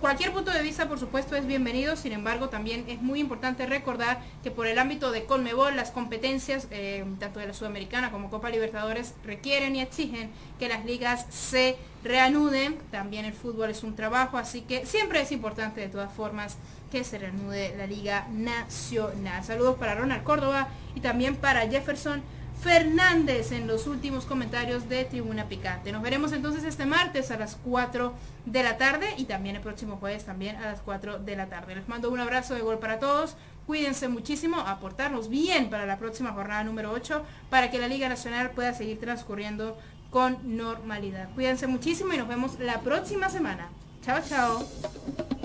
cualquier 0.00 0.32
punto 0.32 0.50
de 0.50 0.62
vista 0.62 0.88
por 0.88 0.98
supuesto 0.98 1.36
es 1.36 1.46
bienvenido, 1.46 1.96
sin 1.96 2.12
embargo 2.12 2.48
también 2.48 2.86
es 2.88 3.02
muy 3.02 3.20
importante 3.20 3.66
recordar 3.66 4.20
que 4.42 4.50
por 4.50 4.66
el 4.66 4.78
ámbito 4.78 5.12
de 5.12 5.26
Colmebol 5.26 5.76
las 5.76 5.90
competencias, 5.90 6.66
eh, 6.70 7.04
tanto 7.20 7.38
de 7.38 7.46
la 7.46 7.52
Sudamericana 7.52 8.10
como 8.10 8.30
Copa 8.30 8.48
Libertadores, 8.48 9.14
requieren 9.22 9.76
y 9.76 9.82
exigen 9.82 10.30
que 10.58 10.68
las 10.68 10.86
ligas 10.86 11.26
se 11.28 11.76
reanuden, 12.04 12.78
también 12.90 13.26
el 13.26 13.34
fútbol 13.34 13.68
es 13.68 13.82
un 13.82 13.94
trabajo, 13.96 14.38
así 14.38 14.62
que 14.62 14.86
siempre 14.86 15.20
es 15.20 15.30
importante 15.30 15.82
de 15.82 15.88
todas 15.88 16.12
formas 16.12 16.56
que 16.90 17.04
se 17.04 17.18
reanude 17.18 17.74
la 17.76 17.86
Liga 17.86 18.26
Nacional. 18.32 19.44
Saludos 19.44 19.76
para 19.76 19.94
Ronald 19.94 20.24
Córdoba 20.24 20.68
y 20.94 21.00
también 21.00 21.36
para 21.36 21.68
Jefferson 21.68 22.22
Fernández 22.60 23.52
en 23.52 23.66
los 23.66 23.86
últimos 23.86 24.24
comentarios 24.24 24.88
de 24.88 25.04
Tribuna 25.04 25.48
Picante. 25.48 25.92
Nos 25.92 26.02
veremos 26.02 26.32
entonces 26.32 26.64
este 26.64 26.86
martes 26.86 27.30
a 27.30 27.38
las 27.38 27.56
4 27.56 28.12
de 28.46 28.62
la 28.62 28.76
tarde 28.76 29.08
y 29.16 29.24
también 29.24 29.56
el 29.56 29.62
próximo 29.62 29.96
jueves 29.96 30.24
también 30.24 30.56
a 30.56 30.66
las 30.66 30.80
4 30.80 31.18
de 31.18 31.36
la 31.36 31.46
tarde. 31.46 31.76
Les 31.76 31.88
mando 31.88 32.10
un 32.10 32.20
abrazo 32.20 32.54
de 32.54 32.60
gol 32.60 32.78
para 32.78 32.98
todos. 32.98 33.36
Cuídense 33.66 34.08
muchísimo, 34.08 34.60
aportarnos 34.60 35.28
bien 35.28 35.70
para 35.70 35.86
la 35.86 35.98
próxima 35.98 36.32
jornada 36.32 36.64
número 36.64 36.92
8 36.92 37.22
para 37.50 37.70
que 37.70 37.78
la 37.78 37.88
Liga 37.88 38.08
Nacional 38.08 38.50
pueda 38.50 38.72
seguir 38.74 39.00
transcurriendo 39.00 39.76
con 40.10 40.56
normalidad. 40.56 41.28
Cuídense 41.34 41.66
muchísimo 41.66 42.12
y 42.12 42.16
nos 42.16 42.28
vemos 42.28 42.58
la 42.60 42.80
próxima 42.80 43.28
semana. 43.28 43.68
Chao, 44.02 44.20
chao. 44.26 45.35